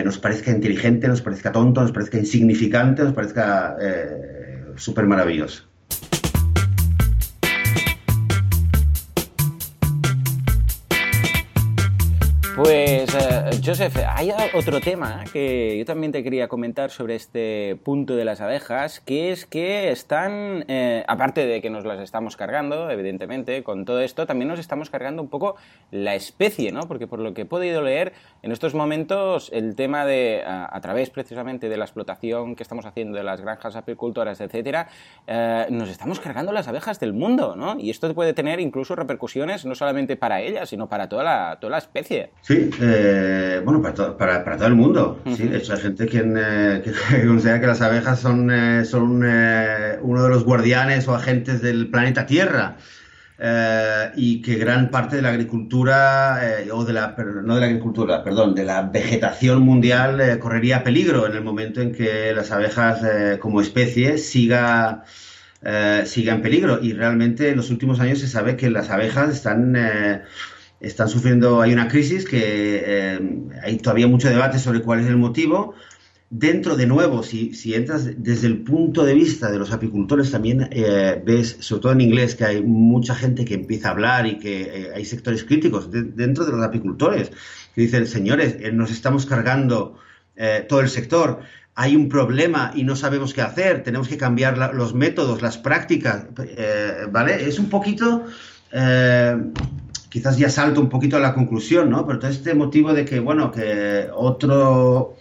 nos 0.04 0.18
parezca 0.18 0.52
inteligente, 0.52 1.08
nos 1.08 1.22
parezca 1.22 1.52
tonto, 1.52 1.82
nos 1.82 1.92
parezca 1.92 2.18
insignificante, 2.18 3.04
nos 3.04 3.14
parezca 3.14 3.76
súper 4.76 5.06
maravilloso. 5.06 5.65
Pues, 12.56 13.14
uh, 13.14 13.50
Joseph, 13.62 13.98
hay 14.08 14.32
otro 14.54 14.80
tema 14.80 15.26
que 15.34 15.78
yo 15.78 15.84
también 15.84 16.14
te 16.14 16.24
quería 16.24 16.48
comentar 16.48 16.90
sobre 16.90 17.16
este 17.16 17.78
punto 17.84 18.16
de 18.16 18.24
las 18.24 18.40
abejas, 18.40 19.02
que 19.02 19.34
es 19.34 19.46
que 19.46 19.92
están, 19.92 20.64
eh, 20.70 21.04
aparte 21.06 21.46
de 21.46 21.62
que 21.62 21.70
nos 21.70 21.84
las 21.84 22.00
estamos 22.00 22.38
cargando, 22.38 22.90
evidentemente, 22.90 23.62
con 23.62 23.84
todo 23.84 24.00
esto, 24.00 24.26
también 24.26 24.48
nos 24.48 24.60
estamos 24.60 24.90
cargando 24.90 25.22
un 25.22 25.28
poco 25.28 25.58
la 25.92 26.16
especie, 26.16 26.72
¿no? 26.72 26.88
Porque 26.88 27.08
por 27.08 27.20
lo 27.20 27.34
que 27.34 27.42
he 27.42 27.46
podido 27.46 27.82
leer, 27.82 28.14
en 28.42 28.54
estos 28.54 28.74
momentos 28.74 29.50
el 29.52 29.76
tema 29.76 30.06
de, 30.06 30.42
a, 30.48 30.74
a 30.74 30.80
través 30.80 31.10
precisamente 31.10 31.68
de 31.68 31.76
la 31.76 31.84
explotación 31.84 32.56
que 32.56 32.64
estamos 32.64 32.86
haciendo 32.86 33.18
de 33.18 33.24
las 33.24 33.42
granjas 33.42 33.76
apicultoras, 33.76 34.40
etcétera, 34.40 34.88
eh, 35.28 35.66
nos 35.72 35.90
estamos 35.90 36.22
cargando 36.22 36.54
las 36.54 36.70
abejas 36.70 37.02
del 37.02 37.12
mundo, 37.12 37.58
¿no? 37.58 37.78
Y 37.78 37.90
esto 37.90 38.14
puede 38.16 38.34
tener 38.34 38.62
incluso 38.62 38.96
repercusiones 38.96 39.66
no 39.66 39.76
solamente 39.76 40.16
para 40.16 40.40
ellas, 40.40 40.70
sino 40.70 40.88
para 40.88 41.10
toda 41.10 41.26
la, 41.26 41.58
toda 41.60 41.72
la 41.72 41.80
especie. 41.80 42.32
Sí, 42.46 42.70
eh, 42.80 43.60
bueno, 43.66 43.82
para, 43.82 44.16
para, 44.16 44.44
para, 44.44 44.58
todo 44.58 44.68
el 44.68 44.76
mundo. 44.76 45.20
Sí, 45.36 45.48
de 45.48 45.58
hecho, 45.58 45.74
hay 45.74 45.80
gente 45.80 46.06
quien, 46.06 46.36
eh, 46.38 46.84
que 46.84 46.92
considera 47.28 47.60
que 47.60 47.66
las 47.66 47.82
abejas 47.82 48.20
son, 48.20 48.52
eh, 48.52 48.86
son 48.86 49.24
eh, 49.26 49.98
uno 50.04 50.22
de 50.22 50.30
los 50.30 50.44
guardianes 50.44 51.08
o 51.08 51.16
agentes 51.16 51.64
del 51.64 51.90
planeta 51.90 52.28
Tierra. 52.28 52.78
Eh, 53.40 54.12
y 54.16 54.44
que 54.44 54.56
gran 54.58 54.92
parte 54.92 55.16
de 55.16 55.24
la 55.24 55.30
agricultura, 55.30 56.40
o 56.72 56.86
de 56.86 56.94
la, 56.94 57.16
no 57.44 57.56
de 57.56 57.62
la 57.62 57.66
agricultura, 57.66 58.24
perdón, 58.24 58.54
de 58.54 58.64
la 58.64 58.84
vegetación 58.84 59.64
mundial 59.64 60.38
correría 60.40 60.84
peligro 60.84 61.26
en 61.26 61.34
el 61.34 61.44
momento 61.44 61.82
en 61.82 61.94
que 61.94 62.32
las 62.34 62.52
abejas 62.52 63.02
como 63.40 63.60
especie 63.60 64.20
siga, 64.20 65.04
siga 66.06 66.34
en 66.34 66.42
peligro. 66.44 66.80
Y 66.82 66.94
realmente 66.94 67.50
en 67.50 67.58
los 67.58 67.72
últimos 67.72 68.00
años 68.00 68.20
se 68.20 68.28
sabe 68.28 68.56
que 68.56 68.70
las 68.70 68.90
abejas 68.92 69.32
están 69.32 69.76
están 70.80 71.10
sufriendo, 71.10 71.62
hay 71.62 71.74
una 71.74 71.88
crisis 71.88 72.26
que 72.26 72.42
eh, 72.86 73.20
hay 73.64 73.78
todavía 73.78 74.08
mucho 74.08 74.30
debate 74.30 74.60
sobre 74.60 74.82
cuál 74.82 75.00
es 75.00 75.08
el 75.08 75.18
motivo. 75.18 75.74
Dentro, 76.30 76.76
de 76.76 76.88
nuevo, 76.88 77.22
si, 77.24 77.54
si 77.54 77.76
entras 77.76 78.10
desde 78.18 78.48
el 78.48 78.64
punto 78.64 79.06
de 79.06 79.14
vista 79.14 79.52
de 79.52 79.60
los 79.60 79.72
apicultores, 79.72 80.32
también 80.32 80.68
eh, 80.72 81.22
ves, 81.24 81.58
sobre 81.60 81.82
todo 81.82 81.92
en 81.94 82.02
inglés, 82.02 82.36
que 82.36 82.46
hay 82.46 82.62
mucha 82.64 83.16
gente 83.16 83.46
que 83.46 83.54
empieza 83.54 83.90
a 83.90 83.92
hablar 83.92 84.26
y 84.26 84.40
que 84.40 84.62
eh, 84.64 84.92
hay 84.94 85.06
sectores 85.06 85.44
críticos 85.44 85.92
de, 85.92 86.04
dentro 86.04 86.44
de 86.46 86.52
los 86.52 86.66
apicultores 86.66 87.32
que 87.76 87.82
dicen, 87.82 88.08
señores, 88.08 88.56
eh, 88.60 88.72
nos 88.72 88.90
estamos 88.90 89.26
cargando 89.26 89.98
eh, 90.36 90.66
todo 90.68 90.80
el 90.80 90.90
sector, 90.90 91.42
hay 91.76 91.96
un 91.96 92.08
problema 92.08 92.72
y 92.74 92.84
no 92.84 92.96
sabemos 92.96 93.34
qué 93.34 93.42
hacer, 93.42 93.84
tenemos 93.84 94.08
que 94.08 94.18
cambiar 94.18 94.74
los 94.74 94.94
métodos, 94.94 95.42
las 95.42 95.58
prácticas, 95.58 96.26
eh, 96.40 97.06
¿vale? 97.12 97.48
Es 97.48 97.60
un 97.60 97.70
poquito 97.70 98.26
quizás 100.16 100.38
ya 100.38 100.50
salto 100.50 100.80
un 100.80 100.88
poquito 100.88 101.18
a 101.18 101.20
la 101.20 101.34
conclusión, 101.34 101.90
¿no? 101.90 102.08
Pero 102.08 102.20
todo 102.20 102.32
este 102.32 102.54
motivo 102.54 102.94
de 102.94 103.04
que, 103.04 103.20
bueno, 103.20 103.52
que 103.52 104.08
otro, 104.16 105.18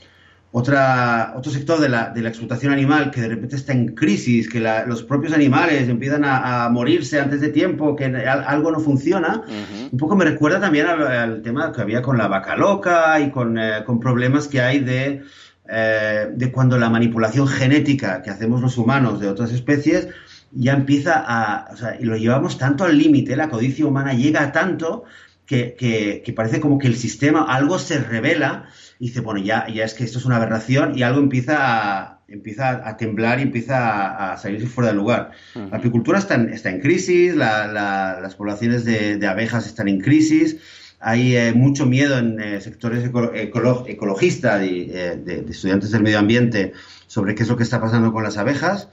otra, 0.53 1.35
otro 1.37 1.51
sector 1.51 1.81
de 1.81 1.89
la, 1.89 2.11
de 2.11 2.23
la 2.23 2.29
explotación 2.29 2.73
animal 2.73 3.11
que 3.11 3.21
de 3.21 3.27
repente 3.27 3.57
está 3.57 3.73
en 3.73 3.97
crisis, 3.97 4.49
que 4.49 4.61
la, 4.61 4.87
los 4.87 5.03
propios 5.03 5.33
animales 5.33 5.89
empiezan 5.89 6.25
a, 6.25 6.65
a, 6.65 6.69
morirse 6.69 7.19
antes 7.19 7.41
de 7.41 7.49
tiempo, 7.49 7.97
que 7.97 8.05
algo 8.05 8.71
no 8.71 8.79
funciona, 8.79 9.43
uh 9.45 9.51
-huh. 9.51 9.93
un 9.95 9.99
poco 9.99 10.15
me 10.15 10.25
recuerda 10.25 10.61
también 10.61 10.87
al, 10.87 11.03
al, 11.03 11.43
tema 11.43 11.73
que 11.73 11.81
había 11.81 12.01
con 12.01 12.17
la 12.17 12.29
vaca 12.29 12.55
loca 12.55 13.19
y 13.19 13.33
con, 13.33 13.59
eh, 13.59 13.83
con 13.85 13.99
problemas 13.99 14.47
que 14.47 14.61
hay 14.61 14.79
de, 14.79 15.25
eh, 15.69 16.29
de 16.33 16.53
cuando 16.53 16.79
la 16.79 16.89
manipulación 16.89 17.49
genética 17.49 18.23
que 18.23 18.31
hacemos 18.31 18.61
los 18.61 18.79
humanos 18.79 19.19
de 19.19 19.27
otras 19.27 19.51
especies 19.51 20.07
ya 20.55 20.73
empieza 20.73 21.23
a, 21.27 21.73
o 21.73 21.77
sea, 21.77 21.97
y 22.01 22.05
lo 22.05 22.17
llevamos 22.17 22.59
tanto 22.59 22.85
al 22.85 22.97
límite, 22.97 23.37
la 23.37 23.49
codicia 23.49 23.87
humana 23.87 24.15
llega 24.15 24.43
a 24.43 24.53
tanto 24.53 25.05
que, 25.47 25.75
que, 25.75 26.23
que, 26.25 26.33
parece 26.33 26.61
como 26.61 26.79
que 26.79 26.87
el 26.87 26.97
sistema, 26.97 27.45
algo 27.45 27.79
se 27.79 27.99
revela 27.99 28.69
y 28.99 29.09
dice, 29.09 29.21
bueno, 29.21 29.41
ya, 29.41 29.67
ya 29.69 29.85
es 29.85 29.95
que 29.95 30.05
esto 30.05 30.19
es 30.19 30.25
una 30.25 30.37
aberración 30.37 30.97
y 30.97 31.03
algo 31.03 31.21
empieza 31.21 31.57
a, 31.59 32.21
empieza 32.29 32.89
a 32.89 32.97
temblar 32.97 33.41
y 33.41 33.43
empieza 33.43 34.33
a, 34.33 34.37
salirse 34.39 34.67
fuera 34.67 34.91
de 34.91 34.97
lugar. 34.97 35.33
Uh 35.55 35.59
-huh. 35.59 35.71
La 35.71 35.79
apicultura 35.79 36.19
está 36.19 36.35
en, 36.35 36.49
está 36.49 36.71
en 36.71 36.81
crisis, 36.81 37.35
la, 37.35 37.67
la, 37.67 38.21
las 38.21 38.35
poblaciones 38.35 38.85
de, 38.85 39.19
de, 39.19 39.27
abejas 39.27 39.67
están 39.67 39.89
en 39.89 40.01
crisis, 40.01 40.57
hay 41.01 41.37
eh, 41.37 41.53
mucho 41.55 41.85
miedo 41.85 42.19
en 42.19 42.41
eh, 42.41 42.61
sectores 42.63 43.05
eco, 43.05 43.35
ecolog, 43.35 43.87
ecologistas 43.89 44.63
y 44.65 44.91
eh, 44.91 45.21
de, 45.23 45.43
de 45.43 45.51
estudiantes 45.51 45.91
del 45.91 46.03
medio 46.03 46.19
ambiente 46.19 46.73
sobre 47.07 47.35
qué 47.35 47.43
es 47.43 47.49
lo 47.49 47.57
que 47.57 47.63
está 47.63 47.81
pasando 47.81 48.13
con 48.13 48.25
las 48.25 48.39
abejas 48.39 48.89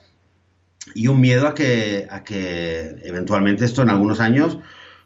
y 0.93 1.07
un 1.07 1.21
miedo 1.21 1.47
a 1.47 1.53
que, 1.53 2.07
a 2.09 2.23
que 2.23 2.95
eventualmente 3.03 3.65
esto 3.65 3.81
en 3.81 3.89
algunos 3.89 4.19
años 4.19 4.59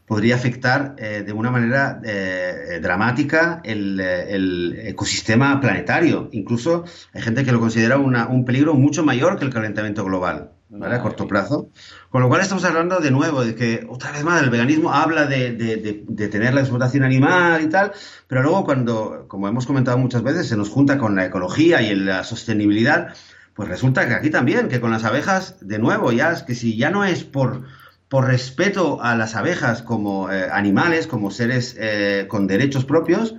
podría 0.06 0.36
afectar 0.36 0.96
eh, 0.98 1.24
de 1.26 1.34
una 1.34 1.50
manera 1.52 2.00
eh, 2.04 2.80
dramática 2.82 3.62
el, 3.64 4.00
el, 4.00 4.80
ecosistema 4.86 5.60
planetario. 5.60 6.30
Incluso 6.32 6.86
hay 7.14 7.22
gente 7.22 7.44
que 7.44 7.52
lo 7.52 7.60
considera 7.60 7.98
una, 7.98 8.28
un 8.28 8.46
peligro 8.46 8.76
mucho 8.76 9.04
mayor 9.04 9.40
que 9.40 9.46
el 9.46 9.52
calentamiento 9.52 10.06
global, 10.06 10.52
¿vale? 10.70 10.96
A 10.96 11.02
corto 11.02 11.28
plazo. 11.28 11.70
Con 12.12 12.22
lo 12.22 12.30
cual 12.30 12.42
estamos 12.42 12.64
hablando 12.66 13.00
de 13.00 13.10
nuevo 13.10 13.44
de 13.44 13.56
que, 13.56 13.88
otra 13.90 14.12
vez 14.12 14.24
más, 14.24 14.44
el 14.44 14.52
veganismo 14.52 14.94
habla 14.94 15.26
de, 15.26 15.54
de, 15.54 15.78
de, 15.78 16.04
de 16.08 16.28
tener 16.28 16.54
la 16.54 16.62
explotación 16.62 17.04
animal 17.04 17.64
y 17.64 17.70
tal, 17.70 17.92
pero 18.28 18.44
luego 18.44 18.64
cuando, 18.64 19.26
como 19.28 19.48
hemos 19.48 19.66
comentado 19.66 19.98
muchas 19.98 20.22
veces, 20.22 20.48
se 20.48 20.56
nos 20.56 20.70
junta 20.70 21.00
con 21.00 21.16
la 21.16 21.26
ecología 21.26 21.82
y 21.82 21.96
la 21.96 22.24
sostenibilidad, 22.24 23.16
pues 23.56 23.70
resulta 23.70 24.06
que 24.08 24.14
aquí 24.14 24.30
también, 24.30 24.68
que 24.68 24.82
con 24.82 24.92
las 24.92 25.06
abejas, 25.06 25.56
de 25.62 25.80
nuevo, 25.80 26.12
ya 26.12 26.32
es 26.32 26.44
que 26.44 26.54
si 26.56 26.76
ya 26.76 26.92
no 26.92 27.06
es 27.06 27.24
por, 27.24 27.64
por 28.10 28.28
respeto 28.28 29.02
a 29.02 29.16
las 29.16 29.36
abejas 29.36 29.82
como 29.82 30.30
eh, 30.30 30.50
animales, 30.52 31.08
como 31.08 31.32
seres 31.32 31.76
eh, 31.80 32.26
con 32.28 32.48
derechos 32.48 32.84
propios, 32.84 33.36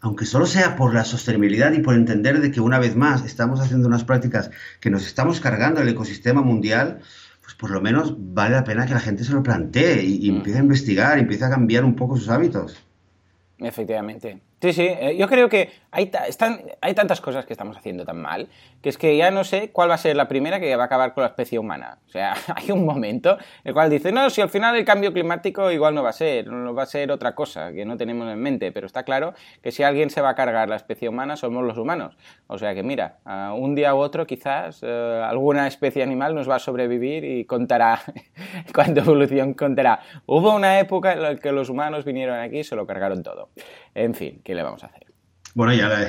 aunque 0.00 0.24
solo 0.24 0.46
sea 0.46 0.76
por 0.76 0.94
la 0.94 1.04
sostenibilidad 1.04 1.72
y 1.72 1.80
por 1.80 1.94
entender 1.94 2.40
de 2.40 2.50
que 2.50 2.62
una 2.62 2.78
vez 2.78 2.96
más 2.96 3.22
estamos 3.26 3.60
haciendo 3.60 3.86
unas 3.86 4.02
prácticas 4.02 4.50
que 4.80 4.88
nos 4.88 5.06
estamos 5.06 5.40
cargando 5.40 5.82
el 5.82 5.88
ecosistema 5.90 6.40
mundial, 6.40 7.00
pues 7.42 7.54
por 7.54 7.70
lo 7.70 7.82
menos 7.82 8.14
vale 8.18 8.54
la 8.54 8.64
pena 8.64 8.86
que 8.86 8.94
la 8.94 9.00
gente 9.00 9.24
se 9.24 9.34
lo 9.34 9.42
plantee 9.42 10.02
y, 10.02 10.24
y 10.24 10.30
empiece 10.30 10.58
a 10.58 10.62
investigar, 10.62 11.18
y 11.18 11.20
empiece 11.20 11.44
a 11.44 11.50
cambiar 11.50 11.84
un 11.84 11.96
poco 11.96 12.16
sus 12.16 12.30
hábitos. 12.30 12.82
Efectivamente. 13.58 14.40
Sí, 14.60 14.74
sí, 14.74 14.86
eh, 14.86 15.16
yo 15.16 15.26
creo 15.26 15.48
que 15.48 15.70
hay, 15.90 16.10
están, 16.28 16.60
hay 16.80 16.94
tantas 16.94 17.20
cosas 17.20 17.46
que 17.46 17.54
estamos 17.54 17.76
haciendo 17.76 18.04
tan 18.04 18.20
mal 18.20 18.48
que 18.82 18.88
es 18.88 18.96
que 18.96 19.16
ya 19.16 19.30
no 19.30 19.44
sé 19.44 19.70
cuál 19.70 19.90
va 19.90 19.94
a 19.94 19.98
ser 19.98 20.16
la 20.16 20.28
primera 20.28 20.58
que 20.58 20.74
va 20.76 20.84
a 20.84 20.86
acabar 20.86 21.12
con 21.12 21.22
la 21.22 21.28
especie 21.28 21.58
humana. 21.58 21.98
O 22.06 22.10
sea, 22.10 22.34
hay 22.56 22.70
un 22.70 22.84
momento 22.84 23.32
en 23.32 23.38
el 23.64 23.74
cual 23.74 23.90
dice, 23.90 24.12
no, 24.12 24.30
si 24.30 24.40
al 24.40 24.48
final 24.48 24.76
el 24.76 24.84
cambio 24.84 25.12
climático 25.12 25.70
igual 25.70 25.94
no 25.94 26.02
va 26.02 26.10
a 26.10 26.14
ser, 26.14 26.46
no 26.46 26.74
va 26.74 26.84
a 26.84 26.86
ser 26.86 27.10
otra 27.10 27.34
cosa 27.34 27.72
que 27.72 27.84
no 27.84 27.96
tenemos 27.96 28.30
en 28.30 28.40
mente, 28.40 28.72
pero 28.72 28.86
está 28.86 29.02
claro 29.02 29.34
que 29.62 29.70
si 29.70 29.82
alguien 29.82 30.10
se 30.10 30.20
va 30.20 30.30
a 30.30 30.34
cargar 30.34 30.68
la 30.68 30.76
especie 30.76 31.08
humana 31.08 31.36
somos 31.36 31.64
los 31.64 31.76
humanos. 31.76 32.16
O 32.46 32.58
sea 32.58 32.74
que 32.74 32.82
mira, 32.82 33.18
uh, 33.26 33.54
un 33.54 33.74
día 33.74 33.94
u 33.94 33.98
otro 33.98 34.26
quizás 34.26 34.82
uh, 34.82 35.24
alguna 35.24 35.66
especie 35.66 36.02
animal 36.02 36.34
nos 36.34 36.48
va 36.48 36.56
a 36.56 36.58
sobrevivir 36.58 37.24
y 37.24 37.44
contará, 37.44 38.00
cuando 38.74 39.00
evolución 39.00 39.54
contará. 39.54 40.00
Hubo 40.26 40.54
una 40.54 40.78
época 40.78 41.12
en 41.12 41.22
la 41.22 41.36
que 41.36 41.52
los 41.52 41.68
humanos 41.68 42.04
vinieron 42.04 42.38
aquí 42.38 42.60
y 42.60 42.64
se 42.64 42.76
lo 42.76 42.86
cargaron 42.86 43.22
todo. 43.22 43.50
En 43.94 44.14
fin, 44.14 44.40
¿qué 44.50 44.54
le 44.56 44.62
vamos 44.64 44.82
a 44.82 44.86
hacer? 44.86 45.06
Bueno, 45.54 45.72
ya 45.72 45.88
le, 45.88 46.08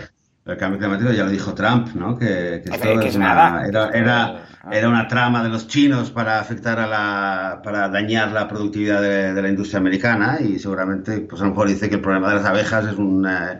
el 0.51 0.57
cambio 0.57 0.79
climático 0.79 1.11
ya 1.11 1.25
lo 1.25 1.29
dijo 1.29 1.53
Trump, 1.53 1.89
¿no? 1.93 2.17
Que, 2.17 2.63
que 2.63 2.71
esto 2.73 2.99
que 2.99 3.09
es 3.09 3.15
una, 3.15 3.67
era, 3.67 3.89
era, 3.91 4.45
era, 4.71 4.89
una 4.89 5.07
trama 5.07 5.43
de 5.43 5.49
los 5.49 5.67
chinos 5.67 6.09
para 6.09 6.39
afectar 6.39 6.79
a 6.79 6.87
la, 6.87 7.61
para 7.63 7.87
dañar 7.89 8.31
la 8.31 8.47
productividad 8.47 8.99
de, 8.99 9.35
de, 9.35 9.41
la 9.43 9.47
industria 9.47 9.79
americana 9.79 10.39
y 10.41 10.57
seguramente, 10.57 11.19
pues 11.21 11.39
a 11.41 11.45
lo 11.45 11.51
mejor 11.51 11.67
dice 11.67 11.87
que 11.87 11.95
el 11.95 12.01
problema 12.01 12.29
de 12.29 12.35
las 12.37 12.45
abejas 12.45 12.85
es 12.85 12.97
un, 12.97 13.27
eh, 13.27 13.59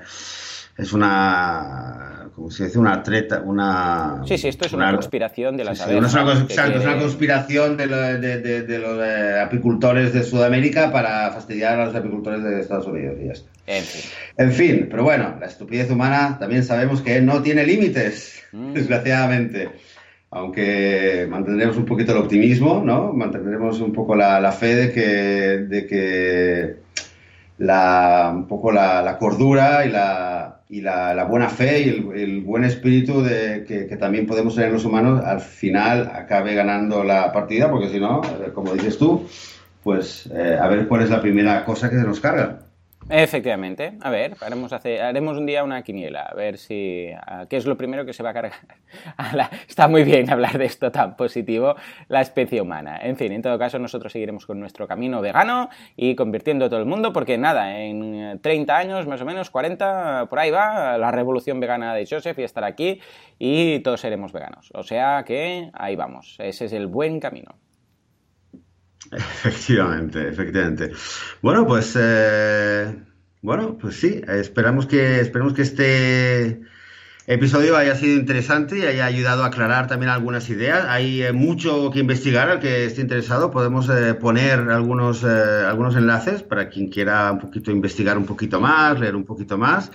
es 0.82 0.94
una, 0.94 2.30
¿cómo 2.34 2.50
se 2.50 2.66
dice? 2.66 2.80
Una 2.80 3.04
treta, 3.04 3.42
una... 3.46 4.24
Sí, 4.26 4.38
sí, 4.38 4.48
esto 4.48 4.66
es 4.66 4.74
una, 4.74 4.90
una 4.90 4.98
conspiración 4.98 5.56
de 5.56 5.64
las 5.64 5.78
sí, 5.78 5.84
es, 5.84 5.90
una, 5.92 6.34
exacto, 6.34 6.80
es 6.80 6.84
una 6.84 6.98
conspiración 6.98 7.78
de, 7.78 7.86
lo, 7.86 7.98
de, 7.98 8.40
de, 8.40 8.64
de 8.64 8.80
los 8.80 9.00
apicultores 9.46 10.12
de 10.12 10.24
Sudamérica 10.24 10.92
para 10.92 11.30
fastidiar 11.32 11.80
a 11.80 11.86
los 11.86 11.96
apicultores 11.96 12.44
de 12.44 12.62
Estados 12.62 12.88
Unidos 12.88 13.18
y 13.22 13.28
ya 13.28 13.34
está. 13.34 13.52
En 13.68 13.84
fin. 13.84 14.12
En 14.38 14.52
fin, 14.52 14.88
pero 14.90 15.04
bueno, 15.04 15.36
la 15.40 15.46
estupidez 15.46 15.92
humana 15.92 16.38
también 16.40 16.64
sabemos 16.64 17.02
que 17.02 17.22
no 17.22 17.44
tiene 17.44 17.64
límites, 17.64 18.42
mm. 18.52 18.74
desgraciadamente. 18.74 19.70
aunque 20.32 21.28
mantendremos 21.30 21.78
un 21.78 21.86
poquito 21.86 22.14
el 22.14 22.18
optimismo, 22.18 22.82
¿no? 22.84 23.14
Mantendremos 23.14 23.80
un 23.82 23.94
poco 23.94 24.16
la, 24.16 24.52
fe 24.52 24.76
de 24.76 24.92
que, 24.92 25.02
de 25.02 25.86
que 25.86 26.76
la, 27.60 28.32
un 28.34 28.48
poco 28.48 28.72
la, 28.72 29.18
cordura 29.20 29.86
y 29.86 29.90
la, 29.90 30.61
y 30.72 30.80
la, 30.80 31.26
buena 31.26 31.50
fe 31.50 31.82
y 31.82 31.90
el, 31.90 32.40
buen 32.40 32.64
espíritu 32.64 33.22
de, 33.22 33.66
que, 33.68 33.98
también 33.98 34.26
podemos 34.26 34.56
tener 34.56 34.72
los 34.72 34.86
humanos 34.86 35.22
al 35.22 35.42
final 35.42 36.10
acabe 36.16 36.56
ganando 36.56 37.04
la 37.04 37.30
partida, 37.34 37.70
porque 37.70 37.90
si 37.90 38.00
no, 38.00 38.22
eh, 38.24 38.52
como 38.54 38.72
dices 38.72 38.98
tú, 38.98 39.28
pues 39.84 40.30
eh, 40.34 40.58
a 40.60 40.68
ver 40.70 40.88
cuál 40.88 41.02
es 41.02 41.10
la 41.10 41.22
primera 41.22 41.66
cosa 41.66 41.90
que 41.90 41.98
se 41.98 42.06
nos 42.06 42.22
carga. 42.22 42.61
Efectivamente. 43.12 43.94
A 44.02 44.10
ver, 44.10 44.36
haremos, 44.40 44.72
haremos 44.72 45.38
un 45.38 45.46
día 45.46 45.64
una 45.64 45.84
quiniela, 45.84 46.22
a 46.22 46.34
ver 46.34 46.58
si... 46.58 47.10
¿Qué 47.50 47.58
es 47.58 47.66
lo 47.66 47.76
primero 47.76 48.06
que 48.06 48.14
se 48.14 48.24
va 48.24 48.30
a 48.30 48.34
cargar? 48.34 48.54
está 49.68 49.90
muy 49.90 50.04
bien 50.04 50.30
hablar 50.30 50.58
de 50.58 50.66
esto 50.66 50.92
tan 50.92 51.18
positivo, 51.18 51.76
la 52.08 52.22
especie 52.22 52.62
humana. 52.62 53.00
En 53.04 53.18
fin, 53.18 53.34
en 53.34 53.42
todo 53.42 53.60
caso, 53.60 53.80
nosotros 53.80 54.14
seguiremos 54.14 54.46
con 54.46 54.60
nuestro 54.60 54.88
camino 54.88 55.20
vegano 55.22 55.70
y 55.98 56.16
convirtiendo 56.16 56.66
a 56.66 56.70
todo 56.70 56.80
el 56.80 56.86
mundo, 56.86 57.12
porque 57.12 57.38
nada, 57.38 57.80
en 57.80 58.40
30 58.42 58.78
años, 58.78 59.08
más 59.08 59.22
o 59.22 59.26
menos, 59.26 59.50
40, 59.50 60.28
por 60.30 60.40
ahí 60.40 60.52
va, 60.52 60.98
la 60.98 61.12
revolución 61.12 61.60
vegana 61.60 61.94
de 61.94 62.08
Joseph 62.10 62.40
y 62.40 62.44
estar 62.44 62.64
aquí 62.64 63.02
y 63.38 63.80
todos 63.80 64.00
seremos 64.00 64.32
veganos. 64.32 64.70
O 64.74 64.84
sea 64.84 65.24
que 65.26 65.70
ahí 65.74 65.98
vamos, 65.98 66.38
ese 66.40 66.66
es 66.66 66.74
el 66.74 66.88
buen 66.88 67.20
camino. 67.20 67.56
Efectivamente, 69.10 70.28
efectivamente. 70.28 70.92
Bueno, 71.42 71.66
pues 71.66 71.98
eh, 72.00 72.96
bueno, 73.42 73.78
pues 73.78 74.00
sí, 74.00 74.22
esperamos 74.28 74.86
que, 74.86 75.20
esperemos 75.20 75.54
que 75.54 75.64
este 75.64 76.62
episodio 77.28 77.76
haya 77.78 77.96
sido 77.96 78.18
interesante 78.18 78.80
y 78.80 78.84
haya 78.84 79.06
ayudado 79.06 79.44
a 79.44 79.48
aclarar 79.48 79.88
también 79.88 80.12
algunas 80.12 80.50
ideas. 80.50 80.86
Hay 80.88 81.24
eh, 81.24 81.34
mucho 81.34 81.90
que 81.92 82.00
investigar, 82.00 82.50
al 82.50 82.60
que 82.60 82.86
esté 82.86 83.02
interesado, 83.02 83.52
podemos 83.52 83.90
eh, 83.90 84.14
poner 84.14 84.60
algunos, 84.70 85.24
algunos 85.24 85.96
enlaces 85.96 86.44
para 86.44 86.70
quien 86.70 86.90
quiera 86.90 87.32
un 87.32 87.40
poquito 87.40 87.72
investigar 87.72 88.18
un 88.18 88.26
poquito 88.26 88.62
más, 88.62 89.00
leer 89.00 89.16
un 89.16 89.26
poquito 89.26 89.58
más. 89.58 89.92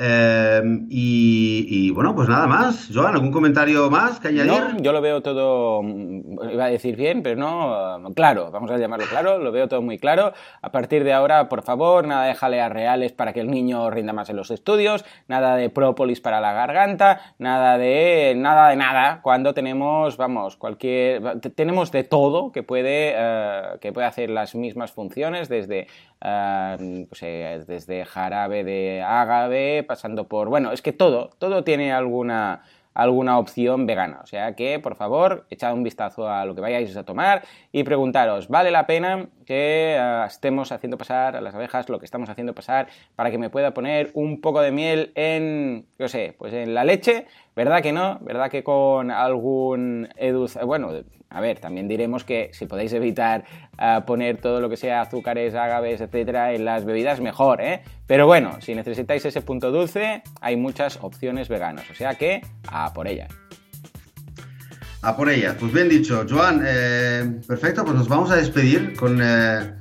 Em, 0.00 0.86
y, 0.88 1.90
bueno, 1.90 2.14
pues 2.14 2.28
nada 2.28 2.46
más. 2.46 2.88
Joan, 2.94 3.14
¿algún 3.14 3.32
comentario 3.32 3.90
más 3.90 4.20
que 4.20 4.28
añadir? 4.28 4.52
No, 4.52 4.78
yo 4.78 4.92
lo 4.92 5.00
veo 5.00 5.22
todo, 5.22 5.82
mm, 5.82 6.50
iba 6.52 6.66
a 6.66 6.68
decir 6.68 6.94
bien, 6.94 7.20
pero 7.24 7.34
no, 7.34 7.98
mm, 7.98 8.12
claro, 8.12 8.52
vamos 8.52 8.70
a 8.70 8.78
llamarlo 8.78 9.06
claro, 9.06 9.38
lo 9.38 9.50
veo 9.50 9.66
todo 9.66 9.82
muy 9.82 9.98
claro. 9.98 10.32
A 10.62 10.70
partir 10.70 11.02
de 11.02 11.12
ahora, 11.12 11.48
por 11.48 11.62
favor, 11.62 12.06
nada 12.06 12.26
de 12.26 12.34
jaleas 12.36 12.70
reales 12.70 13.10
para 13.10 13.32
que 13.32 13.40
el 13.40 13.50
niño 13.50 13.90
rinda 13.90 14.12
más 14.12 14.30
en 14.30 14.36
los 14.36 14.52
estudios, 14.52 15.04
nada 15.26 15.56
de 15.56 15.68
própolis 15.68 16.20
para 16.20 16.40
la 16.40 16.52
garganta, 16.52 17.34
nada 17.38 17.76
de 17.76 18.34
nada 18.36 18.68
de 18.68 18.76
nada, 18.76 19.20
cuando 19.20 19.52
tenemos, 19.52 20.16
vamos, 20.16 20.56
cualquier, 20.56 21.40
tenemos 21.56 21.90
de 21.90 22.04
todo 22.04 22.52
que 22.52 22.62
puede, 22.62 23.14
eh, 23.16 23.62
que 23.80 23.92
puede 23.92 24.06
hacer 24.06 24.30
las 24.30 24.54
mismas 24.54 24.92
funciones 24.92 25.48
desde 25.48 25.88
pues, 26.20 27.22
eh, 27.22 27.62
desde 27.66 28.04
jarabe 28.04 28.64
de 28.64 29.02
ágave, 29.02 29.84
pasando 29.88 30.28
por... 30.28 30.48
Bueno, 30.48 30.70
es 30.70 30.80
que 30.80 30.92
todo, 30.92 31.30
todo 31.38 31.64
tiene 31.64 31.92
alguna, 31.92 32.62
alguna 32.98 33.38
opción 33.38 33.86
vegana. 33.86 34.20
O 34.22 34.26
sea 34.26 34.56
que, 34.56 34.80
por 34.80 34.96
favor, 34.96 35.46
echad 35.50 35.72
un 35.72 35.84
vistazo 35.84 36.28
a 36.28 36.44
lo 36.44 36.54
que 36.54 36.60
vayáis 36.60 36.96
a 36.96 37.04
tomar 37.04 37.44
y 37.72 37.84
preguntaros, 37.84 38.48
¿vale 38.48 38.72
la 38.72 38.86
pena 38.86 39.28
que 39.46 39.96
eh, 39.96 40.24
estemos 40.26 40.72
haciendo 40.72 40.98
pasar 40.98 41.36
a 41.36 41.40
las 41.40 41.54
abejas 41.54 41.88
lo 41.88 42.00
que 42.00 42.04
estamos 42.04 42.28
haciendo 42.28 42.54
pasar 42.54 42.88
para 43.14 43.30
que 43.30 43.38
me 43.38 43.50
pueda 43.50 43.72
poner 43.72 44.10
un 44.14 44.40
poco 44.40 44.60
de 44.60 44.72
miel 44.72 45.12
en, 45.14 45.86
yo 45.98 46.08
sé, 46.08 46.34
pues 46.38 46.52
en 46.52 46.74
la 46.74 46.84
leche? 46.84 47.26
¿Verdad 47.58 47.82
que 47.82 47.90
no? 47.90 48.20
¿Verdad 48.20 48.52
que 48.52 48.62
con 48.62 49.10
algún 49.10 50.08
bueno, 50.64 50.92
a 51.28 51.40
ver, 51.40 51.58
también 51.58 51.88
diremos 51.88 52.22
que 52.22 52.50
si 52.52 52.66
podéis 52.66 52.92
evitar 52.92 53.42
eh, 53.76 53.98
poner 54.06 54.40
todo 54.40 54.60
lo 54.60 54.70
que 54.70 54.76
sea 54.76 55.00
azúcares, 55.00 55.56
agaves, 55.56 56.00
etcétera, 56.00 56.52
en 56.52 56.64
las 56.64 56.84
bebidas, 56.84 57.20
mejor, 57.20 57.60
¿eh? 57.60 57.82
Pero 58.06 58.28
bueno, 58.28 58.60
si 58.60 58.76
necesitáis 58.76 59.24
ese 59.24 59.42
punto 59.42 59.72
dulce, 59.72 60.22
hay 60.40 60.54
muchas 60.54 61.00
opciones 61.02 61.48
veganas, 61.48 61.90
o 61.90 61.94
sea 61.94 62.14
que 62.14 62.42
a 62.68 62.92
por 62.94 63.08
ellas. 63.08 63.34
A 65.02 65.16
por 65.16 65.28
ellas, 65.28 65.56
pues 65.58 65.72
bien 65.72 65.88
dicho, 65.88 66.24
Joan, 66.30 66.62
eh, 66.64 67.40
perfecto, 67.44 67.84
pues 67.84 67.96
nos 67.96 68.08
vamos 68.08 68.30
a 68.30 68.36
despedir 68.36 68.94
con, 68.94 69.18
eh, 69.20 69.74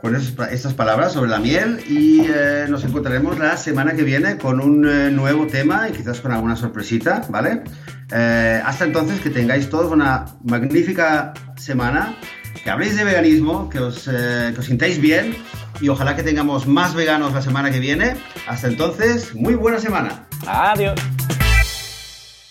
con 0.00 0.14
estas 0.14 0.74
palabras 0.74 1.12
sobre 1.12 1.30
la 1.30 1.38
miel 1.38 1.80
y 1.88 2.22
nos 2.68 2.84
encontraremos 2.84 3.38
la 3.38 3.56
semana 3.56 3.94
que 3.94 4.02
viene 4.02 4.36
con 4.36 4.60
un 4.60 4.82
nuevo 5.16 5.46
tema 5.46 5.88
y 5.88 5.92
quizás 5.92 6.20
con 6.20 6.32
alguna 6.32 6.56
sorpresita, 6.56 7.22
¿vale? 7.28 7.62
Eh, 8.12 8.62
hasta 8.64 8.84
entonces, 8.84 9.20
que 9.20 9.30
tengáis 9.30 9.68
todos 9.68 9.92
una 9.92 10.26
magnífica 10.44 11.34
semana, 11.56 12.16
que 12.62 12.70
habléis 12.70 12.96
de 12.96 13.04
veganismo, 13.04 13.68
eh, 13.74 14.52
que 14.54 14.60
os 14.60 14.64
sintáis 14.64 15.00
bien 15.00 15.36
y 15.80 15.88
ojalá 15.88 16.14
que 16.14 16.22
tengamos 16.22 16.66
más 16.66 16.94
veganos 16.94 17.32
la 17.32 17.42
semana 17.42 17.70
que 17.70 17.80
viene. 17.80 18.16
Hasta 18.46 18.68
entonces, 18.68 19.34
muy 19.34 19.54
buena 19.54 19.80
semana. 19.80 20.26
Adiós. 20.46 21.00